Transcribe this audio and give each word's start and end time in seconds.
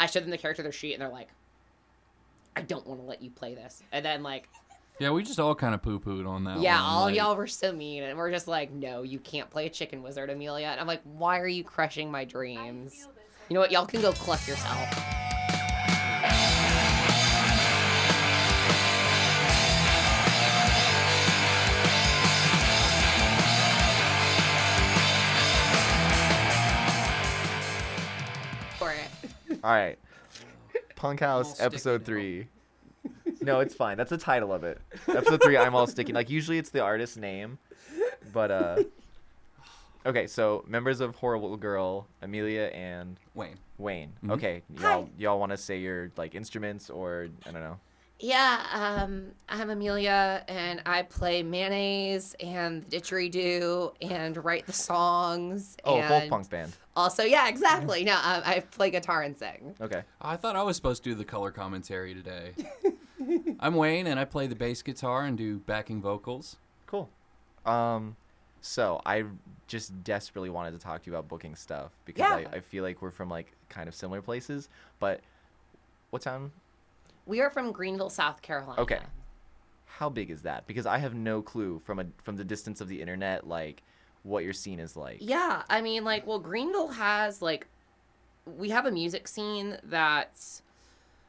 I 0.00 0.06
showed 0.06 0.24
them 0.24 0.30
the 0.30 0.38
character 0.38 0.62
their 0.64 0.72
sheet, 0.72 0.94
and 0.94 1.02
they're 1.02 1.08
like, 1.08 1.28
"I 2.56 2.62
don't 2.62 2.86
want 2.86 3.00
to 3.00 3.06
let 3.06 3.22
you 3.22 3.30
play 3.30 3.54
this." 3.54 3.82
And 3.92 4.04
then 4.04 4.22
like, 4.24 4.48
Yeah, 4.98 5.10
we 5.12 5.22
just 5.22 5.38
all 5.38 5.54
kind 5.54 5.74
of 5.74 5.82
poo 5.82 6.00
pooed 6.00 6.26
on 6.28 6.44
that. 6.44 6.58
yeah, 6.60 6.76
one, 6.76 6.84
all 6.84 7.02
like- 7.04 7.14
y'all 7.16 7.36
were 7.36 7.46
so 7.46 7.72
mean, 7.72 8.02
and 8.02 8.18
we're 8.18 8.30
just 8.32 8.48
like, 8.48 8.72
"No, 8.72 9.02
you 9.02 9.18
can't 9.18 9.48
play 9.48 9.66
a 9.66 9.70
chicken 9.70 10.02
wizard, 10.02 10.30
Amelia." 10.30 10.66
And 10.68 10.80
I'm 10.80 10.86
like, 10.86 11.02
"Why 11.04 11.38
are 11.38 11.46
you 11.46 11.62
crushing 11.62 12.10
my 12.10 12.24
dreams?" 12.24 13.06
You 13.48 13.54
know 13.54 13.60
what? 13.60 13.70
Y'all 13.70 13.86
can 13.86 14.00
go 14.00 14.12
cluck 14.12 14.46
yourself. 14.48 14.88
All 29.62 29.72
right. 29.72 29.98
Punk 30.96 31.20
House 31.20 31.60
episode 31.60 32.04
three. 32.04 32.46
No, 33.42 33.60
it's 33.60 33.74
fine. 33.74 33.96
That's 33.96 34.10
the 34.10 34.18
title 34.18 34.52
of 34.52 34.64
it. 34.64 34.78
Episode 35.08 35.42
three. 35.42 35.56
I'm 35.56 35.74
all 35.74 35.86
sticky. 35.86 36.12
Like 36.12 36.28
usually 36.28 36.58
it's 36.58 36.68
the 36.68 36.80
artist's 36.80 37.16
name, 37.16 37.58
but 38.34 38.50
uh. 38.50 38.82
Okay, 40.06 40.26
so 40.26 40.64
members 40.66 41.00
of 41.00 41.14
Horrible 41.14 41.56
Girl, 41.58 42.06
Amelia 42.22 42.70
and 42.74 43.18
Wayne. 43.34 43.56
Wayne. 43.78 44.12
Mhm. 44.24 44.32
Okay, 44.32 44.62
y'all 44.78 45.08
y'all 45.18 45.38
want 45.38 45.52
to 45.52 45.56
say 45.58 45.78
your 45.78 46.10
like 46.18 46.34
instruments 46.34 46.90
or 46.90 47.28
I 47.46 47.50
don't 47.52 47.62
know. 47.62 47.78
Yeah, 48.18 48.62
um, 48.72 49.28
I'm 49.48 49.70
Amelia, 49.70 50.44
and 50.48 50.82
I 50.84 51.02
play 51.02 51.42
mayonnaise 51.42 52.34
and 52.40 52.84
the 52.84 52.98
didgeridoo 52.98 53.92
and 54.02 54.42
write 54.44 54.66
the 54.66 54.72
songs. 54.74 55.78
Oh, 55.84 55.96
and 55.96 56.08
folk 56.08 56.28
punk 56.28 56.50
band. 56.50 56.72
Also, 57.00 57.22
yeah, 57.24 57.48
exactly. 57.48 58.04
No, 58.04 58.12
um, 58.12 58.42
I 58.44 58.60
play 58.70 58.90
guitar 58.90 59.22
and 59.22 59.34
sing. 59.36 59.74
Okay. 59.80 60.02
I 60.20 60.36
thought 60.36 60.54
I 60.54 60.62
was 60.62 60.76
supposed 60.76 61.02
to 61.04 61.10
do 61.10 61.14
the 61.14 61.24
color 61.24 61.50
commentary 61.50 62.12
today. 62.14 62.52
I'm 63.60 63.74
Wayne, 63.74 64.06
and 64.06 64.20
I 64.20 64.26
play 64.26 64.46
the 64.46 64.54
bass 64.54 64.82
guitar 64.82 65.24
and 65.24 65.36
do 65.38 65.58
backing 65.60 66.02
vocals. 66.02 66.56
Cool. 66.86 67.08
Um, 67.64 68.16
so 68.60 69.00
I 69.06 69.24
just 69.66 70.04
desperately 70.04 70.50
wanted 70.50 70.72
to 70.72 70.78
talk 70.78 71.02
to 71.02 71.10
you 71.10 71.16
about 71.16 71.26
booking 71.26 71.54
stuff 71.54 71.92
because 72.04 72.20
Yeah. 72.42 72.48
I, 72.52 72.56
I 72.56 72.60
feel 72.60 72.84
like 72.84 73.00
we're 73.00 73.10
from 73.10 73.30
like 73.30 73.52
kind 73.70 73.88
of 73.88 73.94
similar 73.94 74.20
places. 74.20 74.68
But 74.98 75.20
what 76.10 76.20
town? 76.20 76.52
We 77.24 77.40
are 77.40 77.48
from 77.50 77.72
Greenville, 77.72 78.10
South 78.10 78.42
Carolina. 78.42 78.80
Okay. 78.82 79.00
How 79.86 80.10
big 80.10 80.30
is 80.30 80.42
that? 80.42 80.66
Because 80.66 80.84
I 80.84 80.98
have 80.98 81.14
no 81.14 81.40
clue 81.40 81.78
from 81.82 81.98
a 81.98 82.06
from 82.22 82.36
the 82.36 82.44
distance 82.44 82.82
of 82.82 82.88
the 82.88 83.00
internet, 83.00 83.46
like 83.46 83.82
what 84.22 84.44
your 84.44 84.52
scene 84.52 84.80
is 84.80 84.96
like. 84.96 85.22
Yeah, 85.22 85.64
I 85.68 85.80
mean, 85.82 86.04
like, 86.04 86.26
well, 86.26 86.38
Greenville 86.38 86.88
has 86.88 87.42
like, 87.42 87.66
we 88.46 88.70
have 88.70 88.86
a 88.86 88.90
music 88.92 89.28
scene 89.28 89.78
that's. 89.84 90.62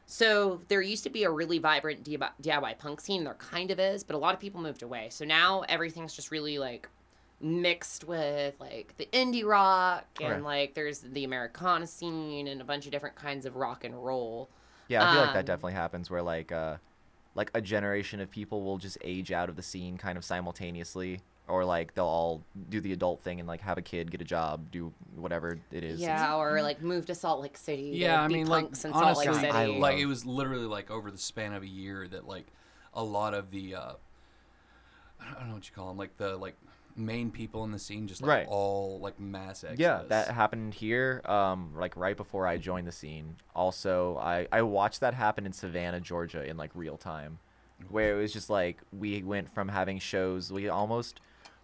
So 0.08 0.61
there 0.70 0.81
used 0.81 1.03
to 1.06 1.09
be 1.12 1.23
a 1.23 1.31
really 1.31 1.59
vibrant 1.59 2.03
DIY 2.03 2.75
punk 2.75 3.02
scene. 3.02 3.23
There 3.25 3.36
kind 3.36 3.72
of 3.72 3.80
is, 3.80 4.03
but 4.03 4.16
a 4.16 4.19
lot 4.19 4.36
of 4.36 4.42
people 4.42 4.62
moved 4.62 4.84
away. 4.84 5.09
So 5.12 5.25
now 5.25 5.62
everything's 5.69 6.16
just 6.16 6.31
really 6.31 6.59
like 6.59 6.89
mixed 7.42 8.06
with 8.06 8.56
like 8.59 8.95
the 8.97 9.08
indie 9.14 9.45
rock 9.45 10.08
and 10.22 10.44
Okay. 10.44 10.44
like 10.44 10.75
there's 10.75 11.00
the 11.02 11.23
Americana 11.25 11.88
scene 11.88 12.47
and 12.47 12.62
a 12.62 12.66
bunch 12.66 12.86
of 12.88 12.92
different 12.94 13.16
kinds 13.16 13.45
of 13.45 13.56
rock 13.58 13.84
and 13.86 13.95
roll. 14.06 14.50
Yeah, 14.88 15.03
I 15.03 15.08
feel 15.08 15.22
like 15.22 15.31
Um, 15.31 15.34
that 15.34 15.45
definitely 15.45 15.73
happens 15.73 16.09
where 16.09 16.22
like 16.22 16.52
uh 16.52 16.78
like 17.36 17.52
a 17.53 17.62
generation 17.62 18.19
of 18.22 18.31
people 18.31 18.64
will 18.64 18.78
just 18.78 18.97
age 19.02 19.31
out 19.31 19.50
of 19.50 19.56
the 19.56 19.64
scene 19.64 19.97
kind 19.97 20.17
of 20.17 20.25
simultaneously 20.25 21.22
or 21.52 21.66
like 21.66 21.94
they'll 21.94 22.05
all 22.05 22.41
do 22.69 22.80
the 22.80 22.94
adult 22.94 23.21
thing 23.21 23.39
and 23.39 23.47
like 23.47 23.61
have 23.61 23.77
a 23.77 23.81
kid, 23.81 24.09
get 24.09 24.21
a 24.21 24.25
job, 24.25 24.71
do 24.71 24.91
whatever 25.16 25.59
it 25.71 25.83
is. 25.83 25.99
Yeah, 25.99 26.35
or 26.35 26.61
like 26.61 26.81
move 26.81 27.05
to 27.07 27.16
Salt 27.16 27.41
Lake 27.41 27.57
City. 27.57 27.91
Yeah, 27.94 28.21
I 28.21 28.27
mean, 28.27 28.47
like 28.47 28.66
honestly, 28.66 28.91
Salt 29.25 29.41
Lake 29.41 29.53
I 29.53 29.66
like 29.66 29.97
it 29.99 30.05
was 30.05 30.25
literally 30.25 30.66
like 30.66 30.89
over 30.89 31.11
the 31.11 31.17
span 31.17 31.53
of 31.53 31.61
a 31.63 31.67
year 31.67 32.07
that 32.07 32.25
like 32.25 32.47
a 32.94 33.03
lot 33.03 33.33
of 33.33 33.52
the 33.52 33.75
uh, 33.75 33.94
I 35.19 35.25
don't- 35.25 35.35
I 35.35 35.39
don't 35.39 35.47
know 35.49 35.53
what 35.55 35.67
you 35.69 35.75
call 35.75 35.89
them, 35.89 35.97
like 35.97 36.17
the 36.17 36.38
like 36.38 36.56
main 36.95 37.31
people 37.31 37.63
in 37.63 37.72
the 37.72 37.79
scene 37.79 38.07
just 38.07 38.22
like 38.22 38.29
Right. 38.29 38.47
all 38.50 39.00
like 39.00 39.19
mass 39.19 39.63
exodus. 39.63 39.79
Yeah, 39.79 40.01
that 40.09 40.29
happened 40.29 40.73
here, 40.73 41.22
um, 41.25 41.73
like 41.75 41.95
right 41.95 42.18
before 42.18 42.47
I 42.47 42.57
joined 42.57 42.88
the 42.88 42.91
scene. 42.91 43.35
Also, 43.56 44.18
I, 44.18 44.47
I 44.51 44.62
watched 44.63 45.00
that 45.01 45.13
happen 45.13 45.45
in 45.45 45.53
Savannah, 45.53 46.00
Georgia, 46.01 46.44
in 46.44 46.57
like 46.57 46.72
real 46.73 46.97
time, 46.97 47.39
where 47.89 48.18
it 48.18 48.22
was 48.22 48.33
just 48.33 48.50
like 48.50 48.79
we 48.91 49.23
went 49.23 49.53
from 49.53 49.69
having 49.69 50.00
shows, 50.00 50.51
we 50.51 50.68
almost 50.69 51.22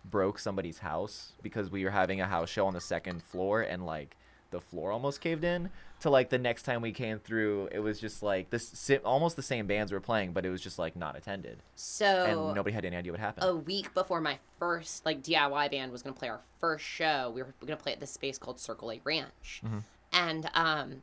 broke 0.10 0.40
somebody's 0.40 0.80
house 0.80 1.34
because 1.42 1.70
we 1.72 1.84
were 1.84 1.92
having 1.92 2.22
a 2.22 2.26
house 2.28 2.50
show 2.50 2.66
on 2.68 2.74
the 2.74 2.82
second 2.82 3.24
floor 3.24 3.62
and 3.62 3.86
like 3.86 4.16
the 4.52 4.62
floor 4.62 4.92
almost 4.92 5.20
caved 5.22 5.44
in. 5.44 5.70
To 6.02 6.10
like 6.12 6.30
the 6.30 6.38
next 6.38 6.62
time 6.64 6.82
we 6.84 6.92
came 6.92 7.18
through, 7.18 7.70
it 7.72 7.80
was 7.80 8.00
just 8.00 8.22
like 8.22 8.52
this 8.52 8.92
almost 9.04 9.36
the 9.36 9.42
same 9.42 9.66
bands 9.66 9.92
were 9.92 10.00
playing, 10.00 10.32
but 10.32 10.46
it 10.46 10.50
was 10.52 10.62
just 10.62 10.78
like 10.78 10.96
not 10.96 11.18
attended, 11.18 11.58
so 11.76 12.06
and 12.46 12.56
nobody 12.56 12.72
had 12.74 12.86
any 12.86 12.96
idea 12.96 13.12
what 13.12 13.20
happened. 13.20 13.48
a 13.50 13.56
week 13.56 13.92
before 13.96 14.22
my 14.22 14.38
first 14.60 15.06
like 15.08 15.24
DIY 15.24 15.72
band 15.72 15.92
was 15.92 16.04
gonna 16.04 16.16
play 16.16 16.30
our 16.30 16.42
first 16.62 16.86
show, 16.86 17.32
we 17.34 17.42
were 17.42 17.54
gonna 17.62 17.76
play 17.78 17.94
at 17.94 18.00
this 18.00 18.12
space 18.12 18.38
called 18.38 18.60
Circle 18.60 18.92
a 18.92 19.02
Ranch, 19.04 19.62
Mhm. 19.66 19.82
and 20.14 20.50
um, 20.54 21.02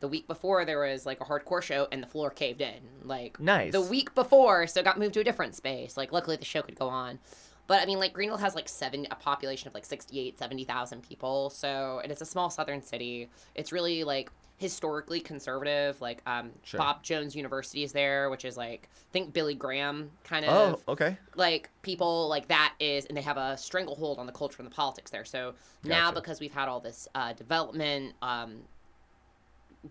the 0.00 0.08
week 0.08 0.26
before 0.26 0.66
there 0.66 0.78
was 0.80 1.06
like 1.06 1.22
a 1.22 1.24
hardcore 1.24 1.62
show 1.62 1.88
and 1.90 2.02
the 2.02 2.06
floor 2.06 2.28
caved 2.28 2.60
in. 2.60 2.80
Like 3.02 3.40
Nice. 3.40 3.72
the 3.72 3.80
week 3.80 4.14
before, 4.14 4.66
so 4.66 4.80
it 4.80 4.84
got 4.84 4.98
moved 4.98 5.14
to 5.14 5.20
a 5.20 5.24
different 5.24 5.54
space. 5.54 5.96
Like 5.96 6.12
luckily 6.12 6.36
the 6.36 6.44
show 6.44 6.60
could 6.60 6.78
go 6.78 6.88
on. 6.90 7.18
But 7.66 7.80
I 7.82 7.86
mean, 7.86 7.98
like 7.98 8.12
Greenville 8.12 8.38
has 8.38 8.54
like 8.54 8.68
seven 8.68 9.06
a 9.10 9.14
population 9.14 9.68
of 9.68 9.74
like 9.74 9.84
68, 9.86 10.38
70,000 10.38 11.02
people. 11.02 11.50
So 11.50 12.00
and 12.02 12.12
it's 12.12 12.20
a 12.20 12.26
small 12.26 12.50
southern 12.50 12.82
city. 12.82 13.28
It's 13.54 13.72
really 13.72 14.04
like 14.04 14.30
historically 14.58 15.18
conservative. 15.20 16.00
Like 16.00 16.22
um, 16.26 16.50
Sure. 16.62 16.78
Bob 16.78 17.02
Jones 17.02 17.34
University 17.34 17.82
is 17.82 17.92
there, 17.92 18.28
which 18.30 18.44
is 18.44 18.56
like 18.56 18.88
think 19.12 19.32
Billy 19.32 19.54
Graham 19.54 20.10
kind 20.24 20.44
of 20.44 20.52
Oh, 20.86 20.92
okay. 20.92 21.16
like 21.36 21.70
people 21.82 22.28
like 22.28 22.48
that 22.48 22.74
is 22.80 23.06
and 23.06 23.16
they 23.16 23.22
have 23.22 23.36
a 23.36 23.56
stranglehold 23.56 24.18
on 24.18 24.26
the 24.26 24.32
culture 24.32 24.56
and 24.58 24.66
the 24.70 24.74
politics 24.74 25.10
there 25.10 25.24
so 25.24 25.54
now 25.84 26.10
because 26.10 26.40
we've 26.40 26.52
had 26.52 26.68
all 26.68 26.80
this 26.80 27.06
uh, 27.14 27.32
development 27.32 28.12
um, 28.22 28.56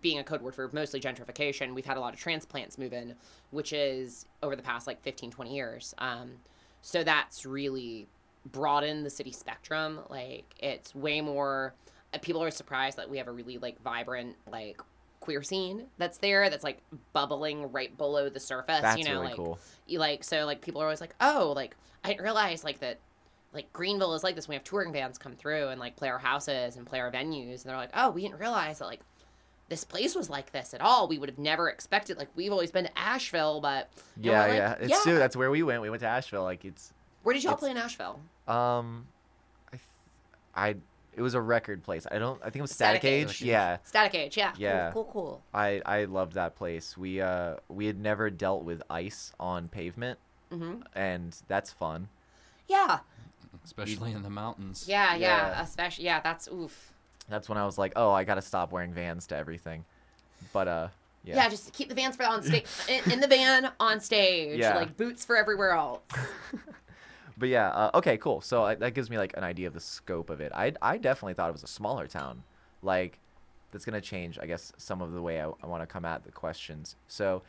being 0.01 0.19
a 0.19 0.23
code 0.23 0.41
word 0.41 0.55
for 0.55 0.69
mostly 0.73 0.99
gentrification 0.99 1.73
we've 1.73 1.85
had 1.85 1.97
a 1.97 1.99
lot 1.99 2.13
of 2.13 2.19
transplants 2.19 2.77
move 2.77 2.93
in 2.93 3.15
which 3.51 3.71
is 3.73 4.25
over 4.41 4.55
the 4.55 4.63
past 4.63 4.87
like 4.87 5.01
15 5.03 5.31
20 5.31 5.55
years 5.55 5.93
um, 5.99 6.31
so 6.83 7.03
that's 7.03 7.45
really 7.45 8.07
broadened 8.51 9.05
the 9.05 9.09
city 9.09 9.31
spectrum 9.31 10.01
like 10.09 10.43
it's 10.59 10.93
way 10.93 11.21
more 11.21 11.73
uh, 12.13 12.17
people 12.19 12.43
are 12.43 12.51
surprised 12.51 12.97
that 12.97 13.09
we 13.09 13.17
have 13.17 13.27
a 13.27 13.31
really 13.31 13.57
like 13.57 13.81
vibrant 13.81 14.35
like 14.51 14.79
queer 15.21 15.41
scene 15.41 15.85
that's 15.97 16.17
there 16.17 16.49
that's 16.49 16.65
like 16.65 16.79
bubbling 17.13 17.71
right 17.71 17.97
below 17.97 18.29
the 18.29 18.39
surface 18.39 18.81
That's 18.81 18.97
you 18.97 19.05
know 19.05 19.13
really 19.13 19.27
like 19.27 19.35
cool. 19.37 19.57
you 19.87 19.97
like 19.97 20.25
so 20.25 20.45
like 20.45 20.61
people 20.61 20.81
are 20.81 20.85
always 20.85 20.99
like 20.99 21.15
oh 21.21 21.53
like 21.55 21.77
i 22.03 22.09
didn't 22.09 22.21
realize 22.21 22.65
like 22.65 22.79
that 22.79 22.99
like 23.53 23.71
greenville 23.71 24.13
is 24.13 24.23
like 24.23 24.35
this 24.35 24.49
we 24.49 24.55
have 24.55 24.65
touring 24.65 24.91
bands 24.91 25.17
come 25.17 25.37
through 25.37 25.69
and 25.69 25.79
like 25.79 25.95
play 25.95 26.09
our 26.09 26.19
houses 26.19 26.75
and 26.75 26.85
play 26.85 26.99
our 26.99 27.09
venues 27.09 27.61
and 27.61 27.69
they're 27.69 27.77
like 27.77 27.91
oh 27.93 28.09
we 28.09 28.23
didn't 28.23 28.39
realize 28.41 28.79
that 28.79 28.85
like 28.85 28.99
this 29.73 29.83
place 29.83 30.13
was 30.13 30.29
like 30.29 30.51
this 30.51 30.73
at 30.75 30.81
all 30.81 31.07
we 31.07 31.17
would 31.17 31.27
have 31.29 31.39
never 31.39 31.67
expected 31.67 32.15
like 32.17 32.27
we've 32.35 32.51
always 32.51 32.69
been 32.69 32.85
to 32.85 32.95
asheville 32.97 33.59
but 33.59 33.89
Yeah, 34.21 34.39
like, 34.45 34.53
yeah. 34.53 34.71
It's 34.79 34.89
yeah. 34.91 34.99
true. 35.03 35.17
That's 35.17 35.35
where 35.35 35.49
we 35.49 35.63
went. 35.63 35.81
We 35.81 35.89
went 35.89 36.01
to 36.01 36.07
Asheville. 36.07 36.43
Like 36.43 36.63
it's 36.63 36.93
where 37.23 37.33
did 37.33 37.43
y'all 37.43 37.55
play 37.57 37.71
in 37.71 37.77
asheville 37.77 38.19
um, 38.47 39.07
I, 39.69 39.77
th- 39.77 39.81
I 40.55 40.75
it 41.15 41.21
was 41.21 41.33
a 41.35 41.41
record 41.41 41.83
place. 41.83 42.05
I 42.11 42.17
don't. 42.19 42.39
I 42.41 42.45
think 42.45 42.57
it 42.57 42.61
was 42.61 42.71
Static, 42.71 43.01
Static 43.01 43.29
Age. 43.29 43.29
Age. 43.29 43.41
Yeah, 43.43 43.77
static 43.83 44.15
age 44.15 44.37
yeah 44.37 44.53
Yeah. 44.57 44.91
cool 44.91 45.05
cool, 45.05 45.13
cool. 45.13 45.43
I 45.53 45.81
I 45.85 46.05
loved 46.05 46.33
that 46.33 46.55
place. 46.55 46.95
We 46.97 47.19
uh 47.21 47.55
we 47.69 47.85
had 47.87 47.99
never 47.99 48.29
dealt 48.29 48.63
with 48.63 48.81
ice 48.89 49.31
on 49.39 49.67
pavement, 49.69 50.19
hmm 50.51 50.81
and 50.95 51.35
that's 51.47 51.71
fun. 51.71 52.09
yeah 52.67 52.99
especially 53.65 54.11
in 54.11 54.21
the 54.23 54.29
mountains. 54.29 54.85
yeah 54.87 55.15
yeah 55.15 55.49
Yeah. 55.49 55.61
especially 55.61 56.05
yeah 56.05 56.19
that's 56.21 56.47
oof 56.47 56.92
That's 57.29 57.47
when 57.49 57.57
I 57.57 57.65
was 57.65 57.77
like, 57.77 57.93
oh, 57.95 58.11
I 58.11 58.23
gotta 58.23 58.41
stop 58.41 58.71
wearing 58.71 58.93
Vans 58.93 59.27
to 59.27 59.35
everything. 59.37 59.85
But 60.51 60.67
uh, 60.67 60.87
yeah, 61.23 61.35
yeah. 61.35 61.49
just 61.49 61.71
keep 61.73 61.87
the 61.89 61.95
vans 61.95 62.15
for 62.17 62.23
on 62.25 62.43
stage 62.43 62.65
in, 62.89 63.13
in 63.13 63.19
the 63.21 63.27
van 63.27 63.71
on 63.79 63.99
stage 64.01 64.59
Yeah. 64.59 64.75
like 64.75 64.97
boots 64.97 65.23
for 65.23 65.37
everywhere 65.37 65.71
else 65.71 66.01
But 67.37 67.49
yeah, 67.49 67.69
uh, 67.69 67.91
okay, 67.95 68.17
cool. 68.17 68.41
So 68.41 68.63
I, 68.63 68.75
that 68.75 68.93
gives 68.93 69.09
me 69.09 69.17
like 69.17 69.35
an 69.35 69.43
idea 69.43 69.67
of 69.67 69.73
the 69.73 69.79
scope 69.79 70.29
of 70.29 70.39
it. 70.41 70.51
I 70.53 70.73
I 70.81 70.97
definitely 70.97 71.33
thought 71.33 71.49
it 71.49 71.53
was 71.53 71.63
a 71.63 71.67
smaller 71.67 72.05
town. 72.07 72.43
Like 72.83 73.19
that's 73.71 73.85
gonna 73.85 74.01
change, 74.01 74.37
I 74.39 74.45
guess, 74.45 74.71
some 74.77 75.01
of 75.01 75.13
the 75.13 75.21
way 75.21 75.41
I, 75.41 75.45
I 75.63 75.65
want 75.65 75.81
to 75.81 75.87
come 75.87 76.05
at 76.05 76.25
the 76.25 76.31
questions. 76.31 76.95
So, 77.07 77.41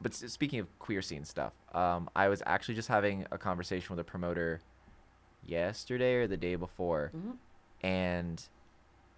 but 0.00 0.14
speaking 0.14 0.58
of 0.60 0.78
queer 0.78 1.02
scene 1.02 1.24
stuff, 1.24 1.52
um, 1.74 2.08
I 2.16 2.28
was 2.28 2.42
actually 2.46 2.76
just 2.76 2.88
having 2.88 3.26
a 3.30 3.36
conversation 3.36 3.94
with 3.94 4.00
a 4.00 4.08
promoter 4.08 4.60
yesterday 5.44 6.14
or 6.14 6.26
the 6.26 6.36
day 6.38 6.54
before, 6.54 7.10
Mhm. 7.14 7.36
and 7.82 8.42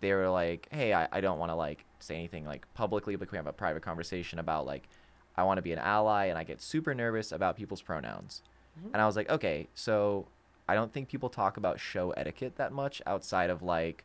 they 0.07 0.15
were 0.15 0.29
like, 0.29 0.69
"Hey, 0.71 0.95
I, 0.95 1.09
I 1.11 1.21
don't 1.21 1.39
want 1.39 1.51
to 1.51 1.57
like 1.57 1.85
say 1.99 2.15
anything 2.15 2.45
like 2.45 2.73
publicly, 2.75 3.17
but 3.17 3.29
can 3.29 3.33
we 3.33 3.39
have 3.39 3.47
a 3.47 3.53
private 3.53 3.83
conversation 3.83 4.39
about 4.39 4.65
like 4.65 4.89
I 5.37 5.43
want 5.43 5.59
to 5.59 5.63
be 5.63 5.73
an 5.73 5.79
ally, 5.81 6.27
and 6.27 6.39
I 6.39 6.45
get 6.45 6.63
super 6.63 6.95
nervous 6.95 7.33
about 7.33 7.57
people's 7.57 7.83
pronouns." 7.83 8.43
Mhm. 8.79 8.91
And 8.93 9.03
I 9.03 9.07
was 9.07 9.17
like, 9.17 9.29
"Okay, 9.29 9.69
so 9.75 10.29
I 10.69 10.75
don't 10.75 10.93
think 10.93 11.09
people 11.09 11.29
talk 11.29 11.57
about 11.57 11.81
show 11.81 12.13
etiquette 12.13 12.57
that 12.57 12.73
much 12.73 13.03
outside 13.05 13.51
of 13.51 13.63
like 13.63 14.05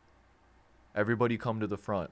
everybody 0.94 1.38
come 1.38 1.60
to 1.60 1.66
the 1.66 1.78
front." 1.78 2.10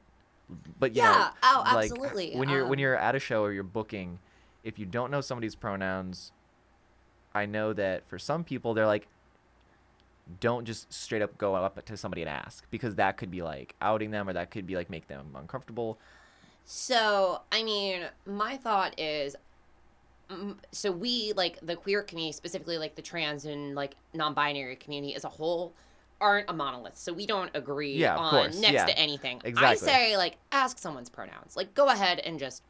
but 0.78 0.94
Yeah, 0.94 1.04
know, 1.04 1.28
oh, 1.42 1.62
like, 1.74 1.92
absolutely, 1.92 2.34
when 2.34 2.48
you're 2.48 2.64
when 2.64 2.78
um, 2.78 2.80
you're 2.80 2.96
at 2.96 3.14
a 3.14 3.20
show 3.20 3.42
or 3.42 3.52
you're 3.52 3.62
booking, 3.62 4.18
if 4.62 4.78
you 4.78 4.86
don't 4.86 5.10
know 5.10 5.20
somebody's 5.20 5.54
pronouns, 5.56 6.32
I 7.34 7.46
know 7.46 7.72
that 7.72 8.08
for 8.08 8.18
some 8.18 8.44
people 8.44 8.74
they're 8.74 8.86
like, 8.86 9.08
don't 10.40 10.64
just 10.64 10.92
straight 10.92 11.22
up 11.22 11.36
go 11.38 11.54
up 11.54 11.84
to 11.84 11.96
somebody 11.96 12.22
and 12.22 12.28
ask 12.28 12.64
because 12.70 12.94
that 12.96 13.16
could 13.16 13.30
be 13.30 13.42
like 13.42 13.74
outing 13.80 14.10
them 14.10 14.28
or 14.28 14.32
that 14.32 14.50
could 14.50 14.66
be 14.66 14.76
like 14.76 14.90
make 14.90 15.08
them 15.08 15.34
uncomfortable. 15.34 15.98
So, 16.64 17.40
I 17.50 17.62
mean, 17.62 18.02
my 18.26 18.56
thought 18.56 18.98
is 18.98 19.34
so 20.70 20.92
we 20.92 21.32
like 21.36 21.58
the 21.60 21.76
queer 21.76 22.02
community 22.02 22.32
specifically 22.32 22.78
like 22.78 22.94
the 22.94 23.02
trans 23.02 23.44
and 23.44 23.74
like 23.74 23.96
non-binary 24.14 24.76
community 24.76 25.14
as 25.14 25.24
a 25.24 25.28
whole 25.28 25.72
aren't 26.20 26.48
a 26.48 26.52
monolith. 26.52 26.96
So 26.96 27.12
we 27.12 27.26
don't 27.26 27.50
agree 27.54 27.94
Yeah, 27.94 28.16
on 28.16 28.30
course, 28.30 28.60
next 28.60 28.74
yeah. 28.74 28.86
to 28.86 28.98
anything. 28.98 29.40
I 29.56 29.74
say 29.74 30.16
like 30.16 30.36
ask 30.52 30.78
someone's 30.78 31.08
pronouns. 31.08 31.56
Like 31.56 31.74
go 31.74 31.88
ahead 31.88 32.20
and 32.20 32.38
just 32.38 32.62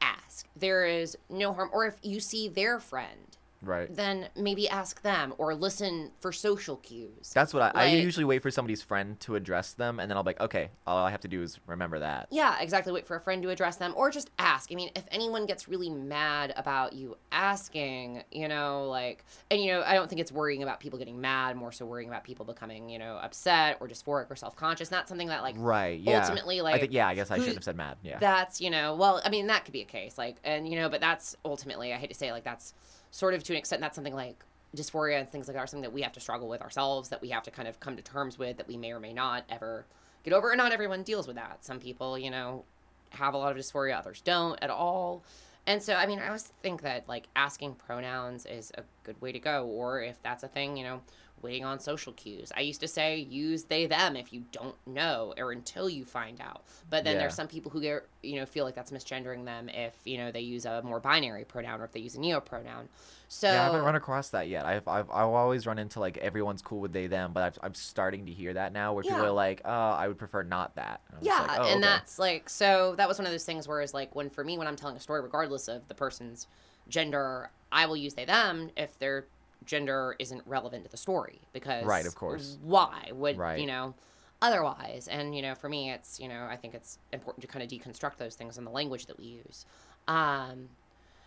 ask. 0.00 0.46
There 0.54 0.86
is 0.86 1.16
no 1.28 1.52
harm 1.52 1.70
or 1.72 1.86
if 1.86 1.96
you 2.02 2.20
see 2.20 2.48
their 2.48 2.78
friend 2.78 3.29
Right. 3.62 3.94
then 3.94 4.28
maybe 4.36 4.68
ask 4.68 5.02
them 5.02 5.34
or 5.36 5.54
listen 5.54 6.12
for 6.20 6.32
social 6.32 6.76
cues 6.78 7.32
That's 7.34 7.52
what 7.52 7.76
I, 7.76 7.82
I 7.82 7.86
usually 7.86 8.24
wait 8.24 8.42
for 8.42 8.50
somebody's 8.50 8.82
friend 8.82 9.20
to 9.20 9.36
address 9.36 9.74
them, 9.74 10.00
and 10.00 10.10
then 10.10 10.16
I'll 10.16 10.22
be 10.22 10.30
like, 10.30 10.40
okay, 10.40 10.70
all 10.86 10.98
I 10.98 11.10
have 11.10 11.20
to 11.20 11.28
do 11.28 11.42
is 11.42 11.58
remember 11.66 11.98
that. 11.98 12.28
Yeah, 12.30 12.58
exactly. 12.60 12.92
Wait 12.92 13.06
for 13.06 13.16
a 13.16 13.20
friend 13.20 13.42
to 13.42 13.50
address 13.50 13.76
them 13.76 13.92
or 13.96 14.10
just 14.10 14.30
ask. 14.38 14.70
I 14.72 14.74
mean, 14.74 14.90
if 14.96 15.04
anyone 15.10 15.46
gets 15.46 15.68
really 15.68 15.90
mad 15.90 16.52
about 16.56 16.92
you 16.94 17.16
asking, 17.32 18.22
you 18.30 18.48
know, 18.48 18.88
like, 18.88 19.24
and, 19.50 19.60
you 19.60 19.72
know, 19.72 19.82
I 19.84 19.94
don't 19.94 20.08
think 20.08 20.20
it's 20.20 20.32
worrying 20.32 20.62
about 20.62 20.80
people 20.80 20.98
getting 20.98 21.20
mad, 21.20 21.56
more 21.56 21.72
so 21.72 21.84
worrying 21.84 22.08
about 22.08 22.24
people 22.24 22.44
becoming, 22.44 22.88
you 22.88 22.98
know, 22.98 23.16
upset 23.16 23.76
or 23.80 23.88
dysphoric 23.88 24.30
or 24.30 24.36
self 24.36 24.56
conscious. 24.56 24.90
Not 24.90 25.08
something 25.08 25.28
that, 25.28 25.42
like, 25.42 25.56
Right. 25.58 26.00
Yeah. 26.00 26.20
ultimately, 26.20 26.60
I 26.60 26.62
like, 26.62 26.80
think, 26.80 26.92
yeah, 26.92 27.08
I 27.08 27.14
guess 27.14 27.30
I 27.30 27.36
shouldn't 27.36 27.56
have 27.56 27.64
said 27.64 27.76
mad. 27.76 27.98
Yeah. 28.02 28.18
that's, 28.18 28.60
you 28.60 28.70
know, 28.70 28.94
well, 28.94 29.20
I 29.24 29.28
mean, 29.28 29.48
that 29.48 29.64
could 29.64 29.72
be 29.72 29.82
a 29.82 29.86
case. 29.86 30.16
Like, 30.16 30.36
and, 30.44 30.68
you 30.68 30.76
know, 30.76 30.88
but 30.88 31.00
that's 31.00 31.36
ultimately, 31.44 31.92
I 31.92 31.96
hate 31.96 32.10
to 32.10 32.16
say, 32.16 32.32
like, 32.32 32.44
that's 32.44 32.74
sort 33.10 33.34
of 33.34 33.42
to 33.44 33.52
an 33.52 33.58
extent, 33.58 33.80
that's 33.80 33.94
something 33.94 34.14
like, 34.14 34.44
dysphoria 34.76 35.18
and 35.18 35.28
things 35.28 35.48
like 35.48 35.56
that 35.56 35.60
are 35.60 35.66
something 35.66 35.82
that 35.82 35.92
we 35.92 36.02
have 36.02 36.12
to 36.12 36.20
struggle 36.20 36.48
with 36.48 36.62
ourselves 36.62 37.08
that 37.08 37.20
we 37.20 37.30
have 37.30 37.42
to 37.42 37.50
kind 37.50 37.66
of 37.66 37.80
come 37.80 37.96
to 37.96 38.02
terms 38.02 38.38
with 38.38 38.56
that 38.56 38.68
we 38.68 38.76
may 38.76 38.92
or 38.92 39.00
may 39.00 39.12
not 39.12 39.44
ever 39.48 39.84
get 40.22 40.32
over 40.32 40.50
and 40.50 40.58
not 40.58 40.72
everyone 40.72 41.02
deals 41.02 41.26
with 41.26 41.36
that. 41.36 41.64
Some 41.64 41.80
people 41.80 42.18
you 42.18 42.30
know 42.30 42.64
have 43.10 43.34
a 43.34 43.36
lot 43.36 43.50
of 43.50 43.58
dysphoria 43.58 43.98
others 43.98 44.20
don't 44.20 44.58
at 44.62 44.70
all. 44.70 45.24
And 45.66 45.82
so 45.82 45.94
i 45.94 46.06
mean 46.06 46.18
i 46.18 46.26
always 46.26 46.52
think 46.62 46.82
that 46.82 47.08
like 47.08 47.26
asking 47.36 47.74
pronouns 47.74 48.46
is 48.46 48.72
a 48.78 48.82
good 49.04 49.20
way 49.20 49.30
to 49.32 49.38
go 49.38 49.66
or 49.66 50.02
if 50.02 50.20
that's 50.22 50.42
a 50.42 50.48
thing 50.48 50.76
you 50.76 50.84
know 50.84 51.00
waiting 51.42 51.64
on 51.64 51.78
social 51.80 52.12
cues 52.12 52.52
i 52.56 52.60
used 52.60 52.80
to 52.80 52.88
say 52.88 53.18
use 53.18 53.64
they 53.64 53.86
them 53.86 54.16
if 54.16 54.32
you 54.32 54.44
don't 54.52 54.74
know 54.86 55.32
or 55.38 55.52
until 55.52 55.88
you 55.88 56.04
find 56.04 56.40
out 56.40 56.64
but 56.90 57.04
then 57.04 57.16
Yeah. 57.16 57.18
there's 57.18 57.34
some 57.34 57.48
people 57.48 57.70
who 57.70 57.80
get 57.80 58.06
you 58.22 58.36
know 58.36 58.46
feel 58.46 58.64
like 58.64 58.74
that's 58.74 58.90
misgendering 58.90 59.44
them 59.44 59.68
if 59.68 59.94
you 60.04 60.18
know 60.18 60.30
they 60.30 60.40
use 60.40 60.64
a 60.66 60.82
more 60.82 61.00
binary 61.00 61.44
pronoun 61.44 61.80
or 61.80 61.84
if 61.84 61.92
they 61.92 62.00
use 62.00 62.14
a 62.14 62.20
neo 62.20 62.40
pronoun 62.40 62.88
so 63.28 63.48
Yeah, 63.48 63.60
I 63.62 63.64
haven't 63.64 63.82
run 63.82 63.96
across 63.96 64.30
that 64.30 64.48
yet. 64.48 64.64
I've, 64.64 64.86
I've 64.86 65.10
I've 65.10 65.26
always 65.28 65.66
run 65.66 65.78
into 65.78 65.98
like 65.98 66.16
everyone's 66.18 66.62
cool 66.62 66.80
with 66.80 66.92
they 66.92 67.08
them, 67.08 67.32
but 67.32 67.42
I've, 67.42 67.58
I'm 67.62 67.74
starting 67.74 68.26
to 68.26 68.32
hear 68.32 68.54
that 68.54 68.72
now 68.72 68.92
where 68.94 69.02
people 69.02 69.24
Yeah. 69.24 69.24
are 69.24 69.32
like, 69.32 69.62
oh, 69.64 69.70
I 69.70 70.06
would 70.06 70.18
prefer 70.18 70.42
not 70.44 70.76
that. 70.76 71.00
And 71.10 71.20
yeah 71.20 71.40
like, 71.40 71.52
oh, 71.56 71.72
and 71.72 71.82
okay. 71.82 71.82
that's 71.82 72.18
like 72.18 72.48
so 72.48 72.94
that 72.96 73.08
was 73.08 73.18
one 73.18 73.26
of 73.26 73.32
those 73.32 73.44
things 73.44 73.68
where 73.68 73.80
is 73.80 73.92
like 73.92 74.14
when 74.14 74.30
for 74.30 74.42
me 74.44 74.56
when 74.56 74.66
i'm 74.66 74.76
telling 74.76 74.96
a 74.96 75.00
story 75.00 75.20
regardless 75.20 75.68
of 75.68 75.86
the 75.88 75.94
person's 75.94 76.46
gender 76.88 77.50
i 77.70 77.86
will 77.86 77.96
use 77.96 78.14
they 78.14 78.24
them 78.24 78.70
if 78.76 78.98
their 78.98 79.26
gender 79.64 80.16
isn't 80.18 80.42
relevant 80.46 80.84
to 80.84 80.90
the 80.90 80.96
story 80.96 81.40
because 81.52 81.86
Right, 81.86 82.06
of 82.06 82.14
course. 82.14 82.58
why 82.62 83.10
would 83.12 83.38
Right. 83.38 83.58
you 83.58 83.66
know 83.66 83.94
otherwise? 84.42 85.08
And 85.08 85.34
you 85.34 85.42
know 85.42 85.54
for 85.54 85.68
me 85.68 85.90
it's 85.90 86.18
you 86.18 86.28
know 86.28 86.46
i 86.50 86.56
think 86.56 86.74
it's 86.74 86.98
important 87.12 87.42
to 87.42 87.48
kind 87.48 87.62
of 87.62 87.68
deconstruct 87.70 88.16
those 88.16 88.34
things 88.34 88.58
in 88.58 88.64
the 88.64 88.70
language 88.70 89.06
that 89.06 89.18
we 89.18 89.24
use. 89.24 89.66
Um 90.08 90.68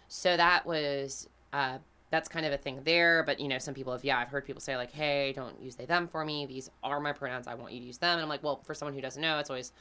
so 0.07 0.35
that 0.37 0.65
was 0.65 1.27
uh 1.53 1.77
that's 2.09 2.29
kind 2.29 2.45
of 2.45 2.53
a 2.53 2.57
thing 2.57 2.79
there 2.83 3.23
but 3.23 3.39
you 3.39 3.47
know 3.47 3.57
some 3.57 3.73
people 3.73 3.91
have 3.91 4.03
yeah 4.03 4.19
i've 4.19 4.27
heard 4.29 4.45
people 4.45 4.61
say 4.61 4.77
like 4.77 4.91
hey 4.91 5.33
don't 5.33 5.59
use 5.61 5.75
they 5.75 5.85
them 5.85 6.07
for 6.07 6.25
me. 6.25 6.45
These 6.45 6.69
are 6.83 6.99
my 6.99 7.13
pronouns. 7.13 7.47
I 7.47 7.55
want 7.55 7.73
you 7.73 7.79
to 7.79 7.85
use 7.85 7.97
them. 7.97 8.13
And 8.13 8.21
i'm 8.21 8.29
like 8.29 8.43
well 8.43 8.61
for 8.63 8.73
someone 8.73 8.93
who 8.93 9.01
doesn't 9.01 9.21
know 9.21 9.39
it's 9.39 9.49
always 9.49 9.71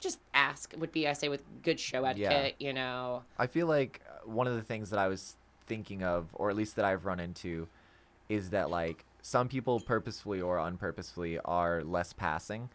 just 0.00 0.18
ask 0.34 0.74
would 0.78 0.90
be 0.90 1.06
i 1.06 1.12
say 1.12 1.28
with 1.28 1.44
good 1.62 1.78
show 1.78 2.04
etiquette 2.04 2.56
you 2.58 2.72
know? 2.72 3.22
I 3.38 3.46
feel 3.46 3.66
like 3.68 4.00
uh, 4.08 4.28
one 4.28 4.46
of 4.48 4.54
the 4.54 4.62
things 4.62 4.90
that 4.90 4.98
I 4.98 5.08
was 5.08 5.36
thinking 5.66 6.02
of, 6.02 6.28
or 6.34 6.50
at 6.50 6.56
least 6.56 6.76
that 6.76 6.84
I've 6.84 7.06
run 7.06 7.20
into, 7.20 7.68
is 8.28 8.50
that 8.50 8.70
like 8.70 9.04
some 9.22 9.48
people 9.48 9.80
purposefully 9.80 10.40
or 10.40 10.56
unpurposefully 10.58 11.38
are 11.44 11.82
less 11.84 12.12
passing. 12.12 12.68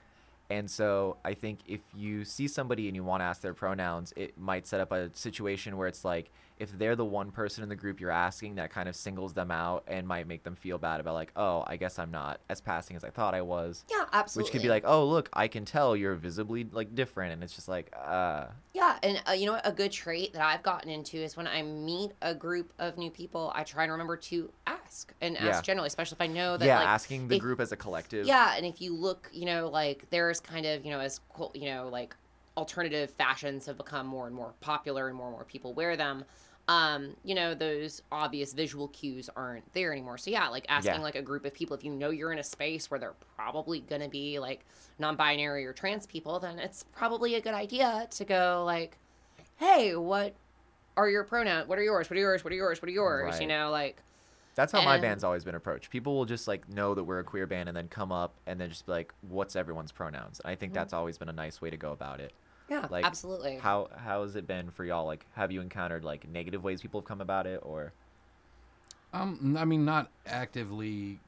And 0.49 0.69
so 0.69 1.17
I 1.25 1.33
think 1.33 1.59
if 1.67 1.81
you 1.93 2.23
see 2.23 2.47
somebody 2.47 2.87
and 2.87 2.95
you 2.95 3.03
want 3.03 3.21
to 3.21 3.25
ask 3.25 3.41
their 3.41 3.53
pronouns, 3.53 4.13
it 4.15 4.37
might 4.37 4.65
set 4.65 4.79
up 4.79 4.91
a 4.91 5.09
situation 5.13 5.75
where 5.75 5.87
it's 5.87 6.05
like 6.05 6.31
if 6.59 6.77
they're 6.77 6.95
the 6.95 7.05
one 7.05 7.31
person 7.31 7.61
in 7.63 7.69
the 7.69 7.75
group 7.75 7.99
you're 7.99 8.09
asking, 8.11 8.55
that 8.55 8.71
kind 8.71 8.89
of 8.89 8.95
singles 8.95 9.33
them 9.33 9.51
out 9.51 9.83
and 9.87 10.07
might 10.07 10.27
make 10.27 10.43
them 10.43 10.55
feel 10.55 10.77
bad 10.77 10.99
about 10.99 11.13
like, 11.13 11.31
oh, 11.35 11.63
I 11.67 11.77
guess 11.77 11.99
I'm 11.99 12.09
not 12.11 12.39
as 12.49 12.61
passing 12.61 12.95
as 12.95 13.03
I 13.03 13.09
thought 13.09 13.35
I 13.35 13.41
was. 13.41 13.85
yeah 13.91 14.05
absolutely 14.11 14.47
Which 14.47 14.51
could 14.53 14.61
be 14.63 14.69
like, 14.69 14.83
oh, 14.85 15.05
look, 15.05 15.29
I 15.33 15.47
can 15.47 15.65
tell 15.65 15.95
you're 15.95 16.15
visibly 16.15 16.67
like 16.71 16.95
different, 16.95 17.33
and 17.33 17.43
it's 17.43 17.53
just 17.53 17.67
like, 17.67 17.93
uh, 17.95 18.45
Yeah, 18.73 18.97
and 19.03 19.21
uh, 19.27 19.33
you 19.33 19.45
know 19.45 19.53
what? 19.53 19.67
A 19.67 19.71
good 19.71 19.91
trait 19.91 20.33
that 20.33 20.41
I've 20.41 20.63
gotten 20.63 20.89
into 20.89 21.17
is 21.17 21.37
when 21.37 21.47
I 21.47 21.61
meet 21.61 22.11
a 22.21 22.33
group 22.33 22.73
of 22.79 22.97
new 22.97 23.11
people, 23.11 23.51
I 23.53 23.63
try 23.63 23.83
and 23.83 23.91
remember 23.91 24.17
to 24.17 24.49
ask 24.65 25.13
and 25.21 25.35
Yeah. 25.35 25.47
ask 25.49 25.63
generally, 25.63 25.87
especially 25.87 26.15
if 26.15 26.21
I 26.21 26.27
know 26.27 26.57
that. 26.57 26.65
yeah, 26.65 26.79
like, 26.79 26.87
asking 26.87 27.27
the 27.27 27.35
if- 27.35 27.41
group 27.41 27.59
as 27.59 27.71
a 27.71 27.77
collective. 27.77 28.25
Yeah, 28.25 28.55
and 28.57 28.65
if 28.65 28.81
you 28.81 28.95
look, 28.95 29.29
you 29.31 29.45
know, 29.45 29.69
like 29.69 30.05
there's 30.09 30.39
kind 30.39 30.65
of, 30.65 30.83
you 30.83 30.91
know, 30.91 30.99
as 30.99 31.19
you 31.53 31.65
know, 31.65 31.89
like 31.91 32.15
alternative 32.55 33.11
fashions 33.11 33.67
have 33.67 33.77
become 33.77 34.07
more 34.07 34.25
and 34.25 34.35
more 34.35 34.51
popular 34.61 35.07
and 35.07 35.15
more 35.15 35.27
and 35.27 35.35
more 35.35 35.43
people 35.45 35.73
wear 35.75 35.95
them. 35.95 36.25
Um, 36.67 37.15
you 37.23 37.33
know, 37.33 37.55
those 37.55 38.01
obvious 38.11 38.51
visual 38.53 38.89
cues 38.89 39.29
aren't 39.37 39.71
there 39.73 39.93
anymore. 39.93 40.17
So 40.17 40.29
yeah, 40.31 40.49
like 40.49 40.65
asking 40.67 40.99
Yeah. 40.99 41.01
like 41.01 41.15
a 41.15 41.21
group 41.21 41.45
of 41.45 41.53
people, 41.53 41.77
if 41.77 41.83
you 41.83 41.91
know 41.91 42.09
you're 42.09 42.33
in 42.33 42.39
a 42.39 42.43
space 42.43 42.91
where 42.91 42.99
they're 42.99 43.15
probably 43.37 43.79
gonna 43.79 44.09
be 44.09 44.37
like 44.39 44.65
non-binary 44.99 45.65
or 45.65 45.71
trans 45.73 46.05
people, 46.05 46.39
then 46.39 46.59
it's 46.59 46.83
probably 46.83 47.35
a 47.35 47.41
good 47.41 47.53
idea 47.53 48.07
to 48.11 48.25
go 48.25 48.63
like, 48.65 48.97
hey, 49.57 49.95
what 49.95 50.35
are 50.97 51.09
your 51.09 51.23
pronouns? 51.23 51.67
What 51.67 51.79
are 51.79 51.83
yours? 51.83 52.09
What 52.09 52.17
are 52.17 52.21
yours? 52.21 52.43
What 52.43 52.53
are 52.53 52.55
yours? 52.55 52.81
What 52.81 52.89
are 52.89 52.93
yours? 52.93 53.39
You 53.39 53.47
know, 53.47 53.71
like 53.71 54.03
That's 54.55 54.71
how 54.71 54.81
my 54.81 54.97
band's 54.97 55.23
always 55.23 55.43
been 55.43 55.53
approached. 55.55 55.89
People 55.91 56.15
will 56.15 56.25
just 56.25 56.47
like 56.47 56.67
know 56.67 56.95
that 56.95 57.03
we're 57.03 57.19
a 57.19 57.23
queer 57.23 57.45
band 57.45 57.69
and 57.69 57.77
then 57.77 57.87
come 57.87 58.11
up 58.11 58.39
and 58.47 58.59
then 58.59 58.69
just 58.69 58.85
be 58.87 58.91
like, 58.91 59.13
"What's 59.21 59.55
everyone's 59.55 59.91
pronouns?" 59.91 60.39
And 60.39 60.51
I 60.51 60.55
think 60.55 60.73
Mm-hmm. 60.73 60.73
that's 60.73 60.93
always 60.93 61.17
been 61.17 61.29
a 61.29 61.33
nice 61.33 61.61
way 61.61 61.69
to 61.69 61.77
go 61.77 61.91
about 61.91 62.19
it. 62.19 62.33
Yeah, 62.69 62.87
Like, 62.89 63.05
absolutely. 63.05 63.57
How 63.57 63.89
how 63.95 64.23
has 64.23 64.35
it 64.35 64.47
been 64.47 64.71
for 64.71 64.83
y'all? 64.85 65.05
Like, 65.05 65.25
have 65.35 65.51
you 65.51 65.61
encountered 65.61 66.03
like 66.03 66.27
negative 66.27 66.63
ways 66.63 66.81
people 66.81 66.99
have 67.01 67.07
come 67.07 67.21
about 67.21 67.47
it, 67.47 67.61
or 67.63 67.93
Um, 69.13 69.55
I 69.57 69.65
mean, 69.65 69.85
not 69.85 70.09
actively. 70.25 71.19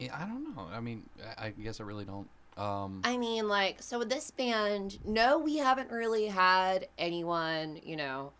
I 0.00 0.24
don't 0.26 0.54
know. 0.56 0.66
I 0.72 0.80
mean, 0.80 1.04
I 1.38 1.46
I 1.46 1.50
guess 1.50 1.80
I 1.80 1.84
really 1.84 2.04
don't. 2.04 2.28
Um, 2.56 3.00
I 3.04 3.16
mean, 3.16 3.48
like, 3.48 3.80
so 3.82 3.98
with 3.98 4.10
this 4.10 4.30
band, 4.30 4.98
no, 5.06 5.38
we 5.38 5.56
haven't 5.56 5.90
really 5.90 6.26
had 6.26 6.88
anyone, 6.98 7.80
you 7.82 7.96
know, 7.96 8.32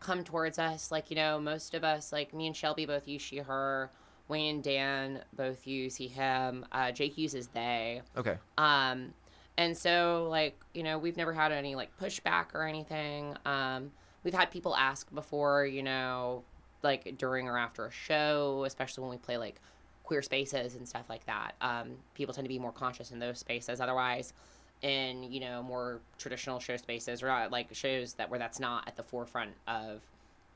come 0.00 0.24
towards 0.24 0.58
us. 0.58 0.90
Like, 0.90 1.10
you 1.10 1.16
know, 1.16 1.38
most 1.38 1.74
of 1.74 1.84
us, 1.84 2.12
like 2.12 2.34
me 2.34 2.48
and 2.48 2.56
Shelby 2.56 2.86
both 2.86 3.06
use 3.06 3.22
she, 3.22 3.38
her. 3.38 3.90
Wayne 4.26 4.56
and 4.56 4.64
Dan 4.64 5.20
both 5.36 5.66
use 5.66 5.96
he, 5.96 6.08
him. 6.08 6.64
Uh, 6.72 6.90
Jake 6.92 7.18
uses 7.18 7.48
they. 7.48 8.00
okay, 8.16 8.38
Um, 8.58 9.12
and 9.60 9.76
so, 9.76 10.26
like, 10.30 10.58
you 10.72 10.82
know, 10.82 10.96
we've 10.96 11.18
never 11.18 11.34
had 11.34 11.52
any, 11.52 11.74
like, 11.74 11.90
pushback 12.00 12.54
or 12.54 12.66
anything. 12.66 13.36
Um, 13.44 13.90
we've 14.24 14.32
had 14.32 14.50
people 14.50 14.74
ask 14.74 15.14
before, 15.14 15.66
you 15.66 15.82
know, 15.82 16.44
like, 16.82 17.18
during 17.18 17.46
or 17.46 17.58
after 17.58 17.84
a 17.84 17.90
show, 17.90 18.64
especially 18.66 19.02
when 19.02 19.10
we 19.10 19.18
play, 19.18 19.36
like, 19.36 19.60
queer 20.02 20.22
spaces 20.22 20.76
and 20.76 20.88
stuff 20.88 21.10
like 21.10 21.26
that. 21.26 21.56
Um, 21.60 21.90
people 22.14 22.32
tend 22.32 22.46
to 22.46 22.48
be 22.48 22.58
more 22.58 22.72
conscious 22.72 23.10
in 23.10 23.18
those 23.18 23.38
spaces. 23.38 23.82
Otherwise, 23.82 24.32
in, 24.80 25.30
you 25.30 25.40
know, 25.40 25.62
more 25.62 26.00
traditional 26.16 26.58
show 26.58 26.78
spaces 26.78 27.22
or 27.22 27.26
not, 27.26 27.50
like, 27.52 27.74
shows 27.74 28.14
that 28.14 28.30
where 28.30 28.38
that's 28.38 28.60
not 28.60 28.88
at 28.88 28.96
the 28.96 29.02
forefront 29.02 29.52
of 29.68 30.00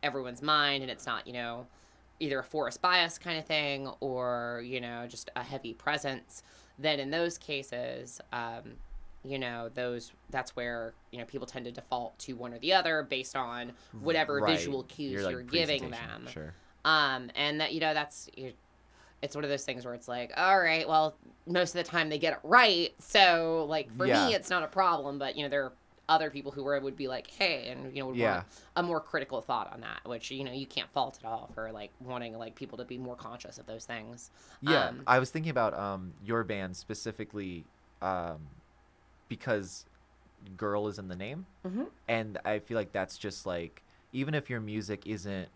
everyone's 0.03 0.41
mind 0.41 0.81
and 0.81 0.91
it's 0.91 1.05
not, 1.05 1.27
you 1.27 1.35
know, 1.35 1.67
either 2.21 2.39
a 2.39 2.45
forest 2.45 2.81
bias 2.81 3.19
kind 3.19 3.39
of 3.39 3.45
thing 3.45 3.89
or 3.99 4.63
you 4.65 4.81
know 4.81 5.05
just 5.05 5.31
a 5.35 5.43
heavy 5.43 5.75
presence 5.75 6.45
then 6.79 7.01
in 7.01 7.11
those 7.11 7.37
cases 7.39 8.21
um, 8.33 8.77
you 9.25 9.39
know 9.39 9.71
those 9.75 10.13
that's 10.31 10.55
where 10.57 10.95
you 11.11 11.19
know 11.19 11.25
people 11.25 11.47
tend 11.47 11.65
to 11.65 11.73
default 11.73 12.19
to 12.19 12.35
one 12.35 12.53
or 12.53 12.59
the 12.59 12.73
other 12.73 13.03
based 13.03 13.35
on 13.37 13.73
whatever 14.01 14.41
Right. 14.41 14.57
visual 14.57 14.83
cues 14.85 15.23
you're 15.23 15.39
like, 15.41 15.51
giving 15.51 15.91
them 15.91 16.29
Sure. 16.29 16.53
um 16.85 17.31
and 17.35 17.61
that 17.61 17.73
you 17.73 17.81
know 17.81 17.95
that's 17.95 18.29
it's 19.23 19.35
one 19.35 19.45
of 19.45 19.51
those 19.51 19.65
things 19.65 19.85
where 19.85 19.95
it's 19.95 20.09
like 20.09 20.33
all 20.37 20.59
right 20.61 20.87
well 20.89 21.17
most 21.47 21.75
of 21.75 21.83
the 21.85 21.91
time 21.91 22.09
they 22.09 22.19
get 22.19 22.35
it 22.35 22.39
right 22.43 22.95
so 23.01 23.67
like 23.69 23.89
for 23.97 24.07
Yeah. 24.07 24.27
me 24.29 24.35
it's 24.35 24.51
not 24.51 24.63
a 24.63 24.67
problem 24.69 25.19
but 25.19 25.37
you 25.37 25.43
know 25.43 25.49
there 25.49 25.65
are 25.65 25.73
other 26.07 26.29
people 26.29 26.53
who 26.53 26.63
were, 26.63 26.79
would 26.81 26.97
be 26.97 27.09
like 27.09 27.27
hey 27.31 27.69
and 27.69 27.95
you 27.97 28.03
know 28.03 28.09
would 28.09 28.19
Yeah. 28.19 28.35
want 28.35 28.47
a 28.77 28.83
more 28.83 29.01
critical 29.01 29.41
thought 29.41 29.73
on 29.73 29.81
that 29.81 30.01
which 30.05 30.31
you 30.31 30.45
know 30.45 30.53
you 30.53 30.67
can't 30.67 30.91
fault 30.93 31.19
at 31.25 31.27
all 31.27 31.51
for 31.55 31.73
like 31.73 31.93
wanting 31.99 32.37
like 32.37 32.55
people 32.55 32.77
to 32.77 32.85
be 32.85 32.99
more 32.99 33.17
conscious 33.17 33.57
of 33.57 33.65
those 33.65 33.87
things 33.87 34.31
Yeah, 34.61 34.89
Um, 34.89 35.03
I 35.07 35.19
was 35.19 35.31
thinking 35.31 35.49
about 35.51 35.73
um 35.79 36.13
your 36.23 36.45
band 36.45 36.77
specifically, 36.77 37.65
um, 38.03 38.41
because 39.39 39.85
girl 40.57 40.87
is 40.89 40.99
in 40.99 41.09
the 41.09 41.17
name, 41.17 41.47
Mhm. 41.67 41.87
and 42.07 42.39
I 42.45 42.59
feel 42.61 42.77
like 42.77 42.93
that's 42.93 43.19
just 43.19 43.47
like 43.47 43.83
even 44.13 44.35
if 44.35 44.49
your 44.49 44.61
music 44.61 45.07
isn't 45.07 45.49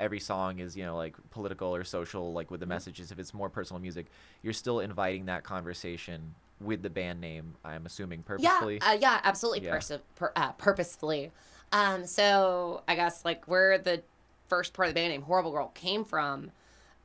every 0.00 0.18
song 0.18 0.58
is 0.58 0.76
you 0.76 0.84
know 0.84 0.96
like 0.96 1.14
political 1.30 1.74
or 1.74 1.84
social 1.84 2.32
like 2.32 2.50
with 2.50 2.58
the 2.60 2.66
messages 2.66 3.12
if 3.12 3.18
it's 3.18 3.34
more 3.34 3.50
personal 3.50 3.78
music 3.78 4.06
you're 4.42 4.54
still 4.54 4.80
inviting 4.80 5.26
that 5.26 5.44
conversation 5.44 6.34
with 6.58 6.80
the 6.82 6.88
band 6.88 7.20
name 7.20 7.54
i'm 7.66 7.84
assuming 7.84 8.22
purposefully 8.22 8.78
Yeah, 8.80 8.90
uh, 8.90 8.92
yeah, 8.94 9.20
absolutely, 9.24 9.66
Yeah. 9.66 9.76
Persi- 9.76 10.00
pur- 10.16 10.32
uh, 10.36 10.52
purposefully. 10.52 11.30
Um, 11.70 12.06
so 12.06 12.82
I 12.88 12.94
guess 12.96 13.26
like 13.26 13.44
where 13.46 13.76
the 13.76 14.02
first 14.48 14.72
part 14.72 14.88
of 14.88 14.94
the 14.94 15.00
band 15.00 15.12
name 15.12 15.22
"Horrible 15.22 15.52
Girl" 15.52 15.68
came 15.74 16.02
from 16.04 16.50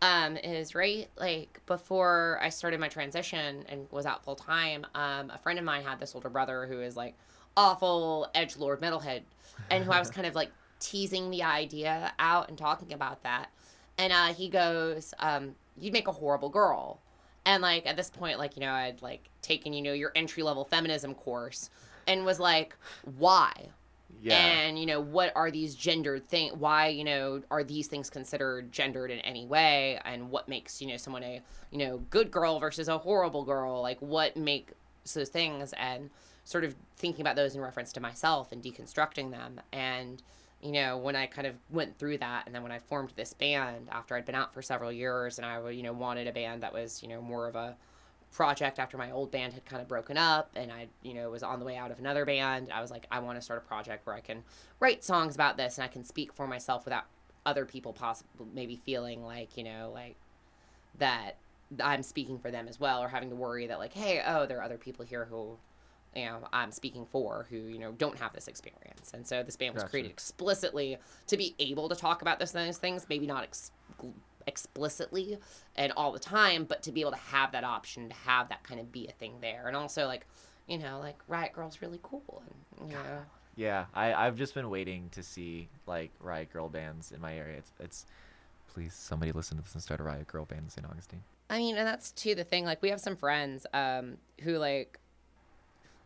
um, 0.02 0.38
is 0.38 0.75
right 0.75 1.08
like 1.18 1.62
before 1.66 2.40
I 2.42 2.50
started 2.50 2.80
my 2.80 2.88
transition 2.88 3.66
and 3.70 3.88
was 3.92 4.06
out 4.06 4.24
full 4.24 4.36
time. 4.36 4.86
Um, 4.96 5.32
a 5.34 5.38
friend 5.38 5.58
of 5.58 5.66
mine 5.66 5.84
had 5.84 6.00
this 6.00 6.16
older 6.16 6.30
brother 6.30 6.66
who 6.68 6.82
is 6.82 6.96
like 6.96 7.16
awful 7.58 8.30
edge 8.36 8.58
lord 8.58 8.82
metalhead, 8.82 9.22
and 9.70 9.84
who 9.84 9.92
I 9.92 10.00
was 10.00 10.10
kind 10.12 10.28
of 10.28 10.36
like 10.36 10.52
teasing 10.80 11.32
the 11.32 11.44
idea 11.44 12.14
out 12.20 12.50
and 12.50 12.58
talking 12.58 12.94
about 12.94 13.24
that. 13.24 13.50
And 13.98 14.12
uh, 14.12 14.34
he 14.34 14.50
goes, 14.50 15.14
um, 15.20 15.56
"You'd 15.80 15.94
make 15.94 16.08
a 16.08 16.12
horrible 16.12 16.50
girl." 16.50 17.00
And 17.46 17.62
like 17.62 17.86
at 17.86 17.96
this 17.96 18.10
point, 18.10 18.40
like 18.40 18.56
you 18.58 18.62
know, 18.62 18.72
I'd 18.72 19.02
like 19.02 19.30
taken 19.42 19.74
you 19.74 19.82
know 19.82 19.94
your 19.94 20.12
entry 20.16 20.44
level 20.44 20.66
feminism 20.66 21.14
course, 21.14 21.70
and 22.08 22.25
was 22.25 22.40
like, 22.40 22.75
why? 23.18 23.52
Yeah 24.22 24.38
And 24.38 24.79
you 24.79 24.86
know, 24.86 25.00
what 25.00 25.31
are 25.36 25.51
these 25.51 25.75
gendered 25.75 26.25
thing? 26.25 26.51
Why 26.57 26.88
you 26.88 27.03
know 27.03 27.41
are 27.51 27.63
these 27.63 27.88
things 27.88 28.10
considered 28.10 28.72
gendered 28.72 29.12
in 29.12 29.19
any 29.19 29.45
way? 29.45 30.00
And 30.05 30.29
what 30.29 30.48
makes 30.48 30.81
you 30.81 30.88
know 30.88 30.98
someone 30.98 31.24
a 31.24 31.41
you 31.72 31.77
know 31.77 31.98
good 32.10 32.31
girl 32.31 32.60
versus 32.60 32.88
a 32.88 32.98
horrible 32.98 33.43
girl? 33.43 33.81
Like 33.81 34.01
what 34.01 34.36
makes 34.38 34.74
those 35.13 35.29
things? 35.29 35.74
And 35.74 36.10
sort 36.43 36.63
of 36.63 36.75
thinking 36.95 37.22
about 37.22 37.36
those 37.36 37.55
in 37.55 37.62
reference 37.62 37.91
to 37.93 38.00
myself 38.00 38.51
and 38.51 38.63
deconstructing 38.63 39.31
them. 39.31 39.60
And 39.74 40.22
you 40.62 40.72
know, 40.72 40.98
when 40.98 41.15
I 41.15 41.25
kind 41.27 41.48
of 41.48 41.55
went 41.69 42.00
through 42.00 42.19
that, 42.19 42.43
and 42.45 42.55
then 42.55 42.63
when 42.63 42.72
I 42.72 42.79
formed 42.79 43.12
this 43.15 43.34
band 43.34 43.89
after 43.91 44.15
I'd 44.15 44.25
been 44.25 44.36
out 44.36 44.53
for 44.53 44.62
several 44.62 44.91
years, 44.91 45.38
and 45.38 45.45
I 45.45 45.69
you 45.69 45.84
know 45.84 45.93
wanted 45.93 46.27
a 46.27 46.31
band 46.31 46.63
that 46.63 46.74
was 46.74 47.03
you 47.03 47.10
know 47.10 47.22
more 47.22 47.48
of 47.48 47.55
a 47.55 47.75
project 48.36 48.80
after 48.80 48.98
my 48.98 49.12
old 49.12 49.32
band 49.32 49.54
had 49.54 49.65
kind 49.65 49.82
of 49.82 49.88
broken 49.88 50.18
up 50.18 50.51
and 50.56 50.70
I, 50.70 50.88
you 51.04 51.13
know, 51.13 51.30
was 51.30 51.42
on 51.42 51.58
the 51.60 51.65
way 51.65 51.77
out 51.77 51.89
of 51.89 52.00
another 52.00 52.25
band. 52.25 52.70
I 52.72 52.82
was 52.82 52.92
like, 52.92 53.08
I 53.10 53.20
want 53.20 53.38
to 53.38 53.42
start 53.42 53.63
a 53.63 53.68
project 53.68 54.06
where 54.06 54.15
I 54.15 54.20
can 54.20 54.44
write 54.82 55.04
songs 55.06 55.36
about 55.36 55.56
this 55.56 55.77
and 55.77 55.86
I 55.86 55.88
can 55.88 56.04
speak 56.04 56.34
for 56.34 56.46
myself 56.46 56.84
without 56.84 57.06
other 57.46 57.65
people 57.65 57.94
possibly 57.94 58.46
maybe 58.54 58.75
feeling 58.86 59.24
like, 59.24 59.56
you 59.56 59.63
know, 59.63 59.89
like 59.94 60.18
that 61.00 61.38
I'm 61.82 62.04
speaking 62.04 62.38
for 62.38 62.51
them 62.51 62.68
as 62.68 62.77
well 62.77 63.01
or 63.01 63.08
having 63.08 63.30
to 63.30 63.36
worry 63.36 63.68
that 63.68 63.80
like, 63.80 63.94
hey, 63.94 64.22
oh, 64.25 64.46
there 64.46 64.60
are 64.60 64.63
other 64.63 64.77
people 64.77 65.06
here 65.06 65.25
who 65.25 65.58
you 66.13 66.25
know, 66.25 66.39
I'm 66.54 66.72
speaking 66.72 67.06
for 67.06 67.46
who, 67.50 67.58
you 67.58 67.77
know, 67.77 67.92
don't 67.92 68.18
have 68.20 68.32
this 68.34 68.48
experience. 68.48 69.12
And 69.13 69.27
so 69.27 69.44
this 69.44 69.58
band 69.58 69.74
was 69.74 69.84
Gotcha. 69.84 69.92
created 69.92 70.12
explicitly 70.12 70.98
to 71.27 71.38
be 71.38 71.56
able 71.60 71.89
to 71.89 71.96
talk 71.96 72.22
about 72.22 72.39
those 72.39 72.54
those 72.54 72.77
things, 72.77 73.06
maybe 73.10 73.27
not 73.27 73.44
ex- 73.44 73.72
explicitly 74.48 75.38
and 75.75 75.92
all 75.98 76.12
the 76.12 76.20
time, 76.20 76.66
but 76.66 76.84
to 76.84 76.92
be 76.92 77.02
able 77.02 77.12
to 77.12 77.18
have 77.18 77.52
that 77.52 77.64
option, 77.64 78.10
to 78.10 78.16
have 78.16 78.50
that 78.50 78.64
kind 78.64 78.80
of 78.80 78.92
be 78.92 79.08
a 79.08 79.12
thing 79.12 79.34
there. 79.42 79.68
And 79.68 79.75
also, 79.75 80.08
like, 80.08 80.25
you 80.68 80.78
know, 80.78 81.00
like 81.00 81.18
Riot 81.28 81.54
Girl's 81.54 81.82
really 81.82 82.00
cool. 82.04 82.44
And, 82.80 82.90
you 82.90 82.96
know, 82.96 83.20
Yeah, 83.56 83.86
I 83.94 84.14
I've 84.14 84.36
just 84.36 84.54
been 84.54 84.70
waiting 84.70 85.10
to 85.12 85.24
see 85.24 85.70
like 85.88 86.12
riot 86.20 86.52
girl 86.52 86.70
bands 86.70 87.12
in 87.12 87.22
my 87.22 87.36
area. 87.36 87.58
It's 87.58 87.72
it's 87.80 88.06
please 88.74 88.94
somebody 88.94 89.32
listen 89.32 89.58
to 89.58 89.64
this 89.64 89.74
and 89.74 89.82
start 89.82 90.00
a 90.00 90.04
riot 90.04 90.28
girl 90.28 90.46
band 90.46 90.64
in 90.64 90.70
St. 90.70 90.86
Augustine. 90.86 91.24
I 91.50 91.60
mean, 91.60 91.78
and 91.78 91.88
that's 91.88 92.12
too 92.12 92.36
the 92.36 92.44
thing. 92.44 92.66
Like, 92.66 92.82
we 92.82 92.90
have 92.90 93.00
some 93.00 93.16
friends 93.16 93.68
um, 93.74 94.18
who, 94.42 94.58
like, 94.58 95.00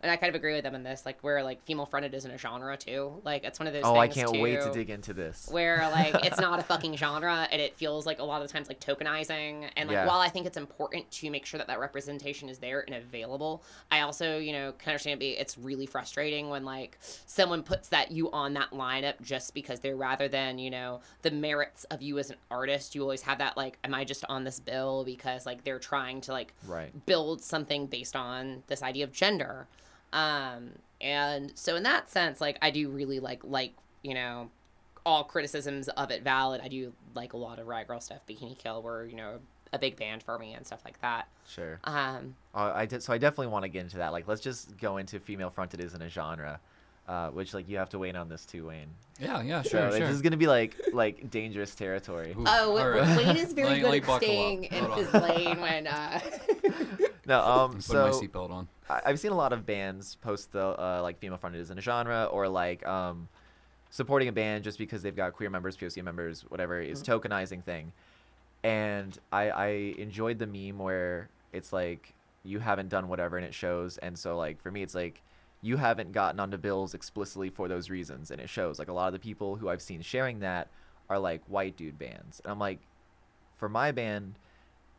and 0.02 0.12
I 0.12 0.16
kind 0.16 0.30
of 0.30 0.36
agree 0.36 0.54
with 0.54 0.64
them 0.64 0.76
in 0.76 0.84
this, 0.84 1.06
like, 1.06 1.20
where, 1.22 1.44
like, 1.44 1.64
female 1.64 1.86
fronted 1.86 2.14
isn't 2.14 2.32
a 2.32 2.38
genre, 2.38 2.78
too. 2.78 3.22
Like, 3.24 3.44
it's 3.44 3.60
one 3.60 3.68
of 3.68 3.74
those 3.74 3.84
Oh, 3.86 3.98
I 3.98 4.08
can't 4.08 4.32
wait 4.40 4.62
to 4.62 4.72
dig 4.72 4.90
into 4.90 5.14
this. 5.14 5.48
where 5.52 5.90
like 5.92 6.14
it's 6.26 6.40
not 6.40 6.60
a 6.60 6.64
fucking 6.64 6.96
genre 6.98 7.48
and 7.52 7.62
it 7.62 7.76
feels 7.76 8.06
like 8.06 8.20
a 8.20 8.24
lot 8.24 8.42
of 8.42 8.48
the 8.48 8.52
times 8.54 8.68
like 8.68 8.80
tokenizing 8.80 9.68
and 9.76 9.88
like 9.90 9.96
Yeah. 9.96 10.06
while 10.08 10.20
i 10.20 10.30
think 10.30 10.46
it's 10.46 10.58
important 10.58 11.10
to 11.12 11.30
make 11.32 11.46
sure 11.46 11.58
that 11.58 11.68
that 11.68 11.80
representation 11.80 12.50
is 12.50 12.60
there 12.60 12.82
and 12.88 12.96
available 12.96 13.64
i 13.92 14.02
also 14.02 14.38
you 14.38 14.52
know 14.54 14.74
can 14.74 14.92
understand 14.92 15.14
it 15.16 15.20
be 15.20 15.30
it's 15.32 15.58
really 15.58 15.86
frustrating 15.86 16.50
when 16.50 16.64
like 16.66 16.98
someone 17.02 17.64
puts 17.64 17.90
that 17.90 18.12
you 18.12 18.30
on 18.32 18.54
that 18.54 18.72
lineup 18.72 19.20
just 19.22 19.54
because 19.54 19.80
they're 19.80 19.96
rather 19.96 20.28
than 20.28 20.58
you 20.60 20.70
know 20.70 21.00
the 21.24 21.32
merits 21.32 21.84
of 21.86 22.02
you 22.02 22.20
as 22.20 22.30
an 22.30 22.38
artist 22.52 22.94
you 22.96 23.02
always 23.02 23.22
have 23.22 23.38
that 23.40 23.58
like 23.58 23.78
am 23.84 23.94
i 23.94 24.04
just 24.04 24.24
on 24.30 24.44
this 24.44 24.60
bill 24.60 25.04
because 25.04 25.46
like 25.46 25.64
they're 25.64 25.80
trying 25.80 26.22
to 26.22 26.32
like 26.32 26.54
Right. 26.68 26.92
build 27.06 27.42
something 27.42 27.88
based 27.88 28.16
on 28.16 28.64
this 28.68 28.84
idea 28.84 29.04
of 29.04 29.12
gender 29.12 29.68
um 30.14 30.70
and 31.02 31.52
so 31.56 31.76
in 31.76 31.84
that 31.84 32.10
sense 32.10 32.42
like 32.42 32.58
i 32.62 32.70
do 32.72 32.90
really 32.90 33.20
like 33.20 33.42
like 33.44 33.74
you 34.02 34.14
know 34.14 34.50
all 35.06 35.24
criticisms 35.24 35.88
of 35.90 36.12
it 36.12 36.24
valid 36.24 36.60
i 36.64 36.68
do 36.68 36.92
like 37.16 37.34
a 37.34 37.38
lot 37.38 37.60
of 37.60 37.68
riot 37.68 37.88
girl 37.88 38.00
stuff 38.02 38.20
bikini 38.28 38.58
kill 38.58 38.82
were 38.82 39.06
you 39.06 39.16
know 39.16 39.40
a 39.72 39.78
big 39.80 39.96
band 39.98 40.24
for 40.24 40.38
me 40.40 40.54
and 40.54 40.66
stuff 40.66 40.82
like 40.84 41.00
that 41.02 41.28
Sure. 41.48 41.80
um 41.84 42.36
Uh, 42.56 42.72
I 42.76 42.86
did 42.86 43.02
so 43.04 43.14
I 43.14 43.18
definitely 43.20 43.48
want 43.48 43.64
to 43.64 43.70
get 43.70 43.82
into 43.82 43.98
that. 43.98 44.12
Like 44.12 44.28
let's 44.28 44.42
just 44.42 44.78
go 44.78 44.98
into 44.98 45.20
female 45.20 45.50
fronted 45.52 45.80
isn't 45.80 46.02
a 46.02 46.10
genre. 46.10 46.60
Uh, 47.08 47.30
which 47.32 47.56
like 47.56 47.68
you 47.68 47.76
have 47.78 47.90
to 47.90 47.98
weigh 47.98 48.10
in 48.10 48.16
on 48.16 48.30
this 48.30 48.46
too, 48.46 48.68
Wayne. 48.68 48.86
Yeah, 49.20 49.42
yeah, 49.42 49.64
So, 49.64 49.70
sure, 49.70 49.82
like, 49.90 49.94
sure. 49.98 50.06
This 50.08 50.16
is 50.16 50.22
gonna 50.22 50.38
be 50.38 50.46
like 50.46 50.76
like 50.94 51.32
dangerous 51.32 51.74
territory. 51.74 52.36
Ooh, 52.38 52.44
oh 52.48 52.78
all 52.78 52.88
right. 52.90 53.18
wayne 53.18 53.36
is 53.38 53.52
very 53.54 53.82
Let 53.82 53.92
me- 53.94 54.00
good 54.00 54.08
let 54.08 54.08
me 54.08 54.14
at 54.14 54.22
staying 54.22 54.64
in 54.66 54.92
his 54.92 55.14
lane 55.14 55.60
when 55.62 55.88
uh 55.88 56.20
No, 57.26 57.42
um, 57.42 57.82
so 57.82 58.12
putting 58.12 58.22
my 58.22 58.28
seatbelt 58.28 58.52
on. 58.52 58.68
I've 58.90 59.20
seen 59.20 59.32
a 59.32 59.36
lot 59.36 59.54
of 59.54 59.66
bands 59.66 60.16
post 60.22 60.52
the 60.52 60.66
uh, 60.66 61.00
like 61.04 61.20
female 61.20 61.38
fronted 61.38 61.62
isn't 61.62 61.78
a 61.78 61.82
genre 61.82 62.26
or 62.26 62.48
like 62.48 62.86
um, 62.88 63.28
supporting 63.90 64.28
a 64.28 64.32
band 64.32 64.64
just 64.64 64.78
because 64.78 65.04
they've 65.04 65.16
got 65.16 65.34
queer 65.34 65.50
members, 65.50 65.78
POC 65.78 66.04
members, 66.04 66.42
whatever 66.50 66.80
is 66.82 67.04
tokenizing 67.04 67.64
thing. 67.64 67.92
And 68.64 69.18
I, 69.32 69.50
I 69.50 69.68
enjoyed 69.98 70.40
the 70.40 70.48
meme 70.48 70.80
where 70.80 71.30
it's 71.54 71.72
like 71.72 72.14
you 72.44 72.60
haven't 72.60 72.90
done 72.90 73.08
whatever 73.08 73.38
and 73.38 73.46
it 73.46 73.54
shows. 73.54 73.98
And 74.00 74.18
so 74.18 74.38
like 74.38 74.62
for 74.62 74.72
me, 74.72 74.82
it's 74.82 74.96
like 74.96 75.22
you 75.62 75.78
haven't 75.78 76.12
gotten 76.12 76.40
onto 76.40 76.58
bills 76.58 76.94
explicitly 76.94 77.50
for 77.50 77.68
those 77.68 77.90
reasons 77.90 78.32
and 78.32 78.42
it 78.42 78.50
shows. 78.50 78.80
Like 78.80 78.88
a 78.88 78.94
lot 78.94 79.08
of 79.08 79.14
the 79.14 79.20
people 79.20 79.56
who 79.56 79.70
I've 79.70 79.82
seen 79.82 80.02
sharing 80.02 80.40
that 80.40 80.70
are 81.10 81.20
like 81.20 81.42
white 81.48 81.76
dude 81.76 81.98
bands, 81.98 82.40
and 82.44 82.52
I'm 82.52 82.60
like, 82.60 82.80
for 83.58 83.68
my 83.68 83.92
band, 83.92 84.36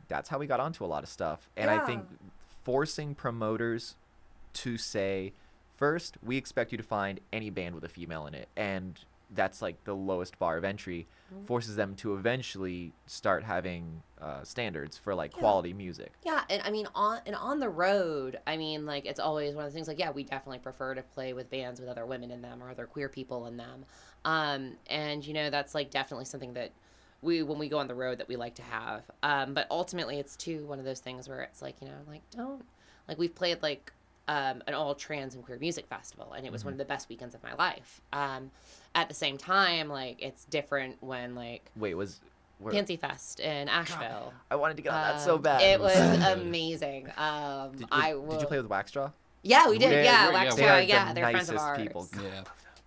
that's 0.08 0.28
how 0.28 0.38
we 0.38 0.46
got 0.46 0.60
onto 0.60 0.84
a 0.84 0.86
lot 0.86 1.02
of 1.02 1.08
stuff. 1.08 1.48
And 1.56 1.70
I 1.70 1.78
think 1.86 2.04
forcing 2.64 3.14
promoters 3.14 3.96
to 4.52 4.76
say 4.76 5.32
first 5.76 6.16
we 6.22 6.36
expect 6.36 6.72
you 6.72 6.78
to 6.78 6.84
find 6.84 7.20
any 7.32 7.50
band 7.50 7.74
with 7.74 7.84
a 7.84 7.88
female 7.88 8.26
in 8.26 8.34
it 8.34 8.48
and 8.56 9.00
that's 9.32 9.62
like 9.62 9.82
the 9.84 9.94
lowest 9.94 10.38
bar 10.38 10.56
of 10.56 10.64
entry 10.64 11.06
Mm-hmm. 11.32 11.44
forces 11.46 11.76
them 11.76 11.94
to 11.94 12.14
eventually 12.16 12.92
start 13.06 13.44
having 13.44 14.02
uh, 14.20 14.42
standards 14.42 14.98
for 14.98 15.14
like 15.14 15.30
Yeah. 15.36 15.38
quality 15.38 15.72
music 15.72 16.12
Yeah, 16.24 16.42
and 16.50 16.60
I 16.64 16.72
mean 16.72 16.88
on 16.92 17.20
and 17.24 17.36
on 17.36 17.60
the 17.60 17.68
road, 17.68 18.40
I 18.48 18.56
mean 18.56 18.84
like 18.84 19.06
it's 19.06 19.20
always 19.20 19.54
one 19.54 19.64
of 19.64 19.70
the 19.70 19.74
things 19.74 19.86
like 19.86 20.00
yeah, 20.00 20.10
we 20.10 20.24
definitely 20.24 20.58
prefer 20.58 20.94
to 20.96 21.02
play 21.02 21.32
with 21.32 21.48
bands 21.48 21.78
with 21.80 21.88
other 21.88 22.04
women 22.04 22.32
in 22.32 22.42
them 22.42 22.60
or 22.60 22.68
other 22.68 22.84
queer 22.86 23.08
people 23.08 23.46
in 23.46 23.56
them. 23.56 23.84
Um 24.24 24.72
and 24.88 25.24
you 25.24 25.32
know 25.32 25.50
that's 25.50 25.72
like 25.72 25.90
definitely 25.92 26.24
something 26.24 26.52
that 26.54 26.72
we 27.22 27.42
when 27.42 27.58
we 27.58 27.68
go 27.68 27.78
on 27.78 27.86
the 27.88 27.94
road 27.94 28.18
that 28.18 28.28
we 28.28 28.36
like 28.36 28.54
to 28.56 28.62
have. 28.62 29.02
Um 29.22 29.54
but 29.54 29.66
ultimately 29.70 30.18
it's 30.18 30.36
too 30.36 30.64
one 30.66 30.78
of 30.78 30.84
those 30.84 31.00
things 31.00 31.28
where 31.28 31.42
it's 31.42 31.60
like, 31.62 31.76
you 31.80 31.88
know, 31.88 31.94
like 32.08 32.22
don't 32.30 32.64
like 33.08 33.18
we've 33.18 33.34
played 33.34 33.62
like 33.62 33.92
um, 34.28 34.62
an 34.68 34.74
all 34.74 34.94
trans 34.94 35.34
and 35.34 35.44
queer 35.44 35.58
music 35.58 35.88
festival, 35.88 36.34
and 36.36 36.46
it 36.46 36.52
was 36.52 36.64
one 36.64 36.72
of 36.72 36.78
the 36.78 36.84
best 36.84 37.08
weekends 37.08 37.34
of 37.34 37.42
my 37.42 37.52
life. 37.54 38.00
Um, 38.12 38.52
at 38.94 39.08
the 39.08 39.14
same 39.14 39.36
time, 39.36 39.88
like 39.88 40.22
it's 40.22 40.44
different 40.44 40.98
when 41.02 41.34
like 41.34 41.64
wait 41.74 41.94
was 41.94 42.20
where, 42.60 42.72
Pansy 42.72 42.96
Fest 42.96 43.40
in 43.40 43.68
Asheville. 43.68 44.32
i 44.48 44.54
wanted 44.54 44.76
to 44.76 44.82
get 44.84 44.92
on 44.92 45.00
that 45.00 45.20
so 45.20 45.34
Um, 45.34 45.42
bad 45.42 45.62
It 45.62 45.80
was 45.80 45.96
amazing. 46.38 47.08
Um, 47.16 47.72
did, 47.76 47.88
I 47.90 48.12
did 48.12 48.40
you 48.40 48.46
play 48.46 48.60
with 48.60 48.68
waxstraw 48.68 49.10
Yeah, 49.42 49.68
we 49.68 49.78
did. 49.78 49.90
Yeah, 49.90 50.02
yeah, 50.02 50.26
we're- 50.26 50.32
yeah, 50.34 50.44
Wax 50.44 50.54
we're- 50.56 50.66
Jaw, 50.66 50.66
They 50.66 50.68
are 50.68 50.82
yeah, 50.82 51.08
the 51.08 51.14
they're 51.14 51.30
friends 51.30 51.48
of 51.50 51.56
ours. 51.56 51.78
people. 51.80 52.08
Yeah. 52.22 52.42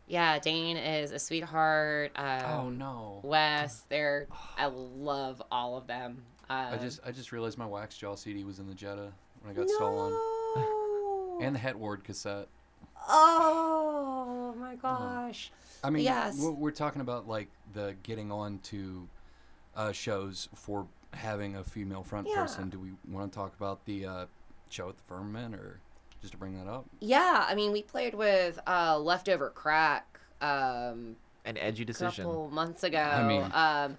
Yeah, 0.08 0.38
Dane 0.40 0.78
is 0.78 1.12
a 1.12 1.20
sweetheart. 1.20 2.12
Um, 2.16 2.42
Oh 2.46 2.70
no. 2.70 3.20
Wes, 3.24 3.84
they're. 3.90 4.28
I 4.58 4.66
love 4.68 5.42
all 5.52 5.78
of 5.78 5.88
them. 5.88 6.24
Um, 6.50 6.74
I 6.74 6.78
just 6.78 7.00
I 7.06 7.12
just 7.12 7.32
realized 7.32 7.58
my 7.58 7.66
Wax 7.66 7.98
Jaw 7.98 8.16
CD 8.16 8.44
was 8.44 8.60
in 8.60 8.68
the 8.68 8.74
Jetta 8.76 9.12
when 9.42 9.52
I 9.52 9.54
got 9.58 9.70
stolen, 9.70 10.14
and 11.42 11.56
the 11.56 11.60
Het 11.60 11.78
Ward 11.78 12.04
cassette. 12.04 12.48
Oh 13.08 14.54
my 14.58 14.76
gosh. 14.76 15.52
I 15.84 15.90
mean, 15.90 16.04
Yes. 16.04 16.38
we're, 16.40 16.52
we're 16.52 16.72
talking 16.72 17.02
about 17.02 17.28
like 17.28 17.50
the 17.74 17.96
getting 18.04 18.32
on 18.32 18.60
to 18.64 19.08
uh, 19.76 19.92
shows 19.92 20.48
for 20.54 20.86
having 21.14 21.56
a 21.56 21.64
female 21.64 22.04
front 22.04 22.28
Yeah. 22.30 22.42
person. 22.42 22.70
Do 22.70 22.80
we 22.80 22.92
want 23.10 23.32
to 23.32 23.36
talk 23.38 23.56
about 23.56 23.84
the 23.86 24.06
uh, 24.06 24.26
show 24.70 24.90
at 24.90 24.98
the 24.98 25.04
Firmament, 25.04 25.56
or 25.56 25.80
just 26.24 26.32
to 26.32 26.38
bring 26.40 26.54
that 26.58 26.70
up? 26.70 26.86
Yeah, 27.02 27.46
I 27.48 27.54
mean, 27.54 27.72
we 27.74 27.84
played 27.84 28.16
with 28.16 28.58
uh, 28.66 28.98
Leftover 28.98 29.50
Crack 29.50 30.20
um, 30.42 31.18
an 31.46 31.58
edgy 31.58 31.84
decision. 31.86 32.08
a 32.08 32.10
decision 32.12 32.26
couple 32.26 32.50
months 32.50 32.84
ago. 32.84 32.98
I 32.98 33.28
mean- 33.28 33.52
um, 33.54 33.98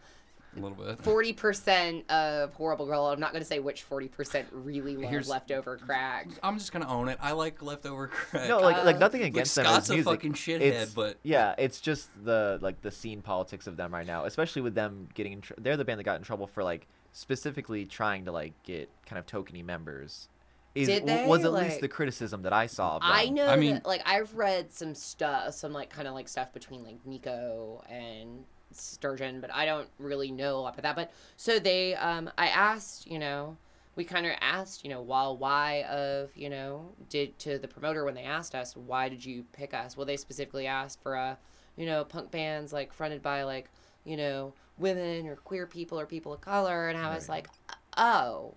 a 0.57 0.61
little 0.61 0.77
bit. 0.85 1.03
forty 1.03 1.33
percent 1.33 2.09
of 2.09 2.55
Horrible 2.55 2.87
Girl. 2.87 3.07
I'm 3.07 3.19
not 3.19 3.33
going 3.33 3.43
to 3.43 3.47
say 3.47 3.59
which 3.59 3.83
forty 3.83 4.07
percent 4.07 4.47
really 4.53 4.97
love 4.97 5.11
Here's- 5.11 5.29
leftover 5.29 5.77
crack. 5.79 6.29
I'm 6.45 6.59
just 6.59 6.71
gonna 6.73 6.87
own 6.89 7.09
it. 7.09 7.19
I 7.21 7.33
like 7.33 7.61
leftover 7.61 8.07
crack. 8.07 8.49
No, 8.49 8.61
like 8.61 8.85
like 8.85 8.95
Uh, 8.97 8.99
nothing 9.01 9.23
Like, 9.23 9.33
against 9.33 9.57
them. 9.57 9.65
Scott's 9.65 9.91
as 9.91 9.99
a 9.99 10.03
fucking 10.05 10.35
shithead, 10.35 10.61
It's- 10.61 10.93
but 10.95 11.19
yeah, 11.25 11.57
it's 11.59 11.81
just 11.81 12.09
the 12.25 12.61
like 12.63 12.81
the 12.83 12.93
scene 12.93 13.21
politics 13.21 13.67
of 13.67 13.77
them 13.77 13.93
right 13.93 14.07
now, 14.07 14.27
especially 14.27 14.63
with 14.63 14.77
them 14.77 15.09
getting. 15.15 15.33
In 15.33 15.41
tr- 15.41 15.55
they're 15.59 15.77
the 15.77 15.85
band 15.85 15.99
that 15.99 16.05
got 16.05 16.19
in 16.19 16.23
trouble 16.23 16.47
for 16.47 16.63
like 16.63 16.87
specifically 17.11 17.85
trying 17.85 18.25
to 18.27 18.31
like 18.31 18.53
get 18.63 18.89
kind 19.07 19.19
of 19.19 19.27
tokeny 19.27 19.65
members. 19.65 20.29
Is 20.75 20.89
Did 20.89 21.07
w- 21.07 21.29
was 21.29 21.43
they? 21.43 21.49
at 21.49 21.53
least 21.55 21.81
the 21.81 21.89
criticism 21.89 22.43
that 22.43 22.53
I 22.53 22.67
saw 22.67 22.97
of 22.97 23.03
them. 23.03 23.11
I 23.13 23.29
know 23.29 23.47
I 23.47 23.57
mean- 23.57 23.75
that, 23.75 23.87
like 23.87 24.03
I've 24.05 24.35
read 24.35 24.73
some 24.73 24.95
stuff, 24.95 25.55
some 25.55 25.73
like 25.73 25.89
kind 25.91 26.09
of 26.09 26.15
like 26.15 26.29
stuff 26.29 26.53
between 26.53 26.83
like 26.83 26.97
Nico 27.07 27.83
and 27.89 28.45
Sturgeon, 28.73 29.41
but 29.41 29.55
I 29.55 29.67
don't 29.67 29.89
really 29.99 30.33
know 30.33 30.57
a 30.57 30.61
lot 30.61 30.75
about 30.75 30.83
that. 30.83 30.97
But 30.97 31.13
so 31.37 31.59
they, 31.61 31.95
um, 31.95 32.29
I 32.37 32.49
asked, 32.49 33.07
you 33.09 33.21
know, 33.21 33.57
we 33.97 34.03
kind 34.05 34.27
of 34.27 34.33
asked, 34.41 34.83
you 34.83 34.91
know, 34.91 35.01
while 35.01 35.37
why 35.37 35.85
of, 35.85 36.31
you 36.37 36.51
know, 36.51 36.93
did 37.09 37.39
to 37.41 37.59
the 37.59 37.69
promoter 37.69 38.05
when 38.05 38.15
they 38.15 38.25
asked 38.25 38.57
us, 38.57 38.77
why 38.77 39.09
did 39.09 39.25
you 39.25 39.45
pick 39.53 39.73
us? 39.75 39.97
Well, 39.97 40.07
they 40.07 40.17
specifically 40.17 40.67
asked 40.67 41.01
for, 41.05 41.15
a, 41.15 41.39
you 41.77 41.87
know, 41.87 42.05
punk 42.05 42.33
bands 42.33 42.73
like 42.73 42.93
fronted 42.93 43.23
by 43.23 43.45
like, 43.45 43.71
you 44.05 44.17
know, 44.17 44.53
women 44.79 45.29
or 45.29 45.37
queer 45.37 45.67
people 45.69 46.01
or 46.01 46.07
people 46.07 46.33
of 46.33 46.41
color, 46.41 46.89
and 46.89 46.99
I 46.99 47.15
was 47.15 47.29
Right. 47.29 47.47
like, 47.47 47.77
oh. 47.97 48.55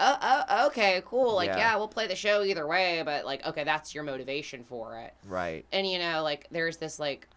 Oh, 0.00 0.16
oh, 0.48 0.66
okay, 0.68 1.02
cool. 1.04 1.34
Like, 1.34 1.48
Yeah. 1.50 1.58
yeah, 1.58 1.76
we'll 1.76 1.88
play 1.88 2.06
the 2.06 2.16
show 2.16 2.42
either 2.42 2.66
way, 2.66 3.02
but 3.04 3.24
like, 3.26 3.46
okay, 3.46 3.64
that's 3.64 3.94
your 3.94 4.02
motivation 4.02 4.64
for 4.64 4.96
it. 4.98 5.12
Right. 5.26 5.64
And 5.72 5.86
you 5.86 5.98
know, 5.98 6.22
like, 6.22 6.46
there's 6.50 6.78
this 6.78 6.98
like 6.98 7.28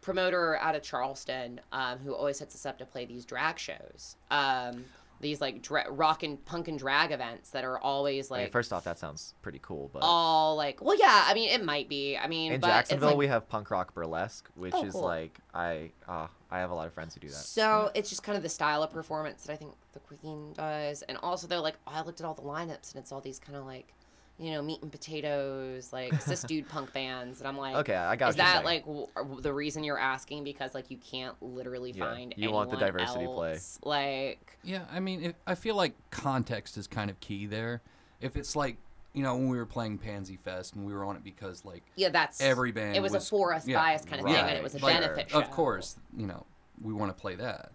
promoter 0.00 0.56
out 0.56 0.74
of 0.74 0.82
Charleston 0.82 1.60
um, 1.70 1.98
who 1.98 2.12
always 2.14 2.38
sets 2.38 2.54
us 2.54 2.66
up 2.66 2.76
to 2.78 2.84
play 2.84 3.04
these 3.04 3.24
drag 3.24 3.58
shows. 3.58 4.16
Um, 4.30 4.84
these 5.22 5.40
like 5.40 5.62
dra- 5.62 5.90
rock 5.90 6.22
and 6.22 6.44
punk 6.44 6.68
and 6.68 6.78
drag 6.78 7.10
events 7.12 7.50
that 7.50 7.64
are 7.64 7.78
always 7.78 8.30
I 8.30 8.34
mean, 8.34 8.42
like 8.44 8.52
first 8.52 8.72
off, 8.74 8.84
that 8.84 8.98
sounds 8.98 9.32
pretty 9.40 9.60
cool, 9.62 9.88
but 9.94 10.00
all 10.02 10.56
like, 10.56 10.82
well, 10.82 10.98
yeah, 10.98 11.24
I 11.26 11.32
mean, 11.32 11.48
it 11.48 11.64
might 11.64 11.88
be. 11.88 12.18
I 12.18 12.26
mean, 12.28 12.52
in 12.52 12.60
but 12.60 12.66
it's, 12.68 12.76
Jacksonville 12.90 13.08
like- 13.10 13.16
we 13.18 13.28
have 13.28 13.48
punk 13.48 13.70
rock 13.70 13.94
burlesque, 13.94 14.50
which 14.54 14.74
Oh, 14.76 14.84
is 14.84 14.92
cool. 14.92 15.02
like 15.02 15.38
I 15.54 15.92
uh, 16.06 16.26
I 16.50 16.58
have 16.58 16.70
a 16.70 16.74
lot 16.74 16.86
of 16.86 16.92
friends 16.92 17.14
who 17.14 17.20
do 17.20 17.28
that. 17.28 17.34
So 17.36 17.90
it's 17.94 18.10
just 18.10 18.22
kind 18.22 18.36
of 18.36 18.42
the 18.42 18.50
style 18.50 18.82
of 18.82 18.90
performance 18.90 19.44
that 19.44 19.52
I 19.52 19.56
think 19.56 19.72
the 19.94 20.00
Queen 20.00 20.52
does, 20.52 21.00
and 21.02 21.16
also 21.22 21.46
they're 21.46 21.58
like, 21.60 21.76
I 21.86 22.02
looked 22.02 22.20
at 22.20 22.26
all 22.26 22.34
the 22.34 22.42
lineups, 22.42 22.92
and 22.94 23.00
it's 23.02 23.12
all 23.12 23.20
these 23.22 23.38
kind 23.38 23.56
of 23.56 23.64
like, 23.64 23.94
you 24.38 24.50
know, 24.50 24.62
meat 24.62 24.80
and 24.82 24.90
potatoes, 24.90 25.92
like 25.92 26.20
cis 26.20 26.42
dude 26.42 26.68
punk 26.68 26.92
bands, 26.94 27.40
and 27.40 27.48
I'm 27.48 27.56
like, 27.58 27.76
Okay, 27.76 27.94
I 27.94 28.16
got. 28.16 28.30
is 28.30 28.36
that 28.36 28.54
saying. 28.54 28.64
like 28.64 28.84
w- 28.86 29.06
w- 29.14 29.40
the 29.40 29.52
reason 29.52 29.84
you're 29.84 29.98
asking 29.98 30.42
because 30.44 30.74
like 30.74 30.90
you 30.90 30.96
can't 30.96 31.34
literally 31.42 31.92
Yeah, 31.92 32.12
find 32.12 32.34
you 32.36 32.50
want 32.50 32.70
the 32.70 32.76
anyone 32.76 32.92
diversity 32.92 33.26
play. 33.26 33.58
like 33.84 34.58
yeah, 34.64 34.84
I 34.90 35.00
mean, 35.00 35.22
it, 35.22 35.36
I 35.46 35.54
feel 35.54 35.74
like 35.76 35.94
context 36.10 36.76
is 36.76 36.86
kind 36.86 37.10
of 37.10 37.20
key 37.20 37.46
there. 37.46 37.82
If 38.20 38.36
it's 38.36 38.54
like, 38.56 38.76
you 39.12 39.22
know, 39.22 39.34
when 39.34 39.48
we 39.48 39.56
were 39.58 39.66
playing 39.66 39.98
Pansy 39.98 40.36
Fest 40.36 40.74
and 40.74 40.86
we 40.86 40.92
were 40.94 41.04
on 41.04 41.16
it 41.16 41.24
because 41.24 41.64
like 41.64 41.82
yeah 41.96 42.08
that's 42.08 42.40
every 42.40 42.72
band 42.72 42.96
it 42.96 43.02
was, 43.02 43.14
a 43.14 43.20
for 43.20 43.52
us 43.52 43.66
yeah, 43.66 43.78
by 43.80 43.94
us 43.94 44.04
kind 44.04 44.20
of 44.20 44.26
thing 44.26 44.34
and 44.36 44.56
it 44.56 44.62
was 44.62 44.74
a 44.74 44.78
like, 44.78 45.00
benefit 45.00 45.30
show 45.30 45.38
Of 45.40 45.50
course, 45.50 45.96
you 46.16 46.26
know, 46.26 46.46
we 46.82 46.92
want 46.92 47.14
to 47.14 47.20
play 47.20 47.34
that. 47.36 47.72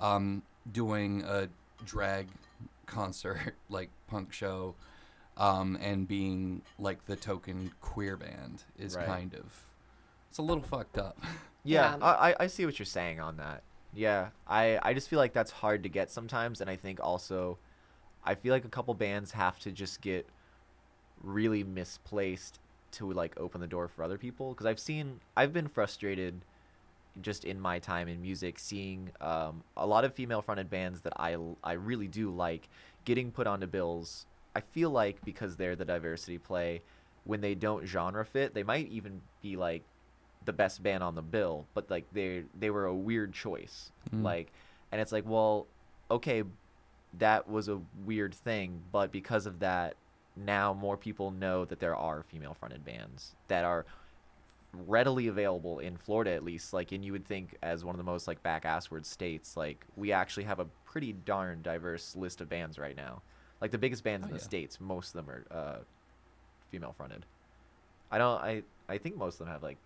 Um, 0.00 0.42
doing 0.70 1.22
a 1.22 1.48
drag 1.84 2.28
concert 2.86 3.54
like 3.68 3.90
punk 4.08 4.32
show, 4.32 4.74
um, 5.40 5.76
and 5.80 6.06
being 6.06 6.62
like 6.78 7.04
the 7.06 7.16
token 7.16 7.72
queer 7.80 8.16
band 8.16 8.62
is 8.78 8.94
Right. 8.94 9.06
kind 9.06 9.34
of 9.34 9.64
it's 10.28 10.38
a 10.38 10.42
little 10.42 10.62
fucked 10.62 10.98
up. 10.98 11.18
Yeah, 11.64 11.96
Yeah. 11.98 12.04
I, 12.06 12.30
I- 12.30 12.36
I 12.40 12.46
see 12.46 12.64
what 12.64 12.78
you're 12.78 12.86
saying 12.86 13.18
on 13.20 13.36
that. 13.38 13.62
Yeah, 13.92 14.28
I, 14.46 14.78
I 14.82 14.94
just 14.94 15.08
feel 15.10 15.18
like 15.18 15.32
that's 15.34 15.50
hard 15.50 15.82
to 15.82 15.88
get 15.90 16.10
sometimes, 16.10 16.60
and 16.62 16.70
I 16.70 16.76
think 16.76 17.00
also, 17.02 17.58
I 18.24 18.34
feel 18.34 18.52
like 18.54 18.64
a 18.64 18.68
couple 18.68 18.94
bands 18.94 19.32
have 19.32 19.58
to 19.60 19.70
just 19.72 20.00
get 20.00 20.26
really 21.22 21.64
misplaced 21.64 22.60
to 22.92 23.12
like 23.12 23.38
open 23.38 23.60
the 23.60 23.66
door 23.66 23.88
for 23.88 24.02
other 24.04 24.16
people. 24.16 24.50
Because 24.50 24.64
I've 24.66 24.78
seen, 24.78 25.20
I've 25.36 25.52
been 25.52 25.68
frustrated 25.68 26.40
just 27.20 27.44
in 27.44 27.60
my 27.60 27.78
time 27.78 28.08
in 28.08 28.22
music 28.22 28.58
seeing 28.58 29.10
um, 29.20 29.62
a 29.76 29.86
lot 29.86 30.04
of 30.04 30.14
female-fronted 30.14 30.70
bands 30.70 31.00
that 31.02 31.12
I 31.16 31.36
I 31.64 31.72
really 31.72 32.08
do 32.08 32.30
like 32.30 32.68
getting 33.04 33.30
put 33.32 33.46
onto 33.46 33.66
bills. 33.66 34.24
I 34.54 34.60
feel 34.60 34.90
like 34.90 35.24
because 35.24 35.56
they're 35.56 35.76
the 35.76 35.84
diversity 35.84 36.38
play, 36.38 36.82
when 37.24 37.40
they 37.40 37.54
don't 37.54 37.86
genre 37.86 38.24
fit, 38.24 38.54
they 38.54 38.62
might 38.62 38.88
even 38.88 39.20
be 39.42 39.56
like 39.56 39.82
the 40.44 40.52
best 40.52 40.82
band 40.82 41.02
on 41.02 41.14
the 41.14 41.22
bill, 41.22 41.66
but 41.74 41.90
like 41.90 42.04
they 42.12 42.44
they 42.58 42.70
were 42.70 42.86
a 42.86 42.94
weird 42.94 43.32
choice. 43.32 43.92
Mm. 44.14 44.22
Like 44.22 44.52
and 44.92 45.00
it's 45.00 45.12
like, 45.12 45.24
well, 45.26 45.66
okay, 46.10 46.42
that 47.18 47.48
was 47.48 47.68
a 47.68 47.80
weird 48.04 48.34
thing, 48.34 48.82
but 48.90 49.12
because 49.12 49.46
of 49.46 49.60
that, 49.60 49.94
now 50.36 50.72
more 50.72 50.96
people 50.96 51.30
know 51.30 51.64
that 51.64 51.80
there 51.80 51.94
are 51.94 52.22
female 52.22 52.54
fronted 52.54 52.84
bands 52.84 53.34
that 53.48 53.64
are 53.64 53.84
readily 54.72 55.26
available 55.26 55.80
in 55.80 55.96
Florida 55.96 56.32
at 56.32 56.44
least. 56.44 56.72
Like 56.72 56.92
and 56.92 57.04
you 57.04 57.12
would 57.12 57.26
think 57.26 57.56
as 57.62 57.84
one 57.84 57.94
of 57.94 57.98
the 57.98 58.04
most 58.04 58.26
like 58.26 58.42
back 58.42 58.64
assward 58.64 59.04
states, 59.04 59.56
like 59.56 59.84
we 59.96 60.12
actually 60.12 60.44
have 60.44 60.60
a 60.60 60.66
pretty 60.84 61.12
darn 61.12 61.62
diverse 61.62 62.16
list 62.16 62.40
of 62.40 62.48
bands 62.48 62.78
right 62.78 62.96
now. 62.96 63.22
Like 63.60 63.70
the 63.70 63.78
biggest 63.78 64.02
bands 64.04 64.24
Oh, 64.24 64.28
in 64.28 64.34
the 64.34 64.40
yeah. 64.40 64.44
states, 64.44 64.80
most 64.80 65.14
of 65.14 65.24
them 65.26 65.30
are 65.34 65.44
uh, 65.50 65.76
female 66.70 66.92
fronted. 66.96 67.24
I 68.10 68.18
don't 68.18 68.40
I 68.40 68.62
I 68.88 68.98
think 68.98 69.16
most 69.16 69.34
of 69.34 69.38
them 69.40 69.48
have 69.48 69.62
like 69.62 69.76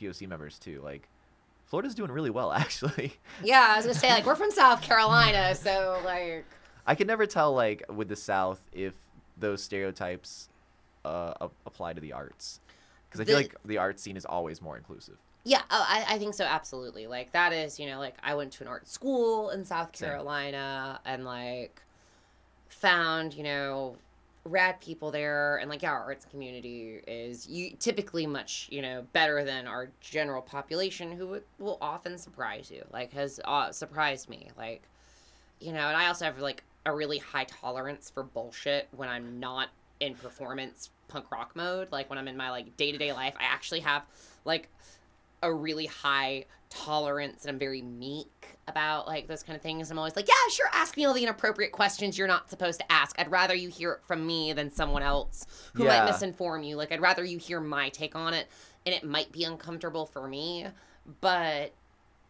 POC 0.00 0.28
members 0.28 0.58
too. 0.58 0.80
Like 0.82 1.08
Florida's 1.66 1.94
doing 1.94 2.10
really 2.10 2.30
well 2.30 2.52
actually. 2.62 3.14
yeah 3.42 3.68
i 3.72 3.76
was 3.76 3.86
gonna 3.86 3.94
say 3.98 4.10
like 4.10 4.26
we're 4.26 4.34
from 4.36 4.50
south 4.50 4.82
carolina 4.82 5.54
so 5.66 6.00
like 6.04 6.44
I 6.86 6.94
can 6.96 7.06
never 7.06 7.26
tell 7.26 7.54
like 7.54 7.84
with 7.88 8.08
the 8.08 8.16
South 8.16 8.60
if 8.72 8.92
those 9.38 9.62
stereotypes 9.62 10.48
uh, 11.04 11.32
ap- 11.40 11.52
apply 11.64 11.92
to 11.92 12.00
the 12.00 12.12
arts 12.12 12.58
because 13.08 13.20
I 13.20 13.24
feel 13.24 13.36
The- 13.36 13.42
like 13.44 13.54
the 13.64 13.78
art 13.78 14.00
scene 14.00 14.16
is 14.16 14.24
always 14.24 14.60
more 14.60 14.76
inclusive. 14.76 15.16
Yeah, 15.44 15.62
oh, 15.70 15.86
I, 15.88 16.04
I 16.14 16.18
think 16.18 16.34
so, 16.34 16.44
absolutely. 16.44 17.06
Like, 17.08 17.30
that 17.32 17.52
is, 17.52 17.78
you 17.80 17.86
know, 17.86 17.98
like, 18.00 18.14
I 18.22 18.34
went 18.34 18.52
to 18.54 18.62
an 18.64 18.68
art 18.68 18.86
school 18.88 19.50
in 19.50 19.64
South 19.64 19.94
Same. 19.96 20.08
Carolina 20.08 21.00
and, 21.04 21.24
like, 21.24 21.82
found, 22.72 23.34
you 23.34 23.42
know, 23.42 23.96
rad 24.44 24.80
people 24.80 25.10
there. 25.10 25.56
And, 25.58 25.70
like, 25.70 25.82
yeah, 25.82 25.90
our 25.90 26.02
arts 26.02 26.26
community 26.30 27.00
is 27.06 27.48
you, 27.48 27.70
typically 27.78 28.26
much, 28.26 28.68
you 28.70 28.82
know, 28.82 29.04
better 29.12 29.44
than 29.44 29.66
our 29.66 29.88
general 30.00 30.42
population 30.42 31.12
who 31.12 31.40
will 31.58 31.78
often 31.80 32.18
surprise 32.18 32.70
you, 32.70 32.84
like, 32.92 33.12
has 33.12 33.40
uh, 33.44 33.70
surprised 33.70 34.28
me. 34.28 34.48
Like, 34.56 34.82
you 35.60 35.72
know, 35.72 35.88
and 35.88 35.96
I 35.96 36.08
also 36.08 36.24
have, 36.24 36.38
like, 36.38 36.64
a 36.84 36.94
really 36.94 37.18
high 37.18 37.44
tolerance 37.44 38.10
for 38.10 38.24
bullshit 38.24 38.88
when 38.96 39.08
I'm 39.08 39.38
not 39.38 39.68
in 40.00 40.14
performance 40.14 40.90
punk 41.06 41.30
rock 41.30 41.54
mode. 41.54 41.92
Like, 41.92 42.10
when 42.10 42.18
I'm 42.18 42.26
in 42.26 42.36
my, 42.36 42.50
like, 42.50 42.76
day 42.76 42.90
to 42.90 42.98
day 42.98 43.12
life, 43.12 43.34
I 43.38 43.44
actually 43.44 43.80
have, 43.80 44.02
like, 44.44 44.68
a 45.42 45.52
really 45.52 45.86
high 45.86 46.46
tolerance 46.70 47.44
and 47.44 47.50
I'm 47.50 47.58
very 47.58 47.82
meek 47.82 48.41
about 48.72 49.06
like 49.06 49.28
those 49.28 49.42
kind 49.42 49.54
of 49.54 49.62
things. 49.62 49.90
I'm 49.90 49.98
always 49.98 50.16
like, 50.16 50.26
yeah, 50.26 50.34
sure, 50.50 50.66
ask 50.72 50.96
me 50.96 51.04
all 51.04 51.14
the 51.14 51.22
inappropriate 51.22 51.70
questions 51.72 52.18
you're 52.18 52.26
not 52.26 52.50
supposed 52.50 52.80
to 52.80 52.90
ask. 52.90 53.14
I'd 53.20 53.30
rather 53.30 53.54
you 53.54 53.68
hear 53.68 53.92
it 53.92 54.00
from 54.06 54.26
me 54.26 54.52
than 54.52 54.70
someone 54.70 55.02
else 55.02 55.46
who 55.74 55.84
Yeah. 55.84 56.04
might 56.04 56.10
misinform 56.12 56.66
you. 56.66 56.76
Like 56.76 56.90
I'd 56.90 57.00
rather 57.00 57.22
you 57.24 57.38
hear 57.38 57.60
my 57.60 57.90
take 57.90 58.16
on 58.16 58.34
it 58.34 58.48
and 58.84 58.94
it 58.94 59.04
might 59.04 59.30
be 59.30 59.44
uncomfortable 59.44 60.06
for 60.06 60.26
me, 60.26 60.66
but 61.20 61.72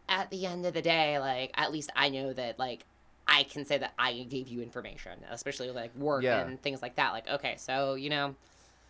at 0.09 0.29
the 0.29 0.45
end 0.45 0.65
of 0.65 0.73
the 0.73 0.81
day, 0.81 1.17
like 1.19 1.51
at 1.55 1.71
least 1.71 1.89
I 1.95 2.09
know 2.09 2.33
that 2.33 2.59
like 2.59 2.85
I 3.27 3.43
can 3.43 3.63
say 3.65 3.77
that 3.77 3.93
I 3.97 4.13
gave 4.29 4.49
you 4.49 4.61
information, 4.61 5.13
especially 5.31 5.71
like 5.71 5.95
work 5.95 6.23
Yeah. 6.23 6.41
and 6.45 6.61
things 6.61 6.81
like 6.81 6.95
that. 6.97 7.13
Like, 7.13 7.27
okay, 7.29 7.55
so 7.57 7.95
you 7.95 8.09
know, 8.09 8.35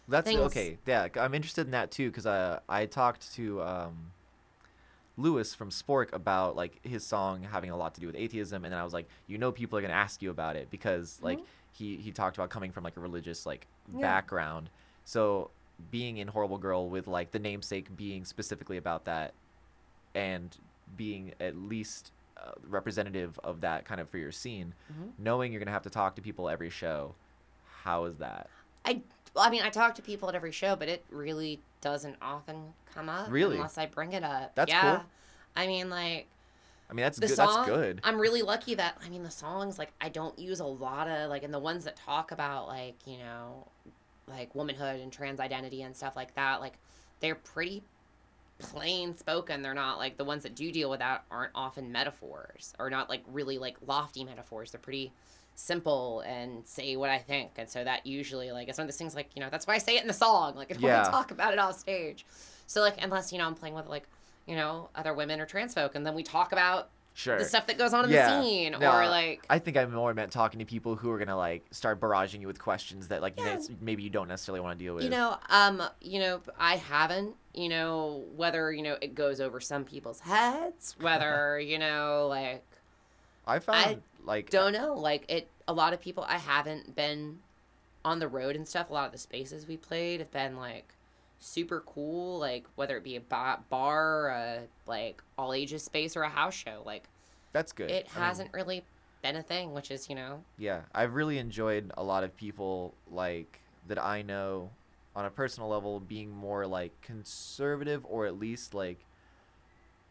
That's 0.09 0.27
Things- 0.27 0.41
okay. 0.41 0.77
Yeah, 0.85 1.07
I'm 1.15 1.33
interested 1.33 1.65
in 1.65 1.71
that 1.71 1.91
too 1.91 2.09
because 2.09 2.25
I 2.25 2.59
I 2.67 2.87
talked 2.87 3.33
to 3.35 3.61
um, 3.61 4.11
Lewis 5.17 5.53
from 5.53 5.69
Spork 5.69 6.11
about 6.13 6.55
like 6.55 6.79
his 6.85 7.05
song 7.05 7.43
having 7.43 7.69
a 7.69 7.77
lot 7.77 7.93
to 7.95 8.01
do 8.01 8.07
with 8.07 8.15
atheism, 8.15 8.65
and 8.65 8.73
then 8.73 8.79
I 8.79 8.83
was 8.83 8.93
like, 8.93 9.07
you 9.27 9.37
know, 9.37 9.51
people 9.51 9.77
are 9.77 9.81
gonna 9.81 9.93
ask 9.93 10.21
you 10.21 10.31
about 10.31 10.55
it 10.55 10.69
because 10.71 11.19
like 11.21 11.39
he 11.71 11.97
he 11.97 12.11
talked 12.11 12.37
about 12.37 12.49
coming 12.49 12.71
from 12.71 12.83
like 12.83 12.97
a 12.97 12.99
religious 12.99 13.45
like 13.45 13.67
Yeah. 13.93 14.01
background, 14.01 14.69
so 15.05 15.51
being 15.91 16.17
in 16.17 16.27
Horrible 16.27 16.57
Girl 16.57 16.89
with 16.89 17.07
like 17.07 17.31
the 17.31 17.39
namesake 17.39 17.95
being 17.95 18.25
specifically 18.25 18.77
about 18.77 19.05
that, 19.05 19.33
and 20.15 20.55
being 20.97 21.33
at 21.39 21.55
least 21.55 22.11
uh, 22.37 22.51
representative 22.67 23.39
of 23.43 23.61
that 23.61 23.85
kind 23.85 24.01
of 24.01 24.09
for 24.09 24.17
your 24.17 24.31
scene, 24.31 24.73
Mhm. 24.91 25.11
knowing 25.17 25.51
you're 25.51 25.59
gonna 25.59 25.71
have 25.71 25.83
to 25.83 25.89
talk 25.89 26.15
to 26.15 26.21
people 26.21 26.49
every 26.49 26.69
show, 26.69 27.15
how 27.83 28.05
is 28.05 28.17
that? 28.17 28.49
I 28.85 29.01
well, 29.35 29.45
I 29.45 29.49
mean, 29.49 29.63
I 29.63 29.69
talk 29.69 29.95
to 29.95 30.01
people 30.01 30.27
at 30.29 30.35
every 30.35 30.51
show, 30.51 30.75
but 30.75 30.87
it 30.89 31.03
really 31.09 31.59
doesn't 31.83 32.15
often 32.21 32.73
come 32.95 33.09
up 33.09 33.27
Really? 33.29 33.57
unless 33.57 33.77
I 33.77 33.85
bring 33.85 34.13
it 34.13 34.23
up. 34.23 34.55
That's 34.55 34.71
yeah. 34.71 34.95
cool. 34.97 35.05
I 35.55 35.67
mean, 35.67 35.89
like 35.89 36.27
I 36.89 36.93
mean, 36.93 37.03
that's 37.03 37.19
the 37.19 37.27
good. 37.27 37.35
song. 37.35 37.65
That's 37.67 37.69
good. 37.69 38.01
I'm 38.03 38.19
really 38.19 38.41
lucky 38.41 38.73
that 38.75 38.97
I 39.05 39.09
mean 39.09 39.23
the 39.23 39.29
songs 39.31 39.77
like 39.77 39.91
I 40.01 40.09
don't 40.09 40.37
use 40.39 40.59
a 40.59 40.65
lot 40.65 41.07
of 41.07 41.29
like 41.29 41.43
and 41.43 41.53
the 41.53 41.59
ones 41.59 41.83
that 41.85 41.95
talk 41.95 42.31
about 42.31 42.67
like 42.67 42.95
you 43.05 43.17
know 43.19 43.67
like 44.27 44.55
womanhood 44.55 45.01
and 45.01 45.11
trans 45.11 45.39
identity 45.39 45.81
and 45.83 45.95
stuff 45.95 46.15
like 46.15 46.33
that 46.35 46.61
like 46.61 46.73
they're 47.19 47.35
pretty 47.35 47.83
plain 48.59 49.15
spoken. 49.15 49.61
They're 49.61 49.73
not 49.73 49.97
like 49.97 50.17
the 50.17 50.23
ones 50.23 50.43
that 50.43 50.55
do 50.55 50.71
deal 50.71 50.89
with 50.89 50.99
that 50.99 51.25
aren't 51.29 51.51
often 51.55 51.91
metaphors 51.91 52.73
or 52.79 52.89
not 52.89 53.09
like 53.09 53.21
really 53.27 53.57
like 53.57 53.77
lofty 53.85 54.23
metaphors. 54.23 54.71
They're 54.71 54.79
pretty 54.79 55.11
simple 55.55 56.21
and 56.21 56.65
say 56.67 56.95
what 56.95 57.09
I 57.09 57.19
think. 57.19 57.51
And 57.57 57.69
so 57.69 57.83
that 57.83 58.05
usually 58.05 58.51
like 58.51 58.67
it's 58.67 58.77
one 58.77 58.83
of 58.85 58.87
those 58.89 58.97
things 58.97 59.15
like, 59.15 59.29
you 59.35 59.41
know, 59.41 59.49
that's 59.49 59.67
why 59.67 59.75
I 59.75 59.77
say 59.77 59.95
it 59.97 60.01
in 60.01 60.07
the 60.07 60.13
song. 60.13 60.55
Like 60.55 60.71
I 60.71 60.73
don't 60.73 60.83
Yeah. 60.83 60.93
want 60.95 61.05
to 61.05 61.11
talk 61.11 61.31
about 61.31 61.53
it 61.53 61.59
off 61.59 61.77
stage. 61.77 62.25
So 62.67 62.81
like 62.81 62.95
unless, 63.03 63.31
you 63.31 63.37
know, 63.37 63.45
I'm 63.47 63.55
playing 63.55 63.75
with 63.75 63.87
like, 63.87 64.07
you 64.47 64.55
know, 64.55 64.89
other 64.95 65.13
women 65.13 65.39
or 65.39 65.45
trans 65.45 65.73
folk 65.73 65.95
and 65.95 66.05
then 66.05 66.15
we 66.15 66.23
talk 66.23 66.51
about 66.51 66.89
Sure. 67.15 67.37
the 67.37 67.45
stuff 67.45 67.67
that 67.67 67.77
goes 67.77 67.93
on 67.93 68.05
in 68.05 68.11
Yeah. 68.11 68.25
the 68.41 68.41
scene 68.43 68.71
No, 68.71 68.79
or 68.91 69.07
like 69.07 69.45
I 69.47 69.59
think 69.59 69.77
I 69.77 69.83
am 69.83 69.93
more 69.93 70.13
meant 70.15 70.31
talking 70.31 70.57
to 70.59 70.65
people 70.65 70.95
who 70.95 71.11
are 71.11 71.19
gonna 71.19 71.37
like 71.37 71.63
start 71.69 71.99
barraging 71.99 72.41
you 72.41 72.47
with 72.47 72.57
questions 72.59 73.09
that 73.09 73.21
like 73.21 73.35
Yeah. 73.37 73.59
maybe 73.79 74.01
you 74.01 74.09
don't 74.09 74.27
necessarily 74.27 74.59
want 74.61 74.77
to 74.79 74.83
deal 74.83 74.95
with. 74.95 75.03
You 75.03 75.11
know, 75.11 75.37
um, 75.49 75.83
you 76.01 76.19
know, 76.19 76.41
I 76.57 76.77
haven't, 76.77 77.35
you 77.53 77.69
know, 77.69 78.25
whether, 78.35 78.71
you 78.73 78.81
know, 78.81 78.97
it 78.99 79.13
goes 79.13 79.39
over 79.39 79.59
some 79.61 79.85
people's 79.85 80.21
heads, 80.21 80.95
whether, 80.99 81.59
you 81.63 81.77
know, 81.77 82.25
like 82.27 82.65
I 83.45 83.59
found 83.59 84.01
like 84.23 84.49
don't 84.49 84.73
know, 84.73 84.93
like 84.93 85.25
it 85.29 85.49
a 85.67 85.73
lot 85.73 85.93
of 85.93 86.01
people 86.01 86.25
I 86.27 86.37
haven't 86.37 86.95
been 86.95 87.39
on 88.05 88.19
the 88.19 88.27
road 88.27 88.55
and 88.55 88.67
stuff. 88.67 88.89
A 88.89 88.93
lot 88.93 89.05
of 89.05 89.11
the 89.11 89.17
spaces 89.17 89.67
we 89.67 89.77
played 89.77 90.19
have 90.19 90.31
been 90.31 90.57
like 90.57 90.93
super 91.39 91.81
cool, 91.81 92.39
like 92.39 92.65
whether 92.75 92.97
it 92.97 93.03
be 93.03 93.15
a 93.15 93.21
bar, 93.21 94.29
a 94.29 94.59
like 94.87 95.21
all 95.37 95.53
ages 95.53 95.83
space 95.83 96.15
or 96.15 96.23
a 96.23 96.29
house 96.29 96.53
show, 96.53 96.81
like 96.85 97.09
that's 97.51 97.71
good. 97.71 97.91
it 97.91 98.07
I 98.15 98.19
hasn't 98.19 98.53
really 98.53 98.83
been 99.21 99.35
a 99.35 99.43
thing, 99.43 99.73
which 99.73 99.91
is, 99.91 100.09
you 100.09 100.15
know, 100.15 100.43
yeah, 100.57 100.81
I've 100.93 101.13
really 101.13 101.37
enjoyed 101.37 101.91
a 101.97 102.03
lot 102.03 102.23
of 102.23 102.35
people 102.35 102.93
like 103.11 103.59
that 103.87 104.03
I 104.03 104.21
know 104.21 104.69
on 105.15 105.25
a 105.25 105.29
personal 105.29 105.69
level 105.69 105.99
being 105.99 106.31
more 106.31 106.65
like 106.65 106.99
conservative 107.01 108.05
or 108.05 108.25
at 108.25 108.39
least 108.39 108.73
like 108.73 109.05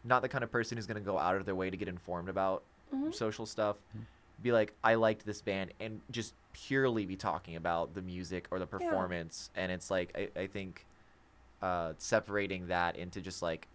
not 0.03 0.21
the 0.21 0.29
kind 0.29 0.43
of 0.43 0.51
person 0.51 0.77
who's 0.77 0.87
gonna 0.87 1.01
go 1.01 1.17
out 1.17 1.35
of 1.35 1.45
their 1.45 1.55
way 1.55 1.69
to 1.69 1.77
get 1.77 1.87
informed 1.87 2.29
about 2.29 2.63
Mhm. 2.93 3.13
social 3.13 3.45
stuff. 3.45 3.77
Mhm. 3.97 4.05
Be 4.41 4.51
like, 4.51 4.73
I 4.83 4.95
liked 4.95 5.25
this 5.25 5.41
band, 5.41 5.73
and 5.79 6.01
just 6.11 6.33
purely 6.53 7.05
be 7.05 7.15
talking 7.15 7.55
about 7.55 7.93
the 7.93 8.01
music 8.01 8.47
or 8.51 8.59
the 8.59 8.67
performance. 8.67 9.49
And 9.55 9.71
it's 9.71 9.89
like, 9.89 10.15
I, 10.15 10.41
I 10.41 10.47
think 10.47 10.85
uh, 11.61 11.93
separating 11.97 12.67
that 12.67 12.95
into 12.95 13.21
just 13.21 13.41
like, 13.41 13.67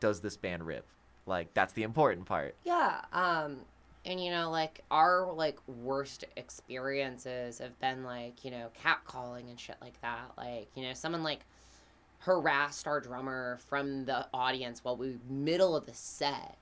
does 0.00 0.20
this 0.20 0.36
band 0.36 0.66
rip? 0.66 0.84
Like, 1.26 1.52
that's 1.54 1.72
the 1.72 1.82
important 1.82 2.26
part. 2.26 2.54
Yeah, 2.64 3.00
um 3.12 3.60
and 4.06 4.22
you 4.22 4.30
know 4.30 4.50
like 4.50 4.82
our 4.90 5.32
like 5.32 5.58
worst 5.66 6.24
experiences 6.36 7.58
have 7.58 7.78
been 7.80 8.04
like, 8.04 8.44
you 8.44 8.50
know, 8.50 8.68
catcalling 8.82 9.48
and 9.48 9.58
shit 9.58 9.76
like 9.80 10.00
that. 10.02 10.32
Like, 10.36 10.68
you 10.74 10.82
know, 10.82 10.92
someone 10.92 11.22
like 11.22 11.40
harassed 12.18 12.86
our 12.86 13.00
drummer 13.00 13.58
from 13.66 14.04
the 14.04 14.26
audience 14.32 14.84
while 14.84 14.96
we 14.96 15.18
middle 15.28 15.74
of 15.76 15.86
the 15.86 15.94
set. 15.94 16.56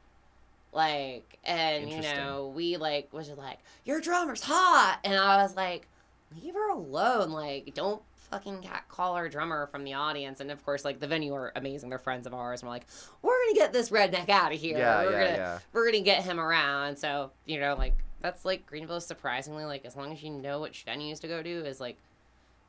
Like, 0.72 1.38
and 1.44 1.90
you 1.90 2.00
know, 2.00 2.52
we 2.54 2.76
like 2.76 3.12
was 3.12 3.26
just 3.26 3.38
like, 3.38 3.58
"Your 3.84 4.00
drummer's 4.00 4.42
hot." 4.42 4.98
And 5.04 5.14
I 5.14 5.42
was 5.42 5.54
like, 5.54 5.86
"Leave 6.34 6.54
her 6.54 6.70
alone. 6.70 7.30
Like, 7.30 7.74
don't 7.74 8.02
fucking 8.30 8.62
catcall 8.62 9.14
our 9.14 9.28
drummer 9.28 9.66
from 9.66 9.84
the 9.84 9.94
audience." 9.94 10.40
And 10.40 10.50
of 10.50 10.64
course, 10.64 10.84
like 10.84 10.98
the 10.98 11.06
venue 11.06 11.34
are 11.34 11.52
amazing. 11.56 11.90
They're 11.90 11.98
friends 11.98 12.26
of 12.26 12.32
ours. 12.32 12.62
And 12.62 12.68
we're 12.68 12.74
like, 12.74 12.86
"We're 13.20 13.42
to 13.52 13.58
get 13.58 13.72
this 13.72 13.90
redneck 13.90 14.28
out 14.28 14.52
of 14.52 14.58
here. 14.58 14.78
Yeah, 14.78 15.04
we're 15.04 15.12
yeah, 15.12 15.24
gonna 15.24 15.36
yeah. 15.36 15.58
we're 15.72 15.86
gonna 15.86 16.00
get 16.00 16.24
him 16.24 16.40
around. 16.40 16.98
So, 16.98 17.30
you 17.46 17.60
know, 17.60 17.74
like 17.74 17.94
that's 18.20 18.44
like 18.44 18.66
Greenville 18.66 19.00
surprisingly 19.00 19.64
like 19.64 19.84
as 19.84 19.96
long 19.96 20.12
as 20.12 20.22
you 20.22 20.30
know 20.30 20.60
which 20.60 20.84
venues 20.86 21.20
to 21.20 21.28
go 21.28 21.42
to 21.42 21.66
is 21.66 21.80
like 21.80 21.98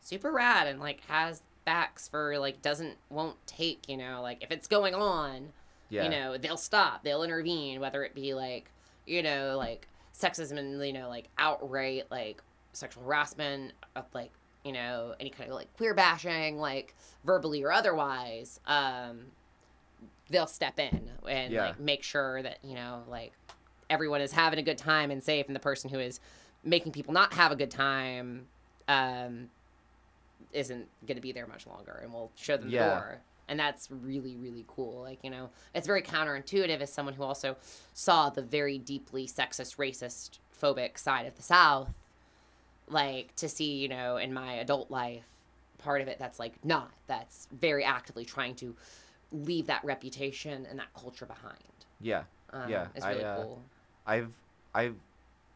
super 0.01 0.31
rad 0.31 0.67
and 0.67 0.79
like 0.79 1.01
has 1.07 1.43
backs 1.65 2.07
for 2.07 2.37
like 2.39 2.61
doesn't 2.61 2.97
won't 3.09 3.37
take, 3.47 3.87
you 3.87 3.97
know, 3.97 4.21
like 4.21 4.43
if 4.43 4.51
it's 4.51 4.67
going 4.67 4.95
on, 4.95 5.49
Yeah. 5.89 6.03
you 6.05 6.09
know, 6.09 6.37
they'll 6.37 6.57
stop, 6.57 7.03
they'll 7.03 7.23
intervene, 7.23 7.79
whether 7.79 8.03
it 8.03 8.15
be 8.15 8.33
like, 8.33 8.71
you 9.05 9.21
know, 9.21 9.55
like 9.57 9.87
sexism 10.17 10.57
and 10.57 10.83
you 10.85 10.93
know, 10.93 11.09
like 11.09 11.27
outright 11.37 12.03
like 12.11 12.41
sexual 12.73 13.03
harassment 13.03 13.73
of 13.95 14.05
like, 14.13 14.31
you 14.63 14.71
know, 14.71 15.13
any 15.19 15.29
kind 15.29 15.49
of 15.49 15.55
like 15.55 15.71
queer 15.75 15.93
bashing, 15.93 16.57
like 16.57 16.95
verbally 17.25 17.63
or 17.63 17.71
otherwise, 17.71 18.59
um, 18.65 19.25
they'll 20.29 20.47
step 20.47 20.79
in 20.79 21.09
and 21.29 21.53
Yeah. 21.53 21.67
like 21.67 21.79
make 21.79 22.01
sure 22.03 22.41
that, 22.41 22.59
you 22.63 22.75
know, 22.75 23.03
like 23.07 23.33
everyone 23.89 24.21
is 24.21 24.31
having 24.31 24.57
a 24.57 24.63
good 24.63 24.77
time 24.77 25.11
and 25.11 25.21
safe 25.21 25.45
and 25.47 25.55
the 25.55 25.59
person 25.59 25.89
who 25.89 25.99
is 25.99 26.19
making 26.63 26.91
people 26.93 27.13
not 27.13 27.33
have 27.33 27.51
a 27.51 27.55
good 27.55 27.69
time 27.69 28.47
um 28.87 29.49
isn't 30.51 30.87
going 31.05 31.15
to 31.15 31.21
be 31.21 31.31
there 31.31 31.47
much 31.47 31.65
longer 31.67 31.99
and 32.03 32.13
we'll 32.13 32.31
show 32.35 32.55
them 32.57 32.69
Yeah. 32.69 32.83
the 32.83 32.89
door 32.89 33.21
and 33.47 33.59
that's 33.59 33.89
really 33.91 34.35
really 34.35 34.65
cool 34.67 35.01
like 35.01 35.19
you 35.23 35.29
know 35.29 35.49
it's 35.73 35.87
very 35.87 36.01
counterintuitive 36.01 36.81
as 36.81 36.91
someone 36.91 37.13
who 37.13 37.23
also 37.23 37.55
saw 37.93 38.29
the 38.29 38.41
very 38.41 38.77
deeply 38.77 39.27
sexist 39.27 39.77
racist 39.77 40.39
phobic 40.61 40.97
side 40.97 41.25
of 41.25 41.35
the 41.35 41.43
south 41.43 41.93
like 42.87 43.35
to 43.35 43.47
see 43.49 43.75
you 43.75 43.87
know 43.87 44.17
in 44.17 44.33
my 44.33 44.53
adult 44.53 44.89
life 44.89 45.23
part 45.77 46.01
of 46.01 46.07
it 46.07 46.17
that's 46.17 46.39
like 46.39 46.53
not 46.63 46.91
that's 47.07 47.47
very 47.59 47.83
actively 47.83 48.23
trying 48.23 48.55
to 48.55 48.75
leave 49.31 49.67
that 49.67 49.83
reputation 49.83 50.65
and 50.69 50.79
that 50.79 50.93
culture 50.93 51.25
behind 51.25 51.57
Yeah. 51.99 52.23
um, 52.51 52.69
Yeah, 52.69 52.87
it's 52.95 53.03
I, 53.03 53.11
really 53.11 53.23
uh, 53.23 53.35
cool 53.35 53.63
I've 54.05 54.33
I've 54.73 54.95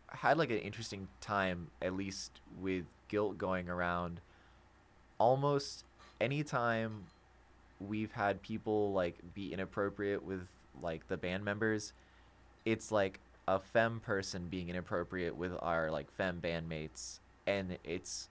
had 0.09 0.37
like 0.37 0.49
an 0.49 0.59
interesting 0.59 1.07
time 1.21 1.67
at 1.81 1.93
least 1.93 2.31
with 2.59 2.85
guilt 3.07 3.37
going 3.37 3.69
around. 3.69 4.21
Almost 5.17 5.83
anytime 6.21 7.05
we've 7.79 8.11
had 8.11 8.41
people 8.41 8.93
like 8.93 9.17
be 9.33 9.53
inappropriate 9.53 10.23
with 10.23 10.47
like 10.81 11.07
the 11.07 11.17
band 11.17 11.43
members, 11.45 11.93
it's 12.65 12.91
like 12.91 13.19
a 13.47 13.59
femme 13.59 13.99
person 13.99 14.47
being 14.49 14.69
inappropriate 14.69 15.35
with 15.35 15.53
our 15.61 15.89
like 15.89 16.11
femme 16.11 16.39
bandmates 16.41 17.19
and 17.45 17.77
it's 17.83 18.29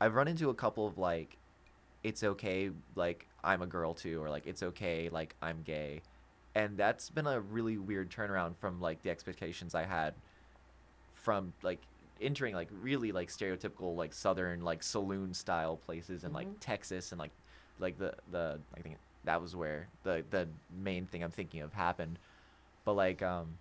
I've 0.00 0.14
run 0.14 0.28
into 0.28 0.50
a 0.50 0.54
couple 0.54 0.86
of 0.86 0.98
like 0.98 1.38
it's 2.02 2.22
okay 2.22 2.70
like 2.94 3.26
I'm 3.42 3.62
a 3.62 3.66
girl 3.66 3.94
too 3.94 4.22
or 4.22 4.28
like 4.28 4.46
it's 4.46 4.62
okay 4.62 5.08
like 5.10 5.34
I'm 5.40 5.62
gay 5.62 6.02
and 6.54 6.76
that's 6.76 7.08
been 7.08 7.26
a 7.26 7.40
really 7.40 7.78
weird 7.78 8.10
turnaround 8.10 8.56
from 8.56 8.80
like 8.80 9.02
the 9.02 9.10
expectations 9.10 9.74
I 9.74 9.84
had 9.84 10.12
from 11.14 11.54
like 11.62 11.80
entering 12.20 12.54
like 12.54 12.68
really 12.82 13.12
like 13.12 13.28
stereotypical 13.28 13.96
like 13.96 14.12
southern 14.12 14.60
like 14.60 14.82
saloon 14.82 15.32
style 15.32 15.76
places 15.76 16.24
in 16.24 16.32
like 16.32 16.48
Mhm. 16.48 16.56
Texas 16.60 17.12
and 17.12 17.18
like 17.18 17.32
like 17.78 17.98
the 17.98 18.14
the 18.30 18.60
I 18.76 18.80
think 18.80 18.96
that 19.24 19.40
was 19.40 19.54
where 19.56 19.88
the 20.02 20.24
the 20.30 20.48
main 20.76 21.06
thing 21.06 21.22
I'm 21.22 21.30
thinking 21.30 21.60
of 21.62 21.72
happened. 21.72 22.18
But 22.84 22.94
like 22.94 23.22
um 23.22 23.58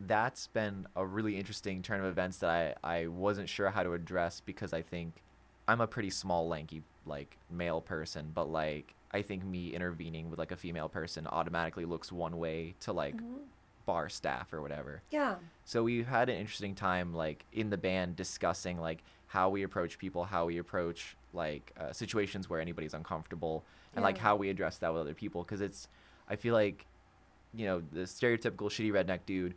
that's 0.00 0.48
been 0.48 0.86
a 0.94 1.06
really 1.06 1.38
interesting 1.38 1.82
turn 1.82 2.00
of 2.00 2.06
events 2.06 2.38
that 2.38 2.78
I 2.84 2.96
I 2.98 3.06
wasn't 3.06 3.48
sure 3.48 3.70
how 3.70 3.82
to 3.82 3.92
address 3.94 4.40
because 4.44 4.72
I 4.72 4.82
think 4.82 5.22
I'm 5.68 5.80
a 5.80 5.86
pretty 5.86 6.10
small 6.10 6.48
lanky 6.48 6.82
like 7.06 7.38
male 7.50 7.80
person 7.80 8.32
but 8.34 8.50
like 8.50 8.94
I 9.12 9.22
think 9.22 9.44
me 9.44 9.72
intervening 9.72 10.28
with 10.28 10.38
like 10.38 10.52
a 10.52 10.56
female 10.56 10.88
person 10.88 11.26
automatically 11.28 11.84
looks 11.84 12.10
one 12.12 12.38
way 12.38 12.74
to 12.80 12.92
like 12.92 13.16
Mhm. 13.16 13.44
bar 13.86 14.08
staff 14.08 14.52
or 14.52 14.60
whatever. 14.60 15.02
Yeah. 15.10 15.36
So 15.64 15.84
we've 15.84 16.06
had 16.08 16.28
an 16.28 16.36
interesting 16.36 16.74
time 16.74 17.14
like 17.14 17.46
in 17.52 17.70
the 17.70 17.78
band 17.78 18.16
discussing 18.16 18.78
like 18.80 19.02
how 19.28 19.48
we 19.48 19.62
approach 19.62 19.98
people 19.98 20.24
how 20.24 20.46
we 20.46 20.58
approach 20.58 21.16
like 21.36 21.72
uh, 21.78 21.92
situations 21.92 22.48
where 22.50 22.60
anybody's 22.60 22.94
uncomfortable 22.94 23.64
and 23.94 24.02
like 24.02 24.18
how 24.18 24.34
we 24.36 24.50
address 24.50 24.78
that 24.78 24.92
with 24.92 25.00
other 25.00 25.14
people 25.14 25.42
because 25.44 25.60
it's 25.60 25.88
i 26.28 26.34
feel 26.36 26.54
like 26.54 26.86
you 27.54 27.64
know 27.66 27.80
the 27.92 28.00
stereotypical 28.00 28.68
shitty 28.68 28.90
redneck 28.92 29.20
dude 29.26 29.54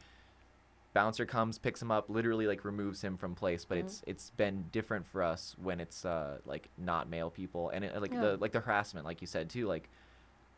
bouncer 0.94 1.26
comes 1.26 1.58
picks 1.58 1.82
him 1.82 1.92
up 1.92 2.10
literally 2.10 2.48
like 2.48 2.66
removes 2.66 3.02
him 3.02 3.16
from 3.16 3.36
place 3.36 3.64
but 3.66 3.78
Mhm. 3.78 3.82
it's 3.82 4.02
it's 4.08 4.30
been 4.32 4.66
different 4.72 5.06
for 5.06 5.22
us 5.24 5.56
when 5.62 5.80
it's 5.80 6.04
uh 6.06 6.38
like 6.46 6.68
not 6.78 7.10
male 7.10 7.30
people 7.30 7.70
and 7.70 7.84
it, 7.86 8.00
like 8.02 8.12
Yeah. 8.14 8.20
the 8.20 8.38
like 8.38 8.52
the 8.52 8.60
harassment 8.60 9.06
like 9.06 9.22
you 9.22 9.28
said 9.28 9.50
too 9.50 9.68
like 9.68 9.90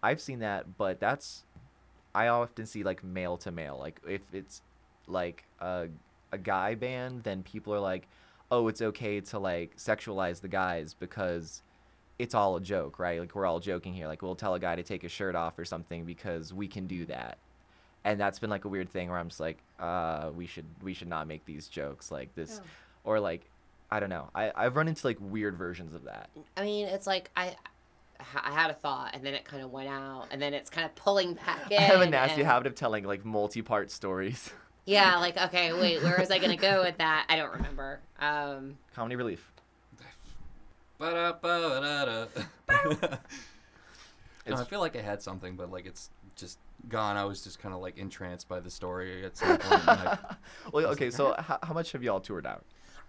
i've 0.04 0.22
seen 0.22 0.40
that 0.40 0.78
but 0.78 1.00
that's 1.00 1.44
i 2.16 2.28
often 2.28 2.66
see 2.66 2.84
like 2.84 3.04
male 3.04 3.38
to 3.38 3.52
male 3.52 3.78
like 3.78 4.00
if 4.08 4.22
it's 4.34 4.62
like 5.08 5.44
a, 5.60 5.88
a 6.32 6.38
guy 6.38 6.76
band 6.76 7.24
then 7.24 7.44
people 7.44 7.74
are 7.74 7.80
like 7.80 8.08
oh 8.52 8.68
it's 8.68 8.82
okay 8.82 9.20
to 9.22 9.40
like 9.40 9.78
sexualize 9.78 10.42
the 10.42 10.48
guys 10.48 10.94
because 10.94 11.64
it's 12.20 12.36
all 12.36 12.56
a 12.58 12.62
joke 12.62 13.00
right? 13.00 13.20
Like 13.20 13.34
we're 13.34 13.46
all 13.46 13.60
joking 13.60 13.94
here. 13.94 14.08
Like 14.08 14.22
we'll 14.22 14.36
tell 14.36 14.54
a 14.54 14.60
guy 14.60 14.76
to 14.76 14.84
take 14.84 15.02
his 15.02 15.12
shirt 15.12 15.34
off 15.36 15.58
or 15.58 15.66
something 15.66 16.06
because 16.06 16.54
we 16.54 16.68
can 16.68 16.86
do 16.86 17.06
that. 17.06 17.38
And 18.04 18.20
that's 18.20 18.40
been 18.40 18.50
like 18.50 18.66
a 18.66 18.68
weird 18.68 18.90
thing 18.90 19.10
where 19.10 19.18
i'm 19.20 19.30
just 19.30 19.40
like 19.40 19.60
uh 19.80 20.30
we 20.36 20.46
should 20.46 20.66
we 20.84 20.94
should 20.94 21.08
not 21.08 21.28
make 21.28 21.46
these 21.46 21.68
jokes 21.68 22.12
like 22.12 22.34
this. 22.36 22.60
Yeah. 22.62 22.70
or 23.06 23.20
like 23.20 23.50
i 23.90 24.00
don't 24.00 24.10
know. 24.10 24.30
I 24.36 24.52
i've 24.56 24.76
run 24.76 24.88
into 24.88 25.08
like 25.08 25.18
weird 25.20 25.58
versions 25.58 25.96
of 25.96 26.04
that. 26.04 26.30
I 26.58 26.62
mean, 26.64 26.88
it's 26.88 27.08
like 27.08 27.32
I, 27.36 27.56
I 28.36 28.52
had 28.52 28.70
a 28.70 28.76
thought, 28.76 29.12
and 29.16 29.26
then 29.26 29.34
it 29.34 29.46
kind 29.46 29.64
of 29.64 29.72
went 29.72 29.90
out, 29.90 30.28
and 30.30 30.40
then 30.40 30.54
it's 30.54 30.70
kind 30.70 30.86
of 30.86 30.94
pulling 30.96 31.34
back 31.34 31.72
in. 31.72 31.78
i 31.80 31.82
have 31.82 32.02
a 32.02 32.10
nasty 32.10 32.42
and- 32.42 32.50
habit 32.50 32.68
of 32.68 32.76
telling 32.76 33.04
like 33.04 33.26
multi-part 33.26 33.90
stories 33.90 34.52
Yeah, 34.86 35.18
like 35.18 35.38
okay, 35.38 35.74
wait, 35.74 36.02
where 36.02 36.20
was 36.20 36.32
I 36.32 36.40
gonna 36.40 36.58
go 36.58 36.82
with 36.84 36.98
that? 36.98 37.26
I 37.30 37.36
don't 37.36 37.52
remember. 37.54 38.00
Um, 38.20 38.78
comedy 38.94 39.16
relief 39.16 39.52
Ba-da-ba-da-da. 41.02 42.28
No, 44.48 44.56
I 44.56 44.64
feel 44.66 44.80
like 44.80 44.96
I 44.96 45.02
had 45.02 45.22
something, 45.22 45.56
but 45.56 45.72
like 45.72 45.86
it's 45.86 46.10
just 46.36 46.60
gone. 46.90 47.18
I 47.18 47.26
was 47.26 47.44
just 47.44 47.60
kind 47.60 47.74
of 47.74 47.82
like 47.82 47.98
entranced 47.98 48.48
by 48.48 48.60
the 48.60 48.70
story 48.70 49.26
at 49.26 49.36
some 49.38 49.58
point. 49.58 49.88
I, 49.88 50.18
well, 50.72 50.88
okay. 50.88 51.10
So 51.10 51.36
how, 51.38 51.58
how 51.64 51.74
much 51.74 51.92
have 51.94 52.04
y'all 52.04 52.20
toured 52.20 52.46
out? 52.46 52.64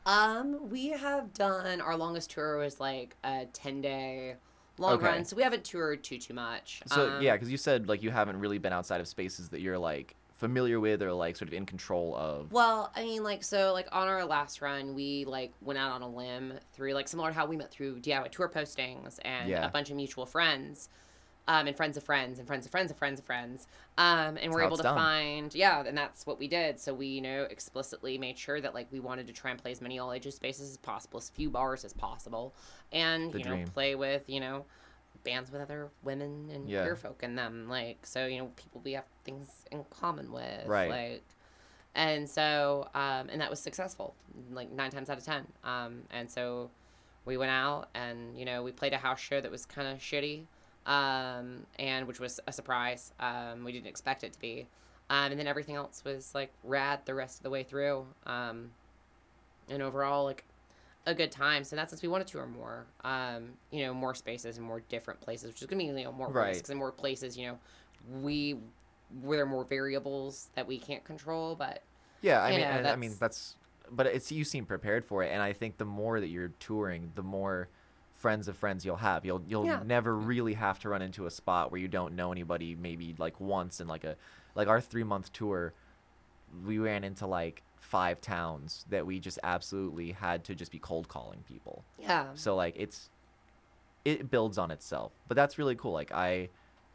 Um, 0.06 0.70
we 0.70 0.88
have 0.88 1.32
done 1.34 1.80
our 1.80 1.96
longest 1.96 2.30
tour 2.30 2.56
was 2.58 2.80
like 2.80 3.16
a 3.24 3.46
ten 3.52 3.80
day 3.80 4.36
long 4.78 4.94
Okay. 4.94 5.06
run, 5.06 5.24
so 5.24 5.36
we 5.36 5.42
haven't 5.42 5.64
toured 5.64 6.02
too 6.02 6.18
too 6.18 6.34
much. 6.34 6.82
So 6.86 7.08
um, 7.08 7.22
yeah, 7.22 7.32
because 7.34 7.50
you 7.50 7.58
said 7.58 7.88
like 7.88 8.02
you 8.02 8.10
haven't 8.10 8.38
really 8.40 8.58
been 8.58 8.72
outside 8.72 9.00
of 9.00 9.08
spaces 9.08 9.50
that 9.50 9.60
you're 9.60 9.78
like 9.78 10.14
familiar 10.42 10.80
with 10.80 11.00
or 11.02 11.12
like 11.12 11.36
sort 11.36 11.46
of 11.48 11.54
in 11.54 11.64
control 11.64 12.16
of. 12.16 12.50
Well, 12.50 12.90
I 12.96 13.02
mean, 13.04 13.22
like, 13.22 13.44
so, 13.44 13.72
like, 13.72 13.86
on 13.92 14.08
our 14.08 14.24
last 14.24 14.60
run, 14.60 14.92
we, 14.92 15.24
like, 15.24 15.52
went 15.60 15.78
out 15.78 15.92
on 15.92 16.02
a 16.02 16.08
limb 16.08 16.54
through, 16.72 16.94
like, 16.94 17.06
similar 17.06 17.28
to 17.30 17.34
how 17.34 17.46
we 17.46 17.56
met 17.56 17.70
through 17.70 18.00
DIY 18.00 18.28
tour 18.32 18.48
postings 18.48 19.20
and 19.24 19.48
Yeah. 19.48 19.64
a 19.64 19.70
bunch 19.70 19.88
of 19.90 19.94
mutual 19.96 20.26
friends, 20.26 20.88
um, 21.46 21.68
and 21.68 21.76
friends 21.76 21.96
of 21.96 22.02
friends 22.02 22.40
and 22.40 22.46
friends 22.48 22.66
of 22.66 22.72
friends 22.72 22.90
of 22.90 22.96
friends 22.96 23.20
of 23.20 23.24
friends. 23.24 23.68
Um, 23.98 24.36
and 24.36 24.52
we're 24.52 24.62
able 24.62 24.76
to 24.78 24.82
done. 24.82 24.96
find, 24.96 25.54
yeah, 25.54 25.84
and 25.86 25.96
that's 25.96 26.26
what 26.26 26.40
we 26.40 26.48
did. 26.48 26.80
So 26.80 26.92
we, 26.92 27.06
you 27.06 27.20
know, 27.20 27.44
explicitly 27.48 28.18
made 28.18 28.36
sure 28.36 28.60
that, 28.60 28.74
like, 28.74 28.88
we 28.90 28.98
wanted 28.98 29.28
to 29.28 29.32
try 29.32 29.52
and 29.52 29.62
play 29.62 29.70
as 29.70 29.80
many 29.80 30.00
all 30.00 30.12
ages 30.12 30.34
spaces 30.34 30.70
as 30.72 30.76
possible, 30.76 31.18
as 31.18 31.30
few 31.30 31.50
bars 31.50 31.84
as 31.84 31.92
possible, 31.92 32.52
and, 32.90 33.32
The 33.32 33.38
you 33.38 33.44
know, 33.44 33.50
dream. 33.54 33.66
play 33.68 33.94
with, 33.94 34.28
you 34.28 34.40
know, 34.40 34.64
bands 35.24 35.50
with 35.50 35.60
other 35.60 35.90
women 36.02 36.50
and 36.52 36.68
Yeah. 36.68 36.82
queer 36.82 36.96
folk 36.96 37.22
in 37.22 37.34
them. 37.36 37.68
Like, 37.68 38.04
so, 38.06 38.26
you 38.26 38.38
know, 38.38 38.50
people 38.56 38.80
we 38.84 38.92
have 38.92 39.04
things 39.24 39.48
in 39.70 39.84
common 39.84 40.32
with. 40.32 40.66
Right. 40.66 40.90
Like, 40.90 41.24
and 41.94 42.28
so 42.28 42.88
um, 42.94 43.28
and 43.28 43.40
that 43.40 43.50
was 43.50 43.60
successful 43.60 44.14
like 44.50 44.70
nine 44.72 44.90
times 44.90 45.10
out 45.10 45.18
of 45.18 45.24
ten 45.24 45.46
um, 45.64 46.02
and 46.10 46.30
so 46.30 46.70
we 47.24 47.36
went 47.36 47.50
out 47.50 47.88
and 47.94 48.38
you 48.38 48.44
know 48.44 48.62
we 48.62 48.72
played 48.72 48.92
a 48.92 48.98
house 48.98 49.20
show 49.20 49.40
that 49.40 49.50
was 49.50 49.66
kind 49.66 49.86
of 49.86 49.98
shitty 49.98 50.44
um, 50.86 51.66
and 51.78 52.06
which 52.06 52.18
was 52.18 52.40
a 52.46 52.52
surprise 52.52 53.12
um, 53.20 53.62
we 53.64 53.72
didn't 53.72 53.86
expect 53.86 54.24
it 54.24 54.32
to 54.32 54.40
be 54.40 54.66
um, 55.10 55.32
and 55.32 55.38
then 55.38 55.46
everything 55.46 55.76
else 55.76 56.02
was 56.04 56.34
like 56.34 56.50
rad 56.64 57.00
the 57.04 57.14
rest 57.14 57.38
of 57.38 57.42
the 57.42 57.50
way 57.50 57.62
through 57.62 58.06
um, 58.26 58.70
and 59.68 59.82
overall 59.82 60.24
like 60.24 60.44
a 61.06 61.14
good 61.14 61.32
time 61.32 61.64
so 61.64 61.74
in 61.74 61.78
that 61.78 61.90
sense 61.90 62.00
we 62.02 62.08
want 62.08 62.24
to 62.24 62.30
tour 62.32 62.46
more 62.46 62.86
um, 63.04 63.50
you 63.70 63.84
know 63.84 63.92
more 63.92 64.14
spaces 64.14 64.56
and 64.56 64.64
more 64.66 64.80
different 64.88 65.20
places 65.20 65.48
which 65.48 65.60
is 65.60 65.66
gonna 65.66 65.78
be 65.78 65.86
you 65.86 66.04
know 66.04 66.12
more 66.12 66.28
Right. 66.30 66.48
risks 66.50 66.70
and 66.70 66.78
more 66.78 66.92
places 66.92 67.36
you 67.36 67.46
know 67.48 67.58
we 68.20 68.56
where 69.20 69.36
there 69.38 69.44
are 69.44 69.48
more 69.48 69.64
variables 69.64 70.50
that 70.54 70.66
we 70.66 70.78
can't 70.78 71.04
control 71.04 71.54
but 71.56 71.82
Yeah, 72.20 72.40
I 72.42 72.50
mean, 72.50 72.60
know, 72.60 72.66
and, 72.66 72.86
I 72.86 72.96
mean 72.96 73.10
that's- 73.10 73.18
that's, 73.18 73.56
but 73.90 74.06
it's 74.06 74.30
you 74.30 74.44
seem 74.44 74.64
prepared 74.64 75.04
for 75.04 75.22
it, 75.24 75.30
and 75.32 75.42
I 75.42 75.52
think 75.52 75.76
the 75.76 75.84
more 75.84 76.20
that 76.20 76.28
you're 76.28 76.52
touring, 76.60 77.10
the 77.16 77.22
more 77.22 77.68
friends 78.14 78.46
of 78.46 78.56
friends 78.56 78.84
you'll 78.86 78.96
have. 78.96 79.24
You'll 79.26 79.42
you'll 79.48 79.66
Yeah. 79.66 79.82
never 79.84 80.16
really 80.16 80.54
have 80.54 80.78
to 80.80 80.88
run 80.88 81.02
into 81.02 81.26
a 81.26 81.30
spot 81.30 81.72
where 81.72 81.80
you 81.80 81.88
don't 81.88 82.14
know 82.14 82.30
anybody. 82.30 82.76
Maybe 82.76 83.14
like 83.18 83.40
once 83.40 83.80
in 83.80 83.88
like 83.88 84.04
a 84.04 84.16
like 84.54 84.68
our 84.68 84.80
three 84.80 85.02
month 85.02 85.32
tour, 85.32 85.74
we 86.64 86.78
ran 86.78 87.02
into 87.02 87.26
like 87.26 87.64
five 87.82 88.20
towns 88.20 88.86
that 88.88 89.04
we 89.04 89.18
just 89.20 89.38
absolutely 89.42 90.12
had 90.12 90.44
to 90.44 90.54
just 90.54 90.70
be 90.72 90.78
cold 90.78 91.08
calling 91.08 91.40
people. 91.46 91.84
yeah 91.98 92.28
So 92.34 92.56
like 92.56 92.74
it's 92.78 93.10
it 94.04 94.30
builds 94.30 94.56
on 94.58 94.70
itself. 94.70 95.12
But 95.28 95.34
that's 95.36 95.58
really 95.58 95.74
cool. 95.74 95.92
Like 95.92 96.10
I 96.12 96.48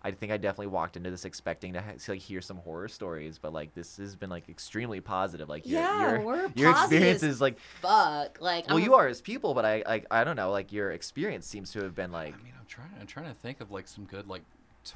I 0.04 0.12
think 0.12 0.32
I 0.32 0.38
definitely 0.38 0.68
walked 0.68 0.96
into 0.96 1.10
this 1.12 1.26
expecting 1.26 1.74
to, 1.74 1.82
ha- 1.82 1.94
to 2.00 2.12
like 2.12 2.22
hear 2.22 2.40
some 2.40 2.58
horror 2.58 2.88
stories, 2.88 3.38
but 3.40 3.52
like 3.52 3.74
this 3.74 3.98
has 3.98 4.16
been 4.16 4.30
like 4.30 4.48
extremely 4.48 5.02
positive. 5.02 5.50
Like 5.50 5.66
your 5.68 5.82
Yeah, 5.82 6.12
your, 6.12 6.22
we're 6.22 6.52
your 6.56 6.74
positive 6.74 7.02
experience 7.02 7.24
is 7.24 7.42
like 7.42 7.60
fuck 7.82 8.40
like 8.40 8.68
well 8.68 8.78
I'm- 8.78 8.86
you 8.86 8.94
are 8.96 9.08
as 9.08 9.22
people, 9.22 9.54
but 9.54 9.66
I 9.66 9.84
like 9.86 10.06
I 10.10 10.24
don't 10.24 10.36
know, 10.36 10.52
like 10.52 10.72
your 10.72 10.92
experience 10.92 11.46
seems 11.48 11.72
to 11.74 11.84
have 11.84 11.94
been 11.96 12.12
like 12.12 12.34
I 12.34 12.44
mean, 12.44 12.54
I'm 12.58 12.66
trying. 12.66 12.90
I'm 13.00 13.08
trying 13.08 13.28
to 13.28 13.34
think 13.34 13.60
of 13.62 13.72
like 13.72 13.88
some 13.88 14.06
good 14.06 14.28
like 14.28 14.44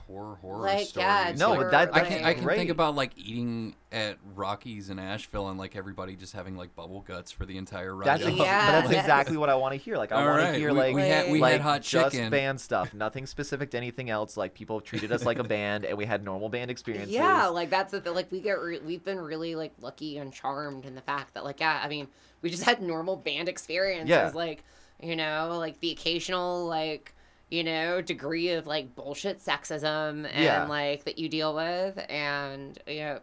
tour 0.07 0.37
horror 0.41 0.59
Like, 0.61 0.87
stories. 0.87 0.95
yeah, 1.07 1.33
No, 1.37 1.55
but 1.55 1.71
that- 1.71 1.93
I 1.95 2.01
can 2.01 2.23
I 2.23 2.33
can 2.33 2.47
think 2.47 2.69
about 2.69 2.95
like 2.95 3.11
eating 3.17 3.75
at 3.91 4.17
Rockies 4.35 4.89
in 4.89 4.99
Asheville 4.99 5.49
and 5.49 5.59
like 5.59 5.75
everybody 5.75 6.15
just 6.15 6.33
having 6.33 6.55
like 6.55 6.75
bubble 6.75 7.01
guts 7.01 7.31
for 7.31 7.45
the 7.45 7.57
entire 7.57 7.93
ride. 7.95 8.07
that's 8.07 8.23
up. 8.25 8.31
Yeah, 8.37 8.65
but 8.67 8.71
that's 8.81 8.91
yes. 8.93 9.03
exacted 9.03 9.37
what 9.37 9.49
I 9.49 9.55
want 9.55 9.73
to 9.73 9.77
hear. 9.77 9.97
Like 9.97 10.11
I 10.11 10.21
All 10.21 10.27
want 10.29 10.53
to 10.53 10.59
hear 10.59 10.71
we, 10.71 10.77
like 10.79 10.95
we 10.95 11.01
had 11.01 11.31
we 11.31 11.39
like 11.39 11.51
had 11.53 11.61
hot 11.61 11.81
just 11.81 12.13
chicken. 12.13 12.29
band 12.31 12.61
stuff, 12.61 12.93
nothing 12.93 13.25
specific 13.25 13.71
to 13.71 13.77
anything 13.77 14.09
else. 14.09 14.37
Like 14.37 14.53
people 14.53 14.77
have 14.79 14.85
treated 14.85 15.11
us 15.11 15.25
like 15.25 15.39
a 15.39 15.43
band, 15.43 15.83
and 15.85 15.97
we 15.97 16.05
had 16.05 16.23
normal 16.23 16.49
band 16.49 16.71
experiences. 16.71 17.13
yeah 17.13 17.47
like 17.47 17.69
that's 17.69 17.91
the 17.91 17.99
thing 18.01 18.13
like 18.13 18.31
we 18.31 18.39
get 18.39 18.53
re- 18.61 18.79
we've 18.79 19.03
been 19.03 19.19
really 19.19 19.55
like 19.55 19.73
lucky 19.81 20.17
and 20.17 20.31
charmed 20.33 20.85
in 20.85 20.95
the 20.95 21.01
fact 21.01 21.33
that 21.33 21.43
like 21.43 21.59
yeah 21.59 21.81
i 21.83 21.87
mean 21.87 22.07
we 22.41 22.49
just 22.49 22.63
had 22.63 22.81
normal 22.81 23.15
band 23.15 23.49
experiences 23.49 24.09
Yeah. 24.09 24.31
like 24.33 24.63
you 25.01 25.15
know 25.15 25.57
like 25.57 25.79
the 25.81 25.91
occasional 25.91 26.65
like 26.67 27.13
you 27.51 27.63
know 27.63 28.01
degree 28.01 28.49
of 28.51 28.65
like 28.65 28.95
bullshit 28.95 29.39
sexism 29.39 30.25
and 30.33 30.43
Yeah. 30.43 30.65
like 30.67 31.03
that 31.03 31.19
you 31.19 31.29
deal 31.29 31.53
with 31.53 32.03
and 32.09 32.79
you 32.87 33.01
know 33.01 33.19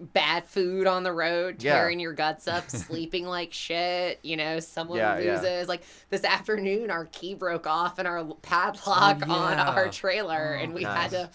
bad 0.00 0.46
food 0.46 0.86
on 0.86 1.02
the 1.02 1.12
road 1.12 1.60
Yeah. 1.62 1.74
tearing 1.74 1.98
your 1.98 2.12
guts 2.12 2.46
up 2.46 2.70
sleeping 2.70 3.26
like 3.26 3.52
shit 3.52 4.20
you 4.22 4.36
know 4.36 4.60
someone 4.60 4.98
Yeah, 4.98 5.18
yeah. 5.18 5.40
loses 5.40 5.68
like 5.68 5.82
this 6.10 6.22
afternoon 6.22 6.90
our 6.92 7.06
key 7.06 7.34
broke 7.34 7.66
off 7.66 7.98
and 7.98 8.06
our 8.06 8.24
padlock 8.42 9.28
on 9.28 9.58
yeah. 9.58 9.68
our 9.70 9.88
trailer 9.88 10.56
Oh, 10.58 10.62
and 10.62 10.72
we 10.72 10.82
nice. 10.82 10.96
had 10.96 11.10
to 11.10 11.30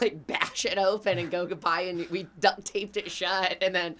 like 0.00 0.26
bash 0.26 0.64
it 0.64 0.78
open 0.78 1.18
and 1.18 1.30
go 1.30 1.46
goodbye 1.46 1.82
and 1.82 2.08
we 2.10 2.26
duct 2.40 2.64
taped 2.64 2.96
it 2.96 3.08
shut 3.10 3.58
and 3.62 3.72
then 3.72 3.94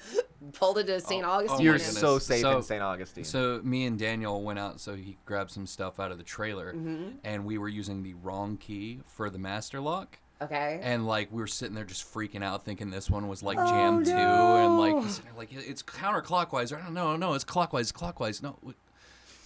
pulled 0.53 0.79
it 0.79 0.87
to 0.89 1.01
St. 1.01 1.25
Oh, 1.25 1.29
oh 1.29 1.33
Augustine. 1.35 1.59
my 1.59 1.63
You're 1.65 1.75
and- 1.75 1.83
so 1.83 2.19
safe 2.19 2.41
So- 2.41 2.57
in 2.57 2.63
St. 2.63 2.83
Augustine. 2.83 3.25
So 3.25 3.61
me 3.63 3.87
and 3.87 3.99
Daniel 3.99 4.43
went 4.43 4.59
out 4.59 4.81
so 4.81 4.95
he 4.97 5.17
grabbed 5.27 5.51
some 5.53 5.67
stuff 5.67 6.01
out 6.01 6.11
of 6.11 6.19
the 6.19 6.25
trailer, 6.25 6.73
Mhm. 6.75 7.19
and 7.25 7.45
we 7.45 7.59
were 7.59 7.69
using 7.69 8.03
the 8.03 8.15
wrong 8.15 8.57
key 8.57 9.01
for 9.07 9.31
the 9.31 9.39
master 9.39 9.81
lock. 9.81 10.19
Okay. 10.41 10.79
And 10.83 11.07
like 11.07 11.33
we 11.33 11.41
were 11.43 11.47
sitting 11.49 11.75
there 11.75 11.85
just 11.85 12.13
freaking 12.15 12.45
out, 12.45 12.65
thinking 12.65 12.91
this 12.91 13.11
one 13.11 13.27
was 13.29 13.43
like 13.43 13.59
Oh, 13.61 13.67
jam 13.67 14.05
two, 14.05 14.11
and 14.13 14.79
like 14.79 15.03
sitting 15.11 15.25
there 15.25 15.35
like 15.37 15.53
it's 15.53 15.83
counterclockwise. 15.83 16.73
Or, 16.73 16.91
no, 16.91 17.17
no, 17.17 17.35
it's 17.35 17.45
clockwise, 17.45 17.91
clockwise. 17.91 18.41
No, 18.43 18.57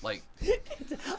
like 0.02 0.22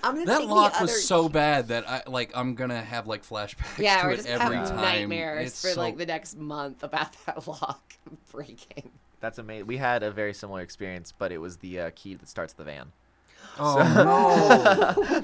I'm 0.03 0.13
gonna 0.15 0.25
that 0.25 0.39
take 0.39 0.47
the 0.47 0.53
lock 0.53 0.73
other- 0.75 0.83
was 0.83 1.03
so 1.07 1.27
bad 1.27 1.69
that 1.69 1.89
I 1.89 2.03
like 2.05 2.31
I'm 2.35 2.53
gonna 2.53 2.81
have 2.83 3.07
like 3.07 3.25
flashbacks 3.25 3.79
Yeah, 3.79 4.01
to 4.01 4.07
we're 4.07 4.13
it 4.13 4.17
just 4.17 4.27
every 4.29 4.57
having 4.57 4.69
time. 4.71 4.81
nightmares 4.81 5.47
It's 5.47 5.61
for 5.61 5.69
so- 5.69 5.79
like 5.81 5.97
the 5.97 6.05
next 6.05 6.37
month 6.37 6.83
about 6.83 7.15
that 7.25 7.47
lock 7.47 7.93
breaking. 8.31 8.91
That's 9.21 9.37
amazing. 9.39 9.67
We 9.67 9.77
had 9.77 10.03
a 10.03 10.11
very 10.11 10.33
similar 10.33 10.61
experience, 10.61 11.13
but 11.17 11.31
it 11.31 11.37
was 11.39 11.57
the 11.57 11.79
uh, 11.79 11.89
key 11.95 12.13
that 12.15 12.27
starts 12.27 12.53
the 12.53 12.65
van. 12.65 12.91
oh 13.57 13.77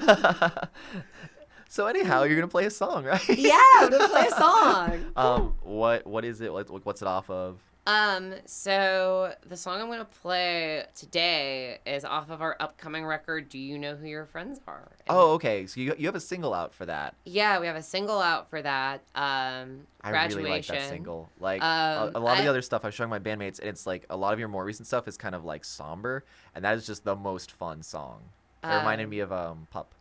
no. 0.00 0.50
So 1.72 1.86
anyhow, 1.86 2.24
you're 2.24 2.34
gonna 2.34 2.48
play 2.48 2.66
a 2.66 2.70
song, 2.70 3.04
right? 3.12 3.28
Yeah, 3.28 3.56
I'm 3.76 3.90
gonna 3.90 4.08
play 4.08 4.26
a 4.26 4.30
song. 4.32 5.04
um, 5.16 5.54
what 5.62 6.04
what 6.04 6.24
is 6.24 6.40
it? 6.40 6.52
What, 6.52 6.84
what's 6.84 7.00
it 7.00 7.06
off 7.06 7.30
of? 7.30 7.60
Um, 7.86 8.34
so 8.44 9.32
the 9.48 9.56
song 9.56 9.80
I'm 9.80 9.88
gonna 9.88 10.04
play 10.04 10.84
today 10.96 11.78
is 11.86 12.04
off 12.04 12.28
of 12.28 12.42
our 12.42 12.56
upcoming 12.58 13.06
record. 13.06 13.48
Do 13.48 13.56
you 13.58 13.78
know 13.78 13.94
who 13.94 14.08
your 14.08 14.26
friends 14.26 14.60
are? 14.66 14.88
And- 15.06 15.16
Oh, 15.16 15.32
okay. 15.34 15.64
So 15.68 15.80
you 15.80 15.94
you 15.96 16.06
have 16.08 16.16
a 16.16 16.20
single 16.20 16.52
out 16.52 16.74
for 16.74 16.86
that. 16.86 17.14
yeah, 17.24 17.60
we 17.60 17.68
have 17.68 17.76
a 17.76 17.82
single 17.84 18.18
out 18.18 18.50
for 18.50 18.60
that. 18.62 19.02
Um, 19.14 19.86
I 20.02 20.10
graduation. 20.10 20.38
really 20.38 20.50
like 20.50 20.66
that 20.66 20.88
single. 20.88 21.30
Like 21.38 21.62
Um, 21.62 22.10
a, 22.16 22.18
a 22.18 22.20
lot 22.20 22.32
of 22.32 22.38
I- 22.40 22.42
the 22.42 22.48
other 22.48 22.62
stuff 22.62 22.84
I've 22.84 22.94
shown 22.94 23.08
my 23.08 23.20
bandmates, 23.20 23.60
and 23.60 23.68
it's 23.68 23.86
like 23.86 24.06
a 24.10 24.16
lot 24.16 24.32
of 24.32 24.40
your 24.40 24.48
more 24.48 24.64
recent 24.64 24.88
stuff 24.88 25.06
is 25.06 25.16
kind 25.16 25.36
of 25.36 25.44
like 25.44 25.64
somber, 25.64 26.24
and 26.52 26.64
that 26.64 26.76
is 26.76 26.84
just 26.84 27.04
the 27.04 27.14
most 27.14 27.52
fun 27.52 27.84
song. 27.84 28.22
It 28.64 28.66
reminded 28.66 29.04
Um, 29.04 29.10
me 29.10 29.20
of 29.20 29.30
um 29.32 29.68
Pup. 29.70 29.94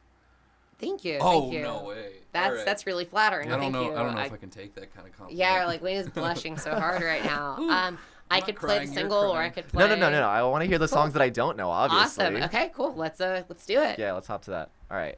Thank 0.79 1.03
you. 1.05 1.17
oh 1.21 1.41
thank 1.41 1.53
you. 1.53 1.61
no 1.61 1.83
way. 1.83 2.11
That's 2.31 2.49
All 2.49 2.55
right. 2.55 2.65
that's 2.65 2.85
really 2.87 3.05
flattering. 3.05 3.47
I 3.49 3.51
don't 3.51 3.59
thank 3.61 3.73
know. 3.73 3.83
you. 3.85 3.91
I 3.95 4.03
don't 4.03 4.15
know 4.15 4.21
if 4.21 4.33
I 4.33 4.37
can 4.37 4.49
take 4.49 4.75
that 4.75 4.93
kind 4.93 5.07
of 5.07 5.13
compliment. 5.13 5.37
Yeah, 5.37 5.65
like 5.65 5.81
Wayne 5.81 5.97
is 5.97 6.09
blushing 6.09 6.57
so 6.57 6.73
hard 6.75 7.01
right 7.03 7.23
now. 7.23 7.57
Um, 7.69 7.97
I 8.31 8.41
could 8.41 8.55
not 8.55 8.61
play 8.61 8.75
crying, 8.75 8.89
the 8.89 8.93
single, 8.93 9.17
or 9.31 9.39
I 9.41 9.49
could 9.49 9.67
play. 9.67 9.79
No, 9.79 9.87
no, 9.87 9.95
no, 9.95 10.11
no, 10.11 10.19
no. 10.21 10.27
I 10.27 10.43
want 10.43 10.61
to 10.63 10.67
hear 10.67 10.77
the 10.77 10.85
Cool. 10.87 10.93
songs 10.99 11.13
that 11.13 11.21
I 11.23 11.29
don't 11.29 11.57
know. 11.57 11.71
Obviously. 11.71 12.25
Awesome. 12.25 12.43
Okay, 12.43 12.71
cool. 12.75 12.93
Let's 12.95 13.19
uh, 13.19 13.41
let's 13.49 13.65
do 13.65 13.81
it. 13.81 13.97
Yeah, 13.97 14.13
let's 14.13 14.27
hop 14.27 14.43
to 14.43 14.51
that. 14.51 14.69
All 14.91 14.97
right. 14.97 15.17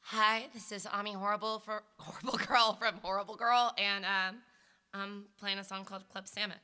Hi, 0.00 0.46
this 0.52 0.72
is 0.72 0.86
Ami 0.86 1.12
Horrible 1.12 1.60
for 1.60 1.82
Horrible 1.98 2.38
Girl 2.44 2.74
from 2.80 2.96
Horrible 3.02 3.36
Girl, 3.36 3.72
and 3.78 4.04
um, 4.04 4.36
I'm 4.92 5.26
playing 5.38 5.58
a 5.58 5.64
song 5.64 5.84
called 5.84 6.08
Club 6.08 6.26
Sandwich. 6.26 6.58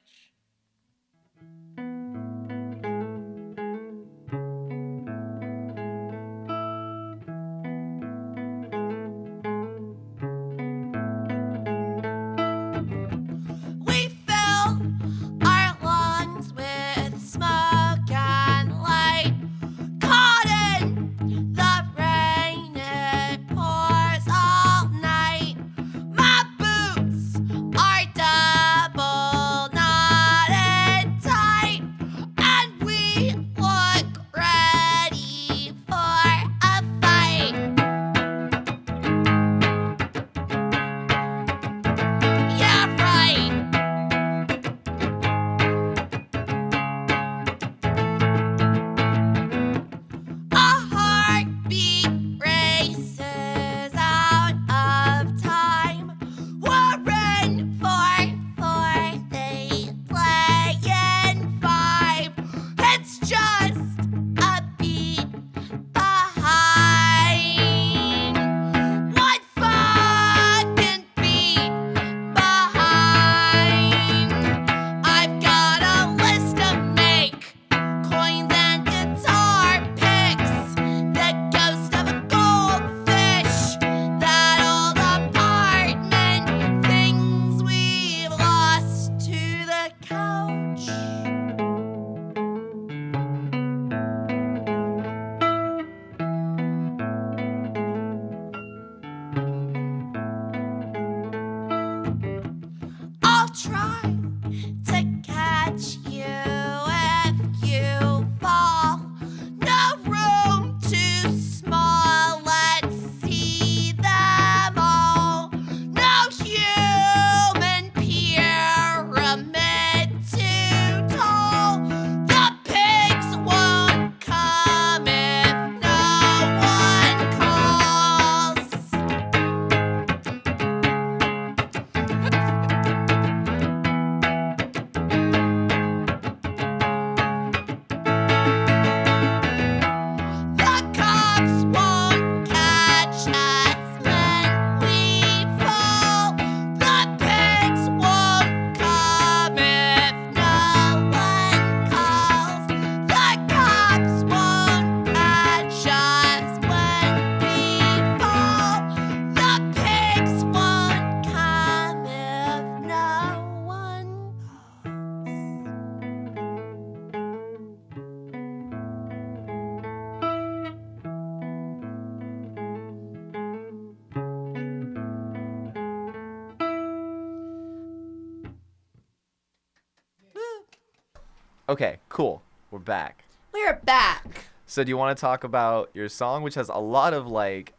Okay, 181.68 181.98
cool. 182.08 182.42
We're 182.70 182.78
back. 182.78 183.24
We're 183.52 183.80
back. 183.84 184.46
So 184.66 184.84
do 184.84 184.88
you 184.90 184.96
want 184.96 185.16
to 185.16 185.20
talk 185.20 185.44
about 185.44 185.90
your 185.94 186.08
song, 186.08 186.42
which 186.42 186.54
has 186.56 186.68
a 186.68 186.76
lot 186.78 187.14
of 187.14 187.26
like, 187.26 187.72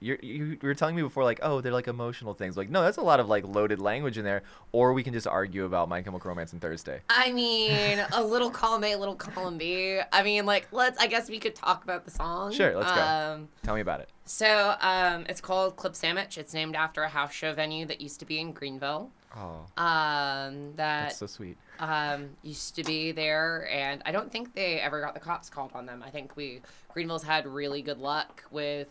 you're, 0.00 0.18
you 0.22 0.44
you 0.44 0.58
were 0.62 0.74
telling 0.74 0.94
me 0.94 1.02
before 1.02 1.24
like, 1.24 1.40
oh, 1.42 1.60
they're 1.60 1.72
like 1.72 1.88
emotional 1.88 2.32
things. 2.34 2.56
Like, 2.56 2.70
no, 2.70 2.82
that's 2.82 2.96
a 2.98 3.02
lot 3.02 3.18
of 3.20 3.28
like 3.28 3.44
loaded 3.46 3.80
language 3.80 4.16
in 4.16 4.24
there. 4.24 4.42
Or 4.72 4.92
we 4.92 5.02
can 5.02 5.12
just 5.12 5.26
argue 5.26 5.64
about 5.64 5.88
My 5.88 6.02
Chemical 6.02 6.28
Romance 6.28 6.52
and 6.52 6.60
Thursday. 6.62 7.00
I 7.08 7.32
mean, 7.32 8.00
a 8.12 8.22
little 8.22 8.50
column 8.50 8.84
A, 8.84 8.92
a 8.92 8.98
little 8.98 9.16
column 9.16 9.58
B. 9.58 10.00
I 10.12 10.22
mean, 10.22 10.46
like, 10.46 10.68
let's. 10.72 10.98
I 11.00 11.06
guess 11.08 11.28
we 11.28 11.38
could 11.40 11.54
talk 11.56 11.82
about 11.84 12.04
the 12.04 12.10
song. 12.12 12.52
Sure, 12.52 12.76
let's 12.76 12.92
go. 12.92 13.00
Um, 13.02 13.48
Tell 13.64 13.74
me 13.74 13.80
about 13.80 14.00
it. 14.00 14.08
so, 14.24 14.74
um, 14.80 15.26
it's 15.28 15.40
called 15.40 15.76
Clip 15.76 15.94
Sandwich. 15.96 16.38
It's 16.38 16.54
named 16.54 16.76
after 16.76 17.02
a 17.02 17.08
house 17.08 17.32
show 17.32 17.52
venue 17.52 17.84
that 17.86 18.00
used 18.00 18.18
to 18.20 18.26
be 18.26 18.38
in 18.40 18.52
Greenville. 18.52 19.10
Oh, 19.36 19.66
Um, 19.76 20.72
that 20.76 21.02
that's 21.02 21.18
so 21.18 21.26
sweet. 21.26 21.56
Um, 21.78 22.30
used 22.42 22.74
to 22.76 22.84
be 22.84 23.12
there, 23.12 23.68
and 23.70 24.02
I 24.04 24.12
don't 24.12 24.30
think 24.30 24.54
they 24.54 24.80
ever 24.80 25.00
got 25.00 25.14
the 25.14 25.20
cops 25.20 25.48
called 25.48 25.72
on 25.74 25.86
them. 25.86 26.02
I 26.04 26.10
think 26.10 26.36
we 26.36 26.60
Greenville's 26.92 27.22
had 27.22 27.46
really 27.46 27.82
good 27.82 27.98
luck 27.98 28.44
with 28.50 28.88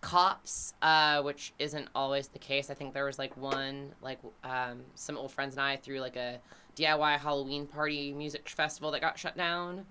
cops, 0.00 0.74
uh, 0.82 1.22
which 1.22 1.52
isn't 1.58 1.88
always 1.94 2.28
the 2.28 2.38
case. 2.38 2.70
I 2.70 2.74
think 2.74 2.94
there 2.94 3.04
was 3.04 3.18
like 3.18 3.36
one, 3.36 3.92
like 4.02 4.18
um, 4.44 4.80
some 4.94 5.16
old 5.16 5.32
friends 5.32 5.54
and 5.54 5.62
I 5.62 5.76
threw 5.76 6.00
like 6.00 6.16
a 6.16 6.40
DIY 6.76 7.18
Halloween 7.18 7.66
party 7.66 8.12
music 8.12 8.48
festival 8.48 8.90
that 8.92 9.00
got 9.00 9.18
shut 9.18 9.36
down, 9.36 9.84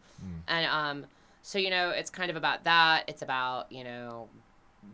and 0.48 0.66
um, 0.66 1.06
so 1.42 1.60
you 1.60 1.70
know 1.70 1.90
it's 1.90 2.10
kind 2.10 2.30
of 2.30 2.36
about 2.36 2.64
that. 2.64 3.04
It's 3.08 3.22
about 3.22 3.72
you 3.72 3.84
know 3.84 4.30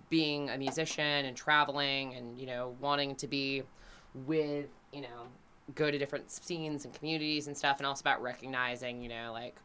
being 0.09 0.49
a 0.49 0.57
musician 0.57 1.25
and 1.25 1.37
traveling 1.37 2.15
and 2.15 2.39
you 2.39 2.47
know 2.47 2.75
wanting 2.79 3.15
to 3.15 3.27
be 3.27 3.63
with 4.25 4.67
you 4.91 5.01
know 5.01 5.27
go 5.73 5.89
to 5.89 5.97
different 5.97 6.29
scenes 6.31 6.85
and 6.85 6.93
communities 6.93 7.47
and 7.47 7.57
stuff 7.57 7.77
and 7.77 7.87
also 7.87 8.01
about 8.01 8.21
recognizing 8.21 9.01
you 9.01 9.09
know 9.09 9.31
like 9.33 9.55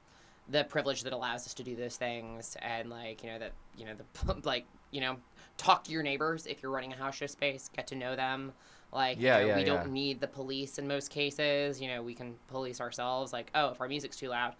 the 0.48 0.64
privilege 0.64 1.02
that 1.02 1.12
allows 1.12 1.46
us 1.46 1.54
to 1.54 1.62
do 1.62 1.76
those 1.76 1.96
things 1.96 2.56
and 2.62 2.88
like 2.90 3.22
you 3.22 3.30
know 3.30 3.38
that 3.38 3.52
you 3.76 3.84
know 3.84 3.94
the 3.94 4.34
like 4.48 4.64
you 4.90 5.00
know 5.00 5.16
talk 5.56 5.84
to 5.84 5.92
your 5.92 6.02
neighbors 6.02 6.46
if 6.46 6.62
you're 6.62 6.72
running 6.72 6.92
a 6.92 6.96
house 6.96 7.16
show 7.16 7.26
space 7.26 7.68
get 7.74 7.86
to 7.86 7.94
know 7.94 8.16
them. 8.16 8.52
Like 8.92 9.24
you 9.30 9.30
Yeah, 9.30 9.38
know, 9.38 9.48
yeah, 9.48 9.48
we 9.48 9.62
yeah. 9.62 9.64
don't 9.64 9.92
need 9.92 10.20
the 10.20 10.26
police 10.26 10.78
in 10.78 10.88
most 10.88 11.10
cases. 11.10 11.80
You 11.80 11.88
know 11.88 12.02
we 12.02 12.14
can 12.14 12.34
police 12.48 12.80
ourselves. 12.80 13.32
Like 13.32 13.50
oh 13.54 13.68
if 13.70 13.80
our 13.80 13.88
music's 13.88 14.16
too 14.16 14.28
loud 14.28 14.54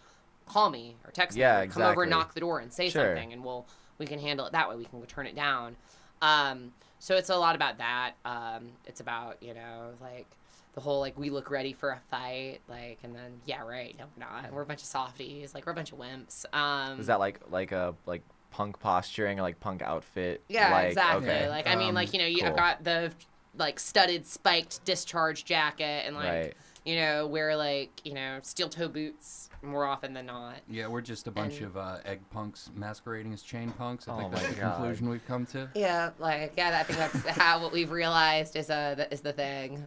call 0.47 0.71
me 0.71 0.97
or 1.05 1.11
text 1.13 1.39
Yeah, 1.39 1.39
me 1.39 1.61
or 1.61 1.67
come 1.67 1.85
over 1.85 2.03
and 2.03 2.11
knock 2.11 2.35
the 2.35 2.41
door 2.41 2.59
and 2.61 2.73
say 2.73 2.91
Sure. 2.91 2.91
something 2.91 3.33
and 3.33 3.45
we'll 3.45 3.67
we 3.99 4.07
can 4.07 4.19
handle 4.19 4.47
it 4.47 4.53
that 4.53 4.69
way. 4.69 4.77
We 4.77 4.85
can 4.85 5.01
turn 5.07 5.27
it 5.27 5.35
down. 5.35 5.77
Um 6.23 6.73
so 6.99 7.17
it's 7.17 7.31
a 7.31 7.37
lot 7.37 7.55
about 7.57 7.79
that. 7.79 8.13
Um 8.25 8.73
it's 8.85 9.01
about 9.01 9.43
you 9.43 9.55
know 9.55 9.93
like 10.01 10.27
the 10.75 10.81
whole 10.81 11.01
like 11.01 11.19
we 11.19 11.31
look 11.31 11.51
ready 11.51 11.73
for 11.73 11.91
a 11.91 11.99
fight 12.11 12.59
like 12.69 12.99
and 13.03 13.15
then 13.15 13.41
yeah 13.47 13.61
right 13.63 13.97
no 13.99 14.05
we're 14.17 14.25
not 14.25 14.53
we're 14.53 14.63
a 14.63 14.67
bunch 14.67 14.81
of 14.81 14.87
softies 14.87 15.55
like 15.55 15.67
we're 15.67 15.73
a 15.73 15.75
bunch 15.75 15.93
of 15.93 15.99
wimps 15.99 16.45
um 16.55 17.01
Is 17.01 17.07
that 17.09 17.19
like 17.19 17.41
like 17.51 17.73
a 17.73 17.95
like 18.07 18.23
punk 18.51 18.79
posturing 18.81 19.39
or 19.39 19.43
like 19.43 19.59
punk 19.61 19.83
outfit? 19.83 20.43
yeah 20.49 20.73
like, 20.73 20.89
exactly 20.89 21.29
Okay. 21.29 21.49
like 21.49 21.67
i 21.67 21.75
mean 21.77 21.91
Um, 21.91 21.95
like 21.95 22.13
you 22.13 22.19
know 22.21 22.27
you, 22.27 22.39
i've 22.43 22.49
cool. 22.51 22.57
got 22.57 22.85
the 22.85 23.13
like 23.59 23.81
studded 23.81 24.27
spiked 24.27 24.85
discharge 24.85 25.45
jacket 25.45 26.05
and 26.07 26.15
like 26.15 26.25
Right. 26.29 26.55
you 26.85 26.97
know 26.97 27.27
wear 27.27 27.57
like 27.57 27.91
you 28.05 28.15
know 28.15 28.39
steel 28.43 28.69
toe 28.69 28.89
boots 28.89 29.49
more 29.63 29.85
often 29.85 30.15
than 30.15 30.25
not 30.27 30.55
Yeah, 30.71 30.87
we're 30.89 31.03
just 31.03 31.27
a 31.27 31.31
bunch 31.31 31.59
And- 31.59 31.67
of 31.67 31.77
uh, 31.77 31.99
egg 32.07 32.21
punks 32.31 32.71
masquerading 32.75 33.35
as 33.35 33.43
chain 33.43 33.71
punks. 33.73 34.09
I 34.09 34.13
Oh 34.15 34.19
think 34.21 34.33
that's 34.33 34.49
the 34.49 34.55
God. 34.61 34.75
conclusion 34.77 35.09
we've 35.11 35.27
come 35.27 35.45
to. 35.47 35.69
yeah 35.75 36.11
like 36.21 36.55
yeah 36.57 36.79
i 36.79 36.83
think 36.85 36.99
that's 36.99 37.27
how 37.39 37.61
what 37.61 37.73
we've 37.73 37.91
realized 37.91 38.55
is 38.57 38.71
uh 38.71 38.95
the, 38.97 39.13
is 39.13 39.21
the 39.21 39.33
thing 39.35 39.87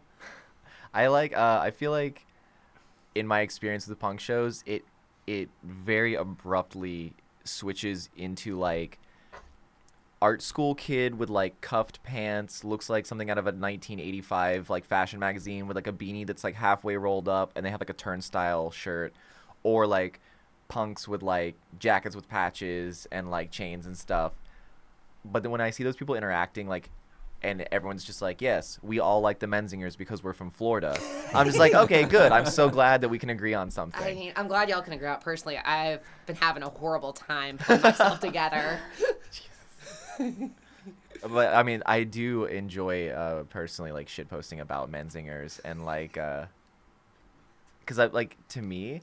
I 0.93 1.07
like. 1.07 1.35
Uh, 1.35 1.59
I 1.61 1.71
feel 1.71 1.91
like, 1.91 2.25
in 3.15 3.27
my 3.27 3.41
experience 3.41 3.87
with 3.87 3.97
the 3.97 4.01
punk 4.01 4.19
shows, 4.19 4.63
it 4.65 4.83
it 5.25 5.49
very 5.63 6.15
abruptly 6.15 7.13
switches 7.45 8.09
into 8.17 8.57
like 8.57 8.99
art 10.21 10.41
school 10.41 10.73
kid 10.75 11.17
with 11.19 11.29
like 11.29 11.59
cuffed 11.61 12.01
pants, 12.03 12.63
looks 12.63 12.89
like 12.89 13.05
something 13.05 13.29
out 13.29 13.37
of 13.37 13.45
a 13.45 13.51
1985 13.51 14.69
like 14.69 14.85
fashion 14.85 15.19
magazine 15.19 15.67
with 15.67 15.75
like 15.75 15.87
a 15.87 15.91
beanie 15.91 16.25
that's 16.25 16.43
like 16.43 16.55
halfway 16.55 16.95
rolled 16.95 17.27
up, 17.27 17.51
and 17.55 17.65
they 17.65 17.69
have 17.69 17.81
like 17.81 17.89
a 17.89 17.93
turnstile 17.93 18.71
shirt, 18.71 19.13
or 19.63 19.85
like 19.87 20.19
punks 20.67 21.07
with 21.07 21.21
like 21.21 21.55
jackets 21.79 22.15
with 22.15 22.27
patches 22.29 23.07
and 23.11 23.29
like 23.29 23.51
chains 23.51 23.85
and 23.85 23.97
stuff. 23.97 24.33
But 25.25 25.43
then 25.43 25.51
when 25.51 25.61
I 25.61 25.69
see 25.69 25.83
those 25.83 25.95
people 25.95 26.15
interacting, 26.15 26.67
like 26.67 26.89
and 27.43 27.67
everyone's 27.71 28.03
just 28.03 28.21
like, 28.21 28.41
yes, 28.41 28.79
we 28.81 28.99
all 28.99 29.21
like 29.21 29.39
the 29.39 29.47
Menzingers 29.47 29.97
because 29.97 30.23
we're 30.23 30.33
from 30.33 30.49
Florida. 30.49 30.97
I'm 31.33 31.45
just 31.45 31.59
like, 31.59 31.73
okay, 31.73 32.03
good. 32.05 32.31
I'm 32.31 32.45
so 32.45 32.69
glad 32.69 33.01
that 33.01 33.09
we 33.09 33.19
can 33.19 33.29
agree 33.29 33.53
on 33.53 33.69
something. 33.71 34.01
I 34.01 34.13
mean, 34.13 34.33
I'm 34.35 34.47
glad 34.47 34.69
y'all 34.69 34.81
can 34.81 34.93
agree 34.93 35.07
out. 35.07 35.21
Personally, 35.21 35.57
I've 35.57 36.01
been 36.25 36.37
having 36.37 36.63
a 36.63 36.69
horrible 36.69 37.13
time 37.13 37.57
putting 37.57 37.81
myself 37.81 38.19
together. 38.21 38.79
but 40.17 41.53
I 41.53 41.63
mean, 41.63 41.83
I 41.85 42.03
do 42.03 42.45
enjoy 42.45 43.09
uh, 43.09 43.43
personally 43.43 43.91
like 43.91 44.07
shit 44.07 44.29
posting 44.29 44.59
about 44.61 44.91
Menzingers 44.91 45.59
and 45.65 45.85
like, 45.85 46.17
uh, 46.17 46.45
cause 47.85 47.99
I 47.99 48.05
like 48.05 48.37
to 48.49 48.61
me, 48.61 49.01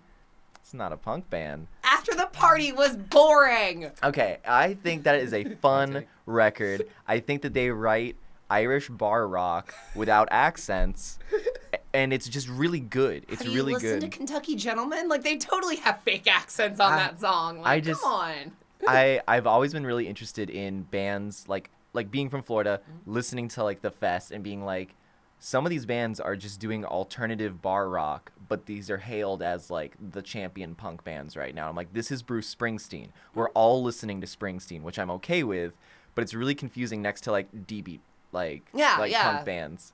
it's 0.63 0.73
not 0.73 0.93
a 0.93 0.97
punk 0.97 1.29
band. 1.29 1.67
After 1.85 2.15
the 2.15 2.27
party 2.33 2.73
was 2.73 2.97
boring. 2.97 3.91
Okay, 4.03 4.39
I 4.47 4.75
think 4.75 5.03
that 5.03 5.17
is 5.17 5.35
a 5.35 5.45
fun 5.57 6.07
record. 6.27 6.87
I 7.07 7.21
think 7.21 7.43
that 7.43 7.53
they 7.53 7.71
write 7.71 8.17
Irish 8.51 8.89
bar 8.89 9.27
rock 9.29 9.75
without 9.95 10.29
accents, 10.31 11.19
and 11.95 12.13
it's 12.13 12.29
just 12.29 12.49
really 12.49 12.81
good. 12.81 13.25
It's 13.29 13.43
Have 13.43 13.55
really 13.55 13.73
you 13.73 13.79
listened 13.79 14.01
good. 14.03 14.11
to 14.11 14.17
Kentucky 14.17 14.57
Gentlemen? 14.57 15.09
Like 15.09 15.23
they 15.23 15.37
totally 15.37 15.77
have 15.77 16.01
fake 16.03 16.27
accents 16.27 16.81
on 16.81 16.93
I- 16.93 16.97
that 16.97 17.21
song. 17.21 17.59
Like, 17.61 17.67
I 17.67 17.81
just- 17.81 18.03
come 18.03 18.13
on. 18.13 18.53
I 18.87 19.21
I've 19.29 19.47
always 19.47 19.73
been 19.73 19.87
really 19.87 20.07
interested 20.09 20.51
in 20.51 20.83
bands 20.83 21.45
like 21.49 21.71
like 21.93 22.11
being 22.11 22.29
from 22.31 22.43
Florida, 22.43 22.81
Mm-hmm. 22.83 23.13
listening 23.13 23.49
to 23.49 23.65
like 23.65 23.83
the 23.83 23.91
fest 23.91 24.31
and 24.33 24.43
being 24.45 24.65
like 24.65 24.95
some 25.43 25.65
of 25.65 25.71
these 25.71 25.87
bands 25.87 26.21
are 26.21 26.37
just 26.37 26.61
doing 26.61 26.85
alternative 26.85 27.63
bar 27.63 27.89
rock, 27.89 28.31
but 28.49 28.67
these 28.67 28.91
are 28.91 28.99
hailed 28.99 29.43
as 29.43 29.71
like 29.71 29.95
the 30.13 30.21
champion 30.23 30.75
punk 30.75 31.03
bands 31.03 31.35
right 31.37 31.55
now. 31.55 31.69
I'm 31.69 31.77
like 31.77 31.93
this 31.93 32.11
is 32.11 32.23
Bruce 32.23 32.55
Springsteen. 32.55 33.09
We're 33.35 33.49
all 33.51 33.83
listening 33.83 34.21
to 34.21 34.27
Springsteen, 34.27 34.83
which 34.83 34.99
I'm 34.99 35.11
okay 35.13 35.43
with, 35.43 35.73
but 36.15 36.23
it's 36.23 36.35
really 36.35 36.55
confusing 36.55 37.01
next 37.03 37.23
to 37.23 37.33
like 37.33 37.49
D 37.67 37.81
beat 37.83 38.01
like 38.33 38.75
Yeah, 38.75 38.97
like 38.97 39.11
yeah. 39.11 39.19
punk 39.19 39.45
bands. 39.45 39.93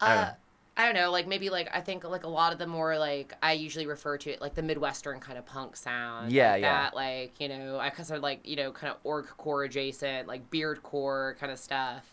I 0.00 0.08
don't 0.08 0.16
Uh, 0.16 0.26
know. 0.26 0.34
I 0.76 0.86
don't 0.86 0.94
know, 0.94 1.10
like 1.10 1.26
maybe 1.26 1.50
like 1.50 1.68
I 1.72 1.80
think 1.82 2.02
like 2.04 2.24
a 2.24 2.28
lot 2.28 2.52
of 2.52 2.58
the 2.58 2.66
more 2.66 2.98
like 2.98 3.34
I 3.42 3.52
usually 3.52 3.86
refer 3.86 4.16
to 4.18 4.30
it 4.30 4.40
like 4.40 4.54
the 4.54 4.62
Midwestern 4.62 5.20
kind 5.20 5.38
of 5.38 5.44
punk 5.44 5.76
sound. 5.76 6.32
Yeah, 6.32 6.54
like 6.54 6.56
yeah. 6.56 6.88
That 6.90 6.94
like 6.94 7.38
you 7.40 7.48
know 7.48 7.78
I 7.78 7.90
cause 7.90 8.10
like 8.10 8.46
you 8.48 8.56
know 8.56 8.72
kind 8.72 8.90
of 8.92 8.98
org 9.04 9.26
core 9.36 9.64
adjacent 9.64 10.28
like 10.28 10.50
beard 10.50 10.82
core 10.82 11.36
kind 11.38 11.52
of 11.52 11.58
stuff. 11.58 12.10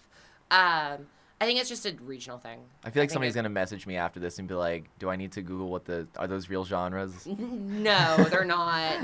Um, 0.51 1.07
I 1.41 1.45
think 1.45 1.59
it's 1.59 1.69
just 1.69 1.85
a 1.85 1.95
regional 2.01 2.37
thing. 2.37 2.59
I 2.83 2.89
feel 2.89 3.01
like 3.01 3.09
think 3.09 3.11
somebody's 3.11 3.35
gonna 3.35 3.49
message 3.49 3.87
me 3.87 3.95
after 3.95 4.19
this 4.19 4.39
and 4.39 4.47
be 4.47 4.55
like, 4.55 4.89
"Do 4.99 5.09
I 5.09 5.15
need 5.15 5.31
to 5.33 5.41
Google 5.41 5.69
what 5.69 5.85
the 5.85 6.07
are 6.17 6.27
those 6.27 6.49
real 6.49 6.65
genres?" 6.65 7.25
No, 7.37 8.25
they're 8.29 8.43
not. 8.43 8.97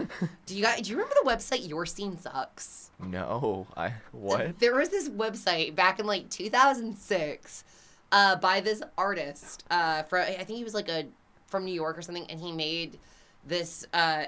do 0.45 0.55
you 0.55 0.61
guys? 0.63 0.81
Do 0.81 0.89
you 0.91 0.97
remember 0.97 1.15
the 1.23 1.29
website 1.29 1.67
Your 1.67 1.85
Scene 1.85 2.17
Sucks? 2.17 2.91
no, 2.99 3.67
I 3.77 3.93
what? 4.11 4.59
There 4.59 4.75
was 4.75 4.89
this 4.89 5.07
website 5.09 5.75
back 5.75 5.99
in 5.99 6.05
like 6.05 6.29
2006 6.29 7.63
uh, 8.11 8.35
by 8.37 8.59
this 8.61 8.81
artist. 8.97 9.63
Uh, 9.69 10.03
from 10.03 10.21
I 10.21 10.43
think 10.43 10.57
he 10.57 10.63
was 10.63 10.73
like 10.73 10.89
a 10.89 11.05
from 11.47 11.63
New 11.65 11.73
York 11.73 11.97
or 11.97 12.01
something, 12.01 12.29
and 12.29 12.39
he 12.39 12.51
made 12.51 12.99
this 13.45 13.85
uh, 13.93 14.25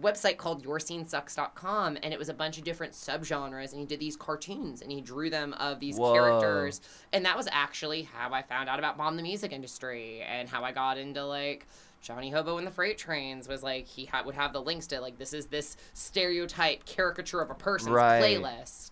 website 0.00 0.36
called 0.36 0.64
YourSceneSucks.com, 0.64 1.98
and 2.02 2.12
it 2.12 2.18
was 2.18 2.28
a 2.28 2.34
bunch 2.34 2.58
of 2.58 2.64
different 2.64 2.92
subgenres, 2.92 3.72
and 3.72 3.80
he 3.80 3.86
did 3.86 4.00
these 4.00 4.16
cartoons, 4.16 4.82
and 4.82 4.92
he 4.92 5.00
drew 5.00 5.30
them 5.30 5.52
of 5.54 5.80
these 5.80 5.96
Whoa. 5.98 6.12
characters, 6.12 6.80
and 7.12 7.24
that 7.24 7.36
was 7.36 7.48
actually 7.50 8.02
how 8.02 8.32
I 8.32 8.42
found 8.42 8.68
out 8.68 8.78
about 8.78 8.96
Bomb 8.96 9.16
the 9.16 9.22
Music 9.22 9.52
Industry, 9.52 10.20
and 10.22 10.48
how 10.48 10.62
I 10.64 10.72
got 10.72 10.98
into 10.98 11.24
like. 11.24 11.66
Johnny 12.00 12.30
Hobo 12.30 12.58
and 12.58 12.66
the 12.66 12.70
Freight 12.70 12.96
Trains 12.96 13.48
was 13.48 13.64
like 13.64 13.84
he 13.88 14.04
ha- 14.04 14.22
would 14.24 14.36
have 14.36 14.52
the 14.52 14.62
links 14.62 14.86
to 14.86 15.00
like 15.00 15.18
this 15.18 15.32
is 15.32 15.46
this 15.46 15.76
stereotype 15.94 16.84
caricature 16.86 17.40
of 17.40 17.50
a 17.50 17.54
person's 17.54 17.90
Right. 17.90 18.22
playlist. 18.22 18.90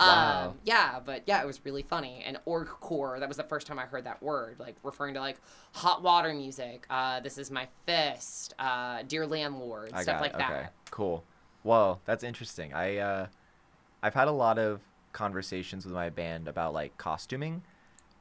Wow. 0.00 0.50
Um, 0.50 0.58
yeah, 0.64 1.00
but 1.04 1.22
yeah, 1.26 1.42
it 1.42 1.46
was 1.46 1.60
really 1.64 1.82
funny. 1.82 2.22
And 2.24 2.38
orgcore, 2.46 3.18
that 3.18 3.26
was 3.26 3.36
the 3.36 3.42
first 3.42 3.66
time 3.66 3.78
I 3.78 3.86
heard 3.86 4.04
that 4.04 4.22
word, 4.22 4.56
like 4.60 4.76
referring 4.84 5.14
to 5.14 5.20
like 5.20 5.40
hot 5.72 6.02
water 6.02 6.32
music. 6.32 6.86
Uh, 6.88 7.18
this 7.20 7.36
is 7.36 7.50
my 7.50 7.66
fist. 7.84 8.54
Uh, 8.58 9.02
dear 9.08 9.26
landlord, 9.26 9.90
I 9.92 10.02
stuff 10.02 10.20
like 10.20 10.38
that. 10.38 10.72
Cool. 10.90 11.24
Whoa, 11.64 11.98
that's 12.04 12.22
interesting. 12.22 12.72
I 12.72 12.98
uh, 12.98 13.26
I've 14.02 14.14
had 14.14 14.28
a 14.28 14.32
lot 14.32 14.58
of 14.58 14.80
conversations 15.12 15.84
with 15.84 15.94
my 15.94 16.10
band 16.10 16.46
about 16.46 16.72
like 16.72 16.96
costuming, 16.96 17.62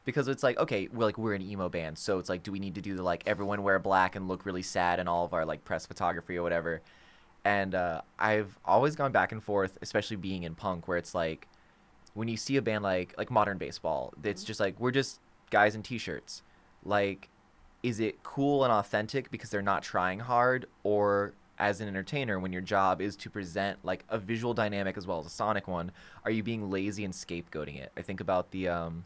because 0.04 0.28
it's 0.28 0.42
like 0.42 0.58
okay, 0.58 0.88
we're 0.92 1.06
like 1.06 1.18
we're 1.20 1.36
an 1.36 1.44
emo 1.44 1.70
band, 1.70 2.00
so 2.00 2.18
it's 2.18 2.30
like, 2.30 2.42
do 2.42 2.52
we 2.52 2.60
need 2.60 2.74
to 2.76 2.82
do 2.82 2.96
the 2.96 3.04
like 3.04 3.24
everyone 3.28 3.62
wear 3.62 3.78
black 3.78 4.16
and 4.16 4.28
look 4.28 4.46
really 4.46 4.64
sad 4.64 5.00
in 5.00 5.08
all 5.08 5.26
of 5.26 5.34
our 5.34 5.46
like 5.46 5.64
press 5.64 5.86
photography 5.86 6.38
or 6.38 6.44
whatever? 6.44 6.82
And 7.46 7.76
uh, 7.76 8.02
I've 8.18 8.58
always 8.66 8.96
gone 8.96 9.12
back 9.12 9.32
and 9.32 9.44
forth, 9.44 9.78
especially 9.82 10.18
being 10.18 10.42
in 10.44 10.56
punk, 10.56 10.88
where 10.88 10.98
it's 10.98 11.14
like 11.14 11.48
when 12.18 12.28
you 12.28 12.36
see 12.36 12.58
a 12.58 12.62
band 12.64 12.84
like 12.84 13.14
like 13.16 13.30
modern 13.30 13.60
baseball, 13.60 14.12
it's 14.24 14.44
just 14.44 14.60
like 14.60 14.80
we're 14.80 14.92
just 14.92 15.20
guys 15.52 15.76
in 15.76 15.84
t-shirts. 15.84 16.42
Like, 16.84 17.30
is 17.84 18.00
it 18.00 18.24
cool 18.24 18.64
and 18.64 18.74
authentic 18.74 19.30
because 19.30 19.52
they're 19.52 19.62
not 19.62 19.84
trying 19.84 20.20
hard, 20.20 20.66
or 20.82 21.34
as 21.60 21.80
an 21.80 21.88
entertainer, 21.88 22.40
when 22.40 22.52
your 22.52 22.64
job 22.64 23.02
is 23.02 23.16
to 23.18 23.30
present 23.30 23.78
like 23.84 24.04
a 24.10 24.18
visual 24.18 24.56
dynamic 24.56 24.98
as 24.98 25.06
well 25.06 25.20
as 25.20 25.28
a 25.28 25.30
sonic 25.30 25.68
one, 25.68 25.92
are 26.26 26.32
you 26.32 26.42
being 26.42 26.72
lazy 26.72 27.06
and 27.06 27.14
scapegoating 27.14 27.80
it? 27.80 27.92
I 27.96 28.02
think 28.02 28.20
about 28.20 28.50
the 28.50 28.68
um, 28.68 29.06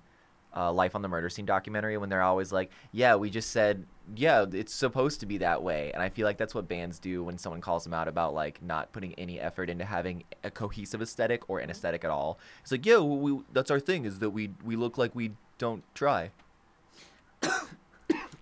uh, 0.56 0.72
Life 0.72 0.96
on 0.96 1.02
the 1.02 1.08
Murder 1.08 1.30
Scene 1.30 1.46
documentary 1.46 1.98
when 1.98 2.10
they're 2.10 2.22
always 2.22 2.52
like, 2.52 2.72
yeah, 2.92 3.16
we 3.16 3.30
just 3.30 3.52
said, 3.52 3.86
yeah, 4.16 4.46
it's 4.52 4.74
supposed 4.74 5.20
to 5.22 5.26
be 5.26 5.38
that 5.38 5.64
way. 5.64 5.92
And 5.94 6.04
I 6.04 6.10
feel 6.10 6.26
like 6.26 6.38
that's 6.38 6.54
what 6.54 6.68
bands 6.68 7.00
do 7.00 7.24
when 7.24 7.38
someone 7.38 7.62
calls 7.62 7.84
them 7.86 7.94
out 7.94 8.08
about 8.08 8.34
like 8.34 8.62
not 8.62 8.92
putting 8.92 9.14
any 9.16 9.40
effort 9.40 9.70
into 9.70 9.86
having 9.86 10.24
a 10.44 10.52
cohesive 10.52 11.02
aesthetic 11.02 11.50
or 11.50 11.60
an 11.60 11.70
aesthetic 11.70 12.04
at 12.04 12.10
all. 12.12 12.38
It's 12.64 12.72
like, 12.72 12.86
yeah, 12.86 12.98
we, 13.00 13.32
we, 13.34 13.42
that's 13.54 13.72
our 13.72 13.80
thing 13.80 14.04
is 14.06 14.20
that 14.20 14.32
we 14.32 14.52
we 14.66 14.76
look 14.76 14.98
like 14.98 15.16
we 15.16 15.32
don't 15.58 15.84
try. 15.96 16.32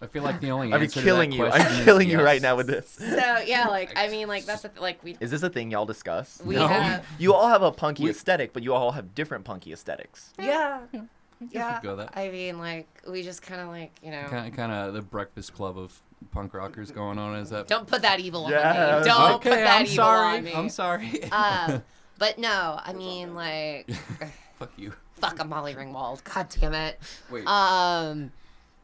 I 0.01 0.07
feel 0.07 0.23
like 0.23 0.39
the 0.39 0.49
only 0.51 0.71
I'm 0.73 0.87
killing 0.87 1.31
to 1.31 1.37
you. 1.37 1.43
that 1.43 1.51
question 1.51 1.67
I'm 1.73 1.79
is 1.79 1.85
killing 1.85 2.09
you 2.09 2.21
right 2.21 2.41
now 2.41 2.55
with 2.55 2.67
this. 2.67 2.87
So 2.89 3.37
yeah, 3.45 3.67
like 3.67 3.91
I 3.97 4.07
mean, 4.07 4.27
like 4.29 4.45
that's 4.45 4.61
the 4.61 4.69
th- 4.69 4.79
like 4.81 5.03
we 5.03 5.17
Is 5.19 5.29
this 5.29 5.43
a 5.43 5.49
thing 5.49 5.71
y'all 5.71 5.85
discuss? 5.85 6.41
we 6.43 6.55
No. 6.55 6.67
have 6.67 7.05
You 7.19 7.33
all 7.33 7.49
have 7.49 7.61
a 7.63 7.71
punky 7.71 8.05
We- 8.05 8.09
aesthetic, 8.11 8.53
but 8.53 8.63
you 8.63 8.73
all 8.73 8.93
have 8.93 9.13
different 9.13 9.43
punky 9.43 9.73
aesthetics. 9.73 10.33
yeah 10.39 10.79
You 10.93 11.07
yeah. 11.51 11.79
could 11.79 11.83
go 11.87 11.95
that. 11.97 12.13
I 12.17 12.29
mean, 12.29 12.59
like 12.59 12.87
we 13.07 13.23
just 13.23 13.41
kind 13.41 13.61
of 13.61 13.67
like 13.69 13.91
you 14.03 14.11
know. 14.11 14.23
Kind 14.29 14.59
of, 14.71 14.93
the 14.93 15.01
Breakfast 15.01 15.53
Club 15.53 15.77
of 15.77 15.99
punk 16.31 16.53
rockers 16.53 16.91
going 16.91 17.17
on. 17.17 17.35
Is 17.37 17.49
that? 17.51 17.67
Don't 17.67 17.87
put 17.87 18.01
that 18.01 18.19
evil 18.19 18.49
Yeah. 18.49 18.95
on 18.95 19.01
me. 19.01 19.07
Don't 19.07 19.31
okay, 19.35 19.49
put 19.49 19.55
that 19.57 19.75
I'm 19.77 19.83
evil 19.83 19.95
sorry. 19.95 20.37
on 20.37 20.43
me. 20.43 20.53
I'm 20.53 20.69
sorry. 20.69 21.19
Uh, 21.31 21.79
but 22.17 22.37
no, 22.39 22.79
I 22.83 22.93
mean 22.93 23.33
like, 23.35 23.89
Fuck 24.59 24.71
you. 24.77 24.93
fuck 25.15 25.39
a 25.39 25.45
Molly 25.45 25.73
Ringwald. 25.75 26.23
God 26.25 26.47
damn 26.59 26.73
it. 26.73 26.99
Wait. 27.29 27.45
Um, 27.47 28.31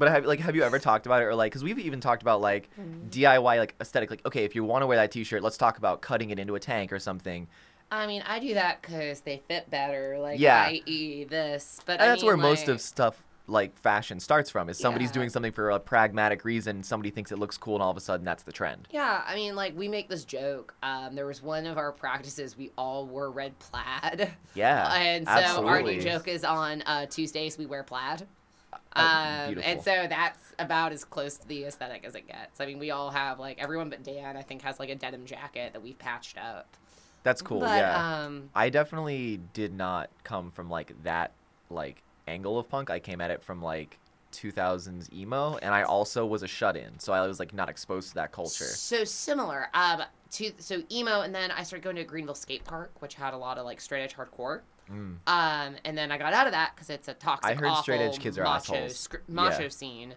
But 0.00 0.10
have 0.10 0.24
like 0.24 0.40
have 0.40 0.56
you 0.56 0.62
ever 0.62 0.78
talked 0.80 1.06
about 1.06 1.22
it 1.22 1.26
or 1.26 1.34
like 1.34 1.52
because 1.52 1.62
we've 1.62 1.78
even 1.78 2.00
talked 2.00 2.22
about 2.22 2.40
like 2.40 2.70
Mm-hmm. 2.80 3.08
DIY 3.10 3.58
like 3.58 3.74
aesthetic 3.80 4.10
like 4.10 4.24
okay 4.26 4.44
if 4.44 4.54
you 4.54 4.64
want 4.64 4.82
to 4.82 4.86
wear 4.86 4.96
that 4.96 5.10
T-shirt 5.12 5.42
let's 5.42 5.56
talk 5.58 5.76
about 5.78 6.00
cutting 6.00 6.30
it 6.30 6.38
into 6.38 6.54
a 6.54 6.60
tank 6.60 6.92
or 6.92 6.98
something. 6.98 7.46
I 7.92 8.06
mean, 8.06 8.22
I 8.26 8.38
do 8.38 8.54
that 8.54 8.80
because 8.82 9.20
they 9.22 9.42
fit 9.48 9.68
better. 9.68 10.16
Like, 10.20 10.38
Yeah. 10.38 10.62
i.e., 10.68 11.24
this. 11.24 11.80
But 11.84 11.98
that's 11.98 12.22
mean, 12.22 12.26
where 12.28 12.36
most 12.36 12.68
of 12.68 12.80
stuff 12.80 13.20
like 13.48 13.76
fashion 13.76 14.20
starts 14.20 14.48
from 14.48 14.68
is 14.68 14.78
somebody's 14.78 15.08
Yeah. 15.08 15.14
doing 15.14 15.28
something 15.28 15.50
for 15.50 15.70
a 15.70 15.80
pragmatic 15.80 16.44
reason 16.44 16.84
somebody 16.84 17.10
thinks 17.10 17.32
it 17.32 17.38
looks 17.40 17.58
cool 17.58 17.74
and 17.74 17.82
all 17.82 17.90
of 17.90 17.96
a 17.96 18.00
sudden 18.00 18.24
that's 18.24 18.44
the 18.44 18.52
trend. 18.52 18.86
Yeah, 18.92 19.22
I 19.26 19.34
mean, 19.34 19.56
like 19.56 19.76
we 19.76 19.88
make 19.88 20.08
this 20.08 20.24
joke. 20.24 20.72
Um, 20.84 21.16
there 21.16 21.26
was 21.26 21.42
one 21.42 21.66
of 21.66 21.76
our 21.76 21.90
practices 21.90 22.56
we 22.56 22.70
all 22.78 23.06
wore 23.06 23.30
red 23.32 23.58
plaid, 23.58 24.30
Yeah, 24.54 24.92
and 24.94 25.26
so 25.26 25.66
our 25.66 25.82
new 25.82 26.00
joke 26.00 26.28
is 26.28 26.44
on 26.44 26.82
uh, 26.82 27.06
Tuesdays 27.06 27.58
we 27.58 27.66
wear 27.66 27.82
plaid. 27.82 28.24
Oh, 28.72 28.78
Um, 29.02 29.58
and 29.62 29.82
so 29.82 30.06
that's 30.08 30.38
about 30.58 30.92
as 30.92 31.04
close 31.04 31.36
to 31.38 31.48
the 31.48 31.64
aesthetic 31.64 32.04
as 32.04 32.14
it 32.14 32.26
gets. 32.26 32.60
I 32.60 32.66
mean, 32.66 32.78
we 32.78 32.90
all 32.90 33.10
have 33.10 33.38
like 33.38 33.58
everyone 33.60 33.90
but 33.90 34.02
Dan, 34.02 34.36
I 34.36 34.42
think, 34.42 34.62
has 34.62 34.78
like 34.78 34.90
a 34.90 34.94
denim 34.94 35.24
jacket 35.24 35.72
that 35.72 35.82
we've 35.82 35.98
patched 35.98 36.38
up. 36.38 36.76
That's 37.22 37.42
cool. 37.42 37.60
But, 37.60 37.78
yeah. 37.78 38.24
Um, 38.24 38.50
I 38.54 38.70
definitely 38.70 39.40
did 39.52 39.74
not 39.74 40.10
come 40.24 40.50
from 40.50 40.70
like 40.70 40.92
that 41.02 41.32
like 41.68 42.02
angle 42.26 42.58
of 42.58 42.68
punk. 42.68 42.90
I 42.90 42.98
came 42.98 43.20
at 43.20 43.30
it 43.30 43.42
from 43.42 43.62
like 43.62 43.98
2000s 44.32 45.12
emo 45.12 45.56
and 45.56 45.74
I 45.74 45.82
also 45.82 46.24
was 46.24 46.42
a 46.42 46.46
shut-in. 46.46 46.98
So 46.98 47.12
I 47.12 47.26
was 47.26 47.38
like 47.38 47.52
not 47.52 47.68
exposed 47.68 48.10
to 48.10 48.14
that 48.16 48.32
culture. 48.32 48.64
So 48.64 49.04
similar. 49.04 49.68
Um, 49.74 50.02
to 50.32 50.52
so 50.58 50.82
emo, 50.92 51.22
and 51.22 51.34
then 51.34 51.50
I 51.50 51.64
started 51.64 51.82
going 51.82 51.96
to 51.96 52.04
Greenville 52.04 52.34
Skate 52.36 52.64
Park, 52.64 52.92
which 53.00 53.14
had 53.14 53.34
a 53.34 53.36
lot 53.36 53.58
of 53.58 53.64
like 53.64 53.80
straight 53.80 54.02
edge 54.02 54.14
hardcore. 54.14 54.60
Mm. 54.90 55.16
Um, 55.26 55.76
and 55.84 55.96
then 55.96 56.10
I 56.10 56.18
got 56.18 56.32
out 56.32 56.46
of 56.46 56.52
that 56.52 56.72
because 56.74 56.90
it's 56.90 57.08
a 57.08 57.14
toxic, 57.14 57.50
I 57.50 57.54
heard 57.54 57.76
straight 57.78 58.00
edge 58.00 58.10
awful 58.12 58.22
kids 58.22 58.38
are 58.38 58.44
macho, 58.44 58.74
assholes. 58.74 58.96
scr- 58.98 59.16
macho 59.28 59.62
Yeah. 59.64 59.68
scene, 59.68 60.14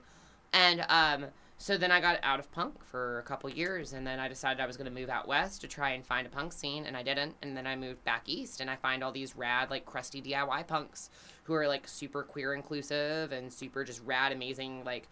and 0.51 0.86
um, 0.89 1.26
so 1.57 1.78
then 1.78 1.91
I 1.91 2.01
got 2.01 2.19
out 2.24 2.39
of 2.39 2.51
punk 2.51 2.84
for 2.84 3.19
a 3.19 3.24
couple 3.24 3.49
years, 3.49 3.93
and 3.93 4.05
then 4.05 4.19
I 4.19 4.28
decided 4.28 4.59
I 4.61 4.65
was 4.65 4.76
going 4.76 4.91
to 4.93 4.99
move 4.99 5.09
out 5.09 5.28
west 5.28 5.61
to 5.61 5.67
try 5.67 5.91
and 5.91 6.05
find 6.05 6.26
a 6.28 6.30
punk 6.30 6.51
scene, 6.53 6.86
and 6.86 6.97
I 6.97 7.03
didn't, 7.03 7.36
and 7.41 7.55
then 7.55 7.65
I 7.67 7.76
moved 7.76 8.03
back 8.03 8.24
east, 8.28 8.59
and 8.61 8.69
I 8.69 8.76
find 8.76 9.03
all 9.03 9.11
these 9.11 9.36
rad 9.36 9.69
like 9.69 9.86
crusty 9.86 10.21
DIY 10.21 10.67
punks 10.67 11.09
who 11.43 11.53
are 11.53 11.67
like 11.67 11.88
super 11.88 12.24
queer 12.24 12.53
inclusive 12.53 13.32
and 13.32 13.51
super 13.53 13.84
just 13.84 14.01
rad 14.05 14.32
amazing 14.32 14.84
like 14.86 15.07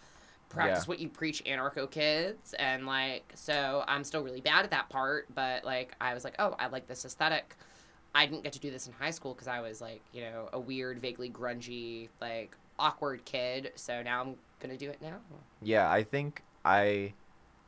practice 0.49 0.83
Yeah. 0.85 0.89
what 0.89 0.99
you 0.99 1.07
preach 1.07 1.41
anarcho 1.45 1.89
kids 1.89 2.53
and 2.59 2.85
like 2.85 3.31
so 3.35 3.83
i'm 3.87 4.03
still 4.03 4.21
really 4.21 4.41
bad 4.41 4.65
at 4.65 4.71
that 4.71 4.89
part 4.89 5.33
but 5.33 5.63
like 5.63 5.93
i 6.01 6.13
was 6.13 6.23
like 6.25 6.35
oh 6.39 6.55
i 6.59 6.67
like 6.67 6.87
this 6.87 7.05
aesthetic 7.05 7.55
i 8.15 8.25
didn't 8.25 8.43
get 8.43 8.53
to 8.53 8.59
do 8.59 8.71
this 8.71 8.87
in 8.87 8.93
high 8.93 9.11
school 9.11 9.33
because 9.33 9.47
i 9.47 9.59
was 9.61 9.81
like 9.81 10.01
you 10.13 10.21
know 10.21 10.49
a 10.53 10.59
weird 10.59 10.99
vaguely 10.99 11.29
grungy 11.29 12.09
like 12.19 12.55
awkward 12.79 13.23
kid 13.25 13.71
so 13.75 14.01
now 14.01 14.21
i'm 14.21 14.35
gonna 14.59 14.77
do 14.77 14.89
it 14.89 15.01
now 15.01 15.17
Yeah, 15.61 15.89
I 15.91 16.03
think 16.03 16.43
I 16.63 17.13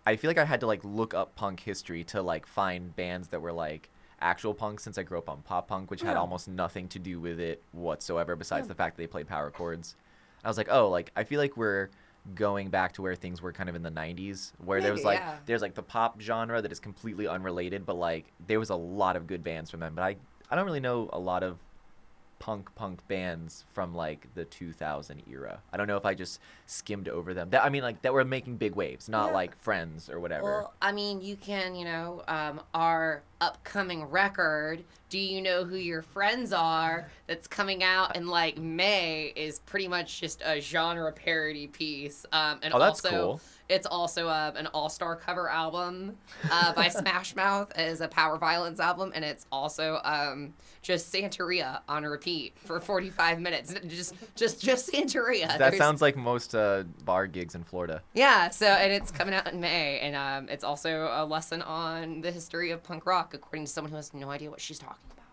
I 0.06 0.16
feel 0.16 0.30
like 0.30 0.38
I 0.38 0.46
had 0.46 0.60
to 0.60 0.68
like 0.68 0.84
look 0.84 1.14
up 1.14 1.36
punk 1.36 1.60
history 1.62 2.04
to 2.06 2.22
like 2.22 2.46
find 2.46 2.96
bands 2.96 3.30
that 3.30 3.42
were 3.42 3.54
like 3.54 3.90
actual 4.22 4.54
punk 4.54 4.80
since 4.80 4.98
I 4.98 5.04
grew 5.04 5.18
up 5.18 5.30
on 5.30 5.42
pop 5.42 5.68
punk, 5.68 5.90
which 5.92 6.02
had 6.02 6.18
almost 6.18 6.48
nothing 6.48 6.88
to 6.90 7.00
do 7.00 7.20
with 7.20 7.40
it 7.40 7.62
whatsoever 7.72 8.36
besides 8.36 8.66
Yeah. 8.66 8.70
the 8.70 8.76
fact 8.76 8.96
that 8.98 9.04
they 9.04 9.08
played 9.08 9.28
power 9.28 9.50
chords. 9.50 9.96
I 10.44 10.48
was 10.48 10.58
like, 10.58 10.68
oh, 10.72 10.90
like 10.90 11.12
I 11.16 11.24
feel 11.24 11.40
like 11.40 11.56
we're 11.58 11.90
going 12.36 12.70
back 12.70 12.94
to 12.94 13.02
where 13.02 13.16
things 13.16 13.42
were 13.42 13.52
kind 13.52 13.70
of 13.70 13.76
in 13.76 13.84
the 13.84 13.92
90s 13.92 14.54
where 14.64 14.80
there 14.82 14.94
was 14.94 15.04
like 15.04 15.20
yeah. 15.20 15.36
there's 15.46 15.62
like 15.62 15.74
the 15.74 15.84
pop 15.84 16.22
genre 16.22 16.62
that 16.62 16.72
is 16.72 16.80
completely 16.80 17.28
unrelated 17.28 17.86
but 17.86 17.96
like 17.98 18.32
there 18.48 18.60
was 18.60 18.70
a 18.70 18.76
lot 18.76 19.18
of 19.18 19.28
good 19.28 19.44
bands 19.44 19.70
from 19.70 19.82
them 19.82 19.94
but 19.94 20.04
i 20.04 20.16
i 20.54 20.56
don't 20.56 20.66
really 20.66 20.80
know 20.80 21.10
a 21.12 21.18
lot 21.20 21.42
of 21.42 21.58
punk 22.38 22.70
punk 22.76 23.08
bands 23.08 23.64
from 23.74 23.96
like 23.96 24.28
the 24.36 24.44
2000 24.44 25.24
era. 25.32 25.62
I 25.72 25.78
don't 25.78 25.88
know 25.88 25.96
if 25.96 26.06
i 26.06 26.14
just 26.14 26.42
skimmed 26.66 27.08
over 27.08 27.34
them. 27.34 27.50
That 27.52 27.64
i 27.64 27.70
mean 27.70 27.84
like 27.84 28.02
that 28.02 28.14
were 28.14 28.26
making 28.26 28.58
big 28.58 28.76
waves 28.76 29.08
not 29.08 29.28
Yeah. 29.28 29.34
like 29.34 29.58
friends 29.58 30.10
or 30.10 30.20
whatever. 30.20 30.44
Well 30.44 30.74
i 30.82 30.92
mean 30.92 31.22
you 31.22 31.38
can 31.38 31.74
you 31.74 31.86
know 31.86 32.22
um, 32.28 32.60
our 32.74 33.24
upcoming 33.40 34.04
record 34.06 34.84
do 35.10 35.18
you 35.20 35.42
know 35.42 35.64
who 35.64 35.78
your 35.78 36.02
friends 36.02 36.52
are 36.52 37.10
that's 37.28 37.48
coming 37.48 37.82
out 37.82 38.16
in 38.18 38.28
like 38.28 38.58
may 38.58 39.32
is 39.38 39.60
pretty 39.60 39.88
much 39.88 40.20
just 40.20 40.42
a 40.46 40.60
genre 40.60 41.14
parody 41.14 41.68
piece 41.68 42.26
um, 42.34 42.60
and 42.62 42.74
oh 42.74 42.80
that's 42.80 43.06
also 43.06 43.10
cool 43.10 43.42
It's 43.70 43.88
also 43.88 44.28
uh, 44.28 44.52
an 44.56 44.68
all-star 44.68 45.16
cover 45.16 45.50
album 45.50 46.18
uh, 46.52 46.74
by 46.74 46.88
Smash 46.90 47.36
Mouth 47.36 47.72
as 47.76 48.02
a 48.02 48.08
power 48.08 48.38
violence 48.38 48.80
album, 48.80 49.12
and 49.16 49.24
it's 49.24 49.46
also 49.52 50.02
um, 50.04 50.54
just 50.82 51.12
Santeria 51.14 51.80
on 51.88 52.04
repeat 52.04 52.54
for 52.58 52.80
45 52.80 53.40
minutes. 53.40 53.74
Just, 53.88 54.16
just, 54.36 54.62
just 54.62 54.92
Santeria. 54.92 55.48
That 55.48 55.60
There's- 55.60 55.78
sounds 55.78 56.02
like 56.02 56.18
most 56.18 56.54
uh, 56.56 56.84
bar 57.06 57.26
gigs 57.26 57.56
in 57.56 57.64
Florida. 57.64 58.02
Yeah. 58.14 58.50
So, 58.50 58.68
and 58.68 58.92
it's 58.92 59.12
coming 59.12 59.34
out 59.34 59.52
in 59.52 59.60
May, 59.62 60.00
and 60.00 60.16
um, 60.16 60.50
it's 60.50 60.64
also 60.64 61.10
a 61.14 61.26
lesson 61.26 61.62
on 61.62 62.22
the 62.22 62.32
history 62.32 62.72
of 62.72 62.84
punk 62.84 63.06
rock, 63.06 63.34
according 63.34 63.66
to 63.66 63.72
someone 63.72 63.92
who 63.92 63.96
has 63.96 64.14
no 64.14 64.30
idea 64.30 64.50
what 64.50 64.60
she's 64.62 64.80
talking 64.80 64.98
about. 65.12 65.24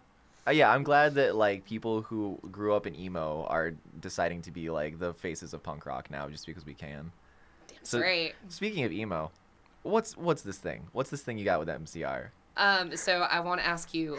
Uh, 0.46 0.52
yeah, 0.52 0.70
I'm 0.70 0.84
glad 0.84 1.14
that 1.14 1.36
like 1.36 1.64
people 1.64 2.02
who 2.02 2.38
grew 2.50 2.74
up 2.74 2.86
in 2.86 2.98
emo 2.98 3.44
are 3.48 3.72
deciding 4.00 4.42
to 4.42 4.50
be 4.50 4.70
like 4.70 4.98
the 4.98 5.12
faces 5.14 5.52
of 5.52 5.62
punk 5.62 5.84
rock 5.84 6.10
now, 6.10 6.28
just 6.28 6.46
because 6.46 6.64
we 6.64 6.74
can. 6.74 7.12
So- 7.82 7.98
straight. 7.98 8.34
Speaking 8.48 8.84
of 8.84 8.92
emo, 8.92 9.30
what's 9.82 10.16
what's 10.16 10.42
this 10.42 10.58
thing? 10.58 10.88
What's 10.92 11.10
this 11.10 11.22
thing 11.22 11.38
you 11.38 11.44
got 11.44 11.58
with 11.58 11.68
MCR? 11.68 12.28
Um, 12.56 12.96
so 12.96 13.22
I 13.22 13.40
want 13.40 13.60
to 13.60 13.66
ask 13.66 13.94
you, 13.94 14.18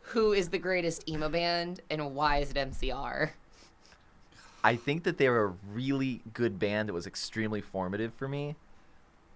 who 0.00 0.32
is 0.32 0.48
the 0.48 0.58
greatest 0.58 1.08
emo 1.08 1.28
band, 1.28 1.80
and 1.90 2.14
why 2.14 2.38
is 2.38 2.50
it 2.50 2.56
MCR? 2.56 3.30
I 4.64 4.76
think 4.76 5.04
that 5.04 5.18
they 5.18 5.28
were 5.28 5.44
a 5.44 5.54
really 5.72 6.20
good 6.32 6.58
band 6.58 6.88
that 6.88 6.92
was 6.92 7.06
extremely 7.06 7.60
formative 7.60 8.12
for 8.14 8.26
me. 8.26 8.56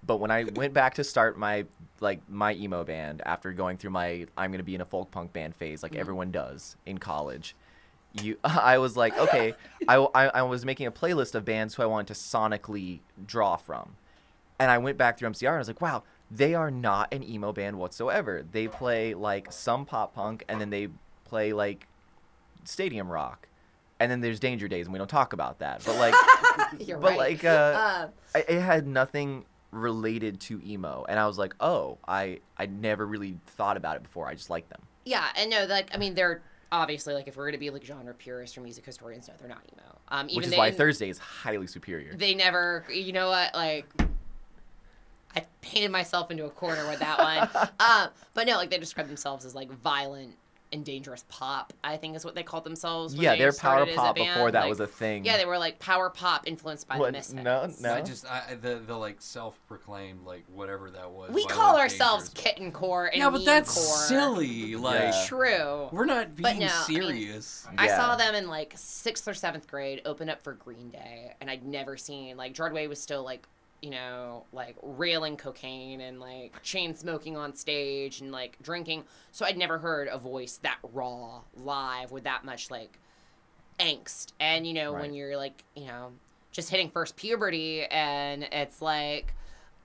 But 0.04 0.16
when 0.16 0.30
I 0.30 0.44
went 0.54 0.74
back 0.74 0.94
to 0.94 1.04
start 1.04 1.38
my 1.38 1.66
like 2.00 2.20
my 2.28 2.54
emo 2.54 2.84
band 2.84 3.22
after 3.24 3.52
going 3.52 3.76
through 3.76 3.90
my 3.90 4.26
I'm 4.36 4.50
gonna 4.50 4.62
be 4.62 4.74
in 4.74 4.80
a 4.80 4.86
folk 4.86 5.10
punk 5.10 5.32
band 5.32 5.54
phase 5.54 5.82
like 5.82 5.94
everyone 5.94 6.30
does 6.30 6.76
in 6.86 6.98
college, 6.98 7.54
you 8.20 8.36
I 8.44 8.78
was 8.78 8.96
like 8.96 9.16
okay 9.18 9.54
I, 9.88 9.96
I, 10.14 10.26
I 10.28 10.42
was 10.42 10.64
making 10.64 10.86
a 10.86 10.92
playlist 10.92 11.34
of 11.34 11.44
bands 11.44 11.74
who 11.74 11.82
I 11.82 11.86
wanted 11.86 12.08
to 12.08 12.14
sonically 12.14 13.00
draw 13.26 13.56
from, 13.56 13.96
and 14.58 14.70
I 14.70 14.78
went 14.78 14.98
back 14.98 15.18
through 15.18 15.30
MCR 15.30 15.48
and 15.48 15.56
I 15.56 15.58
was 15.58 15.68
like 15.68 15.80
wow 15.80 16.02
they 16.34 16.54
are 16.54 16.70
not 16.70 17.12
an 17.12 17.22
emo 17.22 17.52
band 17.52 17.78
whatsoever. 17.78 18.42
They 18.50 18.66
play 18.66 19.12
like 19.12 19.52
some 19.52 19.84
pop 19.84 20.14
punk 20.14 20.44
and 20.48 20.58
then 20.60 20.70
they 20.70 20.88
play 21.24 21.52
like 21.52 21.86
stadium 22.64 23.10
rock. 23.10 23.48
And 24.00 24.10
then 24.10 24.20
there's 24.20 24.40
Danger 24.40 24.66
Days, 24.66 24.86
and 24.86 24.92
we 24.92 24.98
don't 24.98 25.08
talk 25.08 25.32
about 25.32 25.60
that. 25.60 25.84
But 25.84 25.96
like, 25.96 26.14
but 26.88 27.02
right. 27.02 27.18
like, 27.18 27.44
uh, 27.44 27.48
Uh, 27.48 28.08
I, 28.34 28.38
it 28.48 28.60
had 28.60 28.84
nothing 28.84 29.44
related 29.70 30.40
to 30.40 30.60
emo, 30.66 31.04
and 31.08 31.20
I 31.20 31.26
was 31.28 31.38
like, 31.38 31.54
oh, 31.60 31.98
I 32.08 32.40
I 32.56 32.66
never 32.66 33.06
really 33.06 33.38
thought 33.46 33.76
about 33.76 33.94
it 33.94 34.02
before. 34.02 34.26
I 34.26 34.34
just 34.34 34.50
like 34.50 34.68
them. 34.70 34.80
yeah, 35.04 35.28
and 35.36 35.50
no, 35.50 35.66
like 35.66 35.94
I 35.94 35.98
mean, 35.98 36.14
they're 36.14 36.42
obviously 36.72 37.14
like 37.14 37.28
if 37.28 37.36
we're 37.36 37.46
gonna 37.46 37.58
be 37.58 37.70
like 37.70 37.84
genre 37.84 38.14
purists 38.14 38.56
or 38.58 38.62
music 38.62 38.84
historians, 38.84 39.28
no, 39.28 39.34
they're 39.38 39.48
not 39.48 39.62
emo. 39.72 39.98
Um, 40.08 40.26
even 40.26 40.36
Which 40.38 40.46
is 40.46 40.50
they, 40.52 40.58
why 40.58 40.70
Thursday 40.72 41.08
is 41.08 41.18
highly 41.18 41.66
superior. 41.68 42.14
they 42.14 42.34
never. 42.34 42.84
You 42.92 43.12
know 43.12 43.28
what? 43.28 43.54
Like, 43.54 43.86
I 45.36 45.44
painted 45.60 45.90
myself 45.90 46.30
into 46.30 46.46
a 46.46 46.50
corner 46.50 46.86
with 46.88 46.98
that 46.98 47.18
one. 47.18 47.68
um, 47.78 48.08
but 48.34 48.46
no, 48.46 48.56
like 48.56 48.70
they 48.70 48.78
describe 48.78 49.06
themselves 49.06 49.44
as 49.44 49.54
like 49.54 49.70
violent 49.70 50.34
and 50.72 50.84
dangerous 50.84 51.24
pop. 51.28 51.72
I 51.84 51.96
think 51.96 52.16
is 52.16 52.24
what 52.24 52.34
they 52.34 52.42
called 52.42 52.64
themselves. 52.64 53.14
yeah, 53.14 53.32
they 53.32 53.38
they're 53.38 53.48
power 53.52 53.84
started 53.86 53.88
as 53.90 53.96
a 53.96 54.00
pop 54.00 54.14
before 54.16 54.50
that 54.50 54.60
Like, 54.60 54.68
was 54.70 54.80
a 54.80 54.86
thing. 54.86 55.24
Yeah, 55.24 55.36
they 55.36 55.44
were 55.44 55.58
like 55.58 55.78
power 55.78 56.10
pop 56.10 56.46
influenced 56.48 56.88
by 56.88 56.98
What? 56.98 57.06
the 57.06 57.12
Misfits. 57.12 57.42
No, 57.44 57.70
no. 57.80 57.94
I 57.94 58.00
just 58.00 58.26
I, 58.26 58.42
I- 58.50 58.54
the 58.54 58.76
the 58.86 58.96
like 58.96 59.20
self-proclaimed 59.20 60.24
like 60.24 60.44
whatever 60.52 60.90
that 60.90 61.10
was. 61.10 61.30
We 61.30 61.44
call 61.46 61.76
ourselves 61.78 62.28
Dangerous. 62.28 62.44
kitten 62.54 62.72
core 62.72 63.06
and 63.06 63.16
Yeah, 63.16 63.30
but 63.30 63.44
that's 63.44 63.74
core. 63.74 63.96
silly. 64.06 64.76
Like 64.76 65.00
Yeah. 65.12 65.24
True. 65.26 65.88
we're 65.92 66.04
not 66.04 66.34
being 66.34 66.58
no, 66.60 66.66
I 66.66 66.88
mean- 66.88 67.02
serious. 67.02 67.66
I 67.76 67.88
saw 67.88 68.16
them 68.16 68.34
in 68.34 68.48
like 68.48 68.72
sixth 68.76 69.26
or 69.28 69.34
seventh 69.34 69.66
grade 69.68 70.02
open 70.04 70.28
up 70.28 70.42
for 70.42 70.52
Green 70.54 70.90
Day, 70.90 71.32
and 71.40 71.50
I'd 71.50 71.64
never 71.64 71.96
seen 71.96 72.36
like 72.36 72.52
Gerard 72.54 72.72
Way 72.72 72.86
was 72.88 73.00
still 73.00 73.22
like 73.24 73.46
you 73.83 73.91
know 73.91 74.45
like 74.53 74.76
railing 74.83 75.37
cocaine 75.37 76.01
and 76.01 76.20
like 76.20 76.62
chain 76.62 76.95
smoking 76.95 77.37
on 77.37 77.55
stage 77.55 78.20
and 78.20 78.33
like 78.33 78.57
drinking. 78.62 79.05
So 79.33 79.45
I'd 79.45 79.59
never 79.59 79.78
heard 79.78 80.09
a 80.09 80.18
voice 80.18 80.59
that 80.62 80.78
raw 80.93 81.41
live 81.57 82.11
with 82.12 82.24
that 82.24 82.45
much 82.45 82.70
like 82.70 82.99
angst. 83.78 84.33
And 84.41 84.66
you 84.66 84.72
know 84.72 84.93
when 84.93 85.12
you're 85.14 85.37
like 85.37 85.64
you 85.74 85.87
know 85.87 86.12
just 86.53 86.70
hitting 86.70 86.91
first 86.91 87.16
puberty, 87.16 87.85
and 87.87 88.45
it's 88.45 88.80
like 88.80 89.35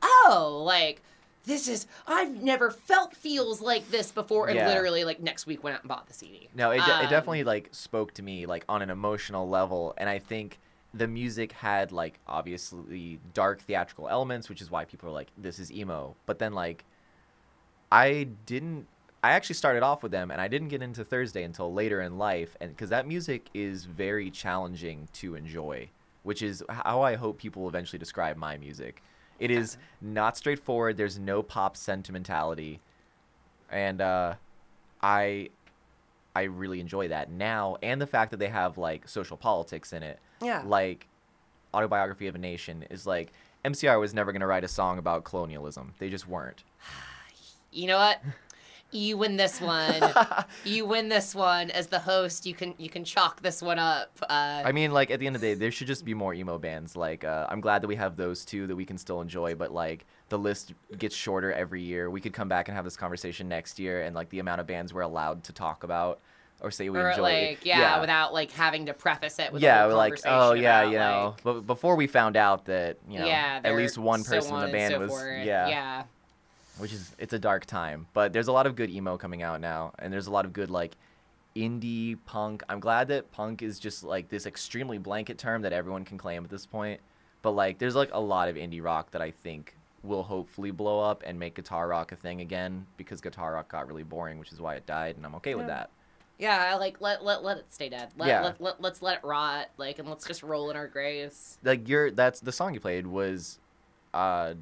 oh 0.02 0.62
like. 0.66 1.02
This 1.46 1.70
is 1.70 1.88
I've 2.06 2.44
never 2.44 2.70
felt 2.72 3.16
feels 3.16 3.62
like 3.62 3.90
this 3.90 4.12
before, 4.12 4.48
and 4.50 4.58
Yeah. 4.58 4.68
literally 4.68 5.06
like 5.06 5.22
next 5.22 5.46
week 5.48 5.64
went 5.64 5.76
out 5.78 5.84
and 5.84 5.88
bought 5.88 6.06
the 6.06 6.14
CD. 6.14 6.50
No, 6.54 6.72
it, 6.72 6.80
de- 6.80 6.82
it 6.82 7.04
Um, 7.06 7.10
definitely 7.10 7.46
like 7.46 7.70
spoke 7.72 8.14
to 8.16 8.22
me 8.22 8.46
like 8.46 8.66
on 8.68 8.82
an 8.82 8.90
emotional 8.90 9.48
level, 9.48 9.94
and 9.98 10.10
I 10.10 10.20
think 10.20 10.60
the 10.94 11.08
music 11.08 11.52
had 11.52 11.92
like 11.92 12.20
obviously 12.28 13.20
dark 13.34 13.62
theatrical 13.62 14.08
elements, 14.10 14.50
which 14.50 14.62
is 14.62 14.72
why 14.72 14.86
people 14.86 15.10
are 15.10 15.14
like, 15.14 15.30
"This 15.38 15.60
is 15.60 15.72
emo." 15.72 16.16
But 16.26 16.40
then 16.40 16.54
like, 16.54 16.86
I 17.92 18.30
didn't. 18.46 18.88
I 19.24 19.32
actually 19.32 19.56
started 19.56 19.84
off 19.84 20.04
with 20.04 20.12
them, 20.12 20.32
and 20.32 20.40
I 20.40 20.48
didn't 20.48 20.70
get 20.70 20.82
into 20.82 21.04
Thursday 21.04 21.44
until 21.44 21.74
later 21.74 22.02
in 22.02 22.18
life, 22.18 22.56
and 22.62 22.70
because 22.72 22.90
that 22.90 23.08
music 23.08 23.48
is 23.54 23.86
very 23.86 24.30
challenging 24.30 25.08
to 25.14 25.36
enjoy, 25.36 25.90
which 26.24 26.42
is 26.42 26.64
how 26.70 27.02
I 27.02 27.16
hope 27.16 27.38
people 27.38 27.68
eventually 27.68 28.00
describe 28.00 28.38
my 28.38 28.58
music. 28.58 29.02
It 29.40 29.52
is 29.52 29.78
not 30.02 30.38
straightforward. 30.38 30.98
There's 30.98 31.20
no 31.20 31.44
pop 31.44 31.76
sentimentality, 31.78 32.80
and 33.70 34.02
uh, 34.02 34.36
I 35.02 35.50
I 36.36 36.44
really 36.44 36.80
enjoy 36.80 37.08
that 37.08 37.32
now, 37.32 37.78
and 37.82 38.00
the 38.00 38.08
fact 38.08 38.32
that 38.32 38.38
they 38.38 38.50
have 38.50 38.78
like 38.78 39.08
social 39.10 39.38
politics 39.38 39.92
in 39.92 40.04
it. 40.04 40.20
Yeah. 40.42 40.64
Like, 40.66 41.08
autobiography 41.74 42.28
of 42.28 42.36
a 42.36 42.40
nation 42.40 42.86
is 42.90 43.06
like 43.06 43.32
MCR 43.66 44.00
was 44.00 44.14
never 44.14 44.32
gonna 44.32 44.48
write 44.48 44.64
a 44.64 44.68
song 44.68 44.98
about 44.98 45.24
colonialism. 45.24 45.94
They 46.00 46.10
just 46.10 46.28
weren't. 46.28 46.64
you 47.72 47.88
know 47.88 47.98
what? 47.98 48.22
You 48.92 49.18
win 49.18 49.36
this 49.36 49.60
one. 49.60 50.02
you 50.64 50.86
win 50.86 51.10
this 51.10 51.36
one 51.36 51.70
as 51.72 51.88
the 51.88 52.00
host. 52.00 52.46
You 52.46 52.54
can 52.54 52.74
you 52.78 52.90
can 52.90 53.04
chalk 53.04 53.42
this 53.42 53.62
one 53.62 53.80
up. 53.80 54.18
Uh, 54.22 54.64
I 54.66 54.72
mean, 54.72 54.92
like 54.92 55.12
at 55.12 55.20
the 55.20 55.28
end 55.28 55.36
of 55.36 55.42
the 55.42 55.50
day, 55.50 55.54
there 55.56 55.72
should 55.72 55.88
just 55.88 56.06
be 56.06 56.14
more 56.14 56.34
emo 56.34 56.58
bands. 56.58 56.96
Like, 56.96 57.26
uh, 57.26 57.48
I'm 57.50 57.60
glad 57.60 57.82
that 57.84 57.88
we 57.88 57.98
have 57.98 58.16
those 58.16 58.46
two 58.46 58.66
that 58.68 58.76
we 58.76 58.86
can 58.86 58.98
still 58.98 59.20
enjoy, 59.20 59.56
but 59.56 59.74
like 59.74 60.06
the 60.30 60.38
list 60.38 60.74
gets 60.98 61.16
shorter 61.16 61.52
every 61.52 61.82
year. 61.82 62.10
We 62.10 62.22
could 62.22 62.34
come 62.34 62.48
back 62.48 62.70
and 62.70 62.76
have 62.76 62.86
this 62.86 62.96
conversation 62.96 63.50
next 63.50 63.78
year, 63.78 64.04
and 64.04 64.16
like 64.16 64.30
the 64.30 64.40
amount 64.40 64.62
of 64.62 64.68
bands 64.68 64.94
we're 64.94 65.02
allowed 65.02 65.44
to 65.46 65.54
talk 65.54 65.84
about 65.84 66.22
or 66.62 66.72
say 66.72 66.90
we 66.90 66.98
or 66.98 67.10
enjoy. 67.10 67.22
like 67.22 67.66
yeah, 67.66 68.00
without 68.00 68.34
like 68.34 68.52
having 68.52 68.88
to 68.88 68.94
preface 68.94 69.40
it 69.40 69.52
with 69.54 69.62
yeah, 69.62 69.86
we're 69.86 69.94
like, 69.94 70.20
oh 70.26 70.54
yeah, 70.54 70.82
about, 70.82 70.92
you 70.92 70.98
know. 70.98 71.34
like, 71.36 71.44
But 71.44 71.68
before 71.68 71.96
we 71.96 72.08
found 72.08 72.36
out 72.36 72.66
that 72.66 72.98
you 73.10 73.20
know 73.20 73.26
yeah, 73.26 73.62
at 73.64 73.76
least 73.76 73.98
one 73.98 74.24
so 74.24 74.36
person 74.36 74.54
on 74.54 74.64
in 74.64 74.72
the 74.72 74.78
band 74.78 74.94
so 74.94 75.00
was 75.00 75.10
forth. 75.10 75.46
yeah, 75.46 75.68
yeah. 75.68 76.04
which 76.78 76.94
is 76.94 77.16
it's 77.20 77.34
a 77.34 77.40
dark 77.40 77.66
time. 77.66 78.08
But 78.14 78.34
there's 78.34 78.48
a 78.48 78.52
lot 78.52 78.66
of 78.66 78.76
good 78.76 78.90
emo 78.90 79.18
coming 79.18 79.44
out 79.44 79.62
now, 79.62 79.94
and 80.00 80.12
there's 80.12 80.28
a 80.28 80.32
lot 80.32 80.46
of 80.46 80.54
good 80.54 80.70
like 80.70 80.96
indie 81.56 82.18
punk. 82.26 82.64
I'm 82.70 82.80
glad 82.80 83.08
that 83.10 83.32
punk 83.32 83.62
is 83.62 83.80
just 83.80 84.04
like 84.04 84.30
this 84.30 84.46
extremely 84.46 84.98
blanket 84.98 85.38
term 85.38 85.62
that 85.64 85.74
everyone 85.74 86.06
can 86.06 86.18
claim 86.18 86.44
at 86.44 86.50
this 86.50 86.66
point. 86.66 87.02
But 87.42 87.52
like, 87.52 87.78
there's 87.78 87.96
like 87.96 88.10
a 88.14 88.20
lot 88.20 88.50
of 88.50 88.56
indie 88.56 88.84
rock 88.84 89.12
that 89.12 89.22
I 89.22 89.32
think 89.32 89.76
will 90.04 90.24
hopefully 90.24 90.72
blow 90.72 91.00
up 91.00 91.24
and 91.26 91.40
make 91.40 91.56
guitar 91.56 91.88
rock 91.88 92.12
a 92.12 92.16
thing 92.16 92.42
again 92.42 92.86
because 92.98 93.22
guitar 93.22 93.54
rock 93.54 93.70
got 93.70 93.88
really 93.88 94.04
boring, 94.04 94.40
which 94.40 94.52
is 94.52 94.60
why 94.62 94.76
it 94.76 94.86
died, 94.86 95.18
and 95.18 95.26
I'm 95.26 95.36
okay 95.36 95.56
with 95.56 95.68
that. 95.68 95.90
Yeah, 96.40 96.76
like 96.76 97.02
let 97.02 97.24
let 97.24 97.44
let 97.44 97.58
it 97.58 97.74
stay 97.74 97.90
dead. 97.90 98.10
Let, 98.18 98.28
Yeah. 98.28 98.42
let, 98.42 98.62
let 98.62 98.82
let's 98.82 99.02
let 99.02 99.18
it 99.20 99.24
rot. 99.24 99.70
Like 99.78 99.98
and 100.00 100.08
let's 100.08 100.26
just 100.26 100.44
roll 100.44 100.70
in 100.70 100.76
our 100.78 100.88
graves. 100.88 101.58
Like 101.64 101.88
your 101.90 102.12
that's 102.12 102.40
the 102.40 102.52
song 102.52 102.74
you 102.74 102.80
played 102.80 103.08
was 103.08 103.60
uh 104.14 104.54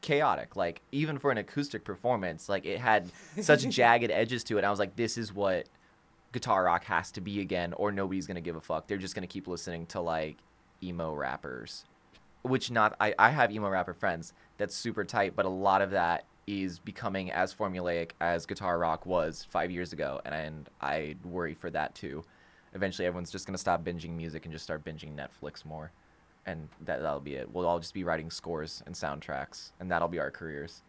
chaotic. 0.00 0.56
Like 0.56 0.80
even 0.92 1.18
for 1.18 1.30
an 1.30 1.38
acoustic 1.38 1.84
performance, 1.84 2.48
like 2.48 2.66
it 2.66 2.78
had 2.80 3.10
such 3.40 3.62
jagged 3.68 4.10
edges 4.10 4.42
to 4.44 4.58
it. 4.58 4.64
I 4.64 4.70
was 4.70 4.78
like, 4.78 4.96
this 4.96 5.16
is 5.16 5.32
what 5.32 5.66
guitar 6.32 6.64
rock 6.64 6.84
has 6.84 7.10
to 7.12 7.20
be 7.20 7.40
again, 7.40 7.72
or 7.74 7.92
nobody's 7.92 8.26
gonna 8.26 8.40
give 8.40 8.56
a 8.56 8.60
fuck. 8.60 8.86
They're 8.86 8.98
just 8.98 9.14
gonna 9.14 9.26
keep 9.26 9.46
listening 9.46 9.86
to 9.86 10.00
like 10.00 10.36
emo 10.82 11.14
rappers. 11.14 11.84
Which 12.42 12.70
not 12.70 12.96
I, 12.98 13.14
I 13.18 13.30
have 13.30 13.52
emo 13.52 13.68
rapper 13.68 13.92
friends 13.92 14.32
that's 14.56 14.74
super 14.74 15.04
tight, 15.04 15.36
but 15.36 15.44
a 15.44 15.50
lot 15.50 15.82
of 15.82 15.90
that 15.90 16.24
is 16.50 16.78
becoming 16.78 17.30
as 17.30 17.54
formulaic 17.54 18.10
as 18.20 18.44
guitar 18.46 18.78
rock 18.78 19.06
was 19.06 19.46
five 19.48 19.70
years 19.70 19.92
ago, 19.92 20.20
and, 20.24 20.68
I 20.80 21.16
worry 21.24 21.54
for 21.54 21.70
that 21.70 21.94
too. 21.94 22.24
Eventually, 22.74 23.06
everyone's 23.06 23.30
just 23.30 23.46
gonna 23.46 23.58
stop 23.58 23.84
binging 23.84 24.16
music 24.16 24.44
and 24.44 24.52
just 24.52 24.64
start 24.64 24.84
binging 24.84 25.14
Netflix 25.14 25.64
more, 25.64 25.92
and 26.46 26.68
that 26.80 27.00
that'll 27.02 27.20
be 27.20 27.34
it. 27.34 27.52
We'll 27.52 27.66
all 27.66 27.78
just 27.78 27.94
be 27.94 28.04
writing 28.04 28.30
scores 28.30 28.82
and 28.86 28.94
soundtracks, 28.94 29.72
and 29.80 29.90
that'll 29.90 30.08
be 30.08 30.18
our 30.18 30.30
careers. 30.30 30.82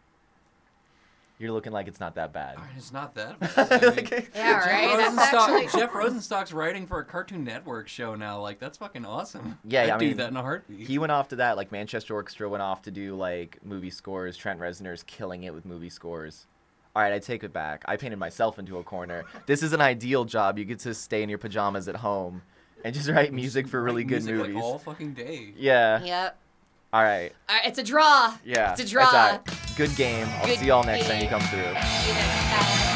You're 1.42 1.52
looking 1.52 1.72
like 1.72 1.88
it's 1.88 1.98
not 2.00 2.14
that 2.14 2.32
bad. 2.32 2.56
All 2.56 2.62
right, 2.62 2.72
it's 2.76 2.92
not 2.92 3.14
that 3.16 3.38
bad. 3.40 3.52
I 3.56 3.78
mean, 3.86 3.96
Like- 3.96 4.10
Yeah, 4.34 4.64
Jeff 4.64 4.66
right. 4.66 4.98
Rosenstock, 4.98 5.48
actually 5.48 5.80
Jeff 5.80 5.90
Rosenstock's 5.90 6.52
writing 6.52 6.86
for 6.86 7.00
a 7.00 7.04
Cartoon 7.04 7.42
Network 7.44 7.88
show 7.88 8.14
now. 8.14 8.40
Like 8.40 8.58
that's 8.60 8.78
fucking 8.78 9.04
awesome. 9.04 9.58
Yeah, 9.64 9.82
I'd 9.82 9.90
I 9.90 9.98
do 9.98 10.06
mean, 10.08 10.16
that 10.18 10.30
in 10.30 10.36
a 10.36 10.42
heartbeat. 10.42 10.86
He 10.86 10.98
went 10.98 11.10
off 11.12 11.28
to 11.28 11.36
that, 11.36 11.56
like 11.56 11.72
Manchester 11.72 12.14
Orchestra 12.14 12.48
went 12.48 12.62
off 12.62 12.82
to 12.82 12.90
do 12.90 13.16
like 13.16 13.58
movie 13.64 13.90
scores. 13.90 14.36
Trent 14.36 14.60
Reznor's 14.60 15.02
killing 15.02 15.42
it 15.42 15.52
with 15.52 15.64
movie 15.66 15.90
scores. 15.90 16.46
All 16.94 17.02
right, 17.02 17.12
I 17.12 17.18
take 17.18 17.42
it 17.42 17.52
back. 17.52 17.82
I 17.86 17.96
painted 17.96 18.18
myself 18.18 18.58
into 18.58 18.78
a 18.78 18.84
corner. 18.84 19.24
This 19.46 19.62
is 19.62 19.72
an 19.72 19.80
ideal 19.80 20.24
job. 20.24 20.58
You 20.58 20.64
get 20.64 20.78
to 20.80 20.94
stay 20.94 21.22
in 21.22 21.28
your 21.28 21.38
pajamas 21.38 21.88
at 21.88 21.96
home 21.96 22.42
and 22.84 22.94
just 22.94 23.08
write 23.08 23.32
music 23.32 23.66
for 23.66 23.82
really 23.82 24.04
good 24.04 24.22
Music, 24.24 24.34
movies. 24.36 24.54
Like, 24.56 24.62
all 24.64 24.78
fucking 24.78 25.14
day. 25.14 25.54
yeah. 25.56 26.02
Yep. 26.04 26.38
All 26.92 27.02
right. 27.02 27.32
Uh, 27.48 27.58
it's 27.64 27.78
a 27.78 27.82
draw. 27.82 28.34
Yeah. 28.44 28.72
It's 28.72 28.80
a 28.82 28.86
draw. 28.86 29.06
all 29.06 29.12
right. 29.12 29.40
Good 29.76 29.96
game. 29.96 30.26
I'll 30.40 30.46
Good 30.46 30.58
see 30.58 30.66
y'all 30.66 30.84
next 30.84 31.08
time 31.08 31.22
you 31.22 31.28
come 31.28 31.40
through. 31.40 32.91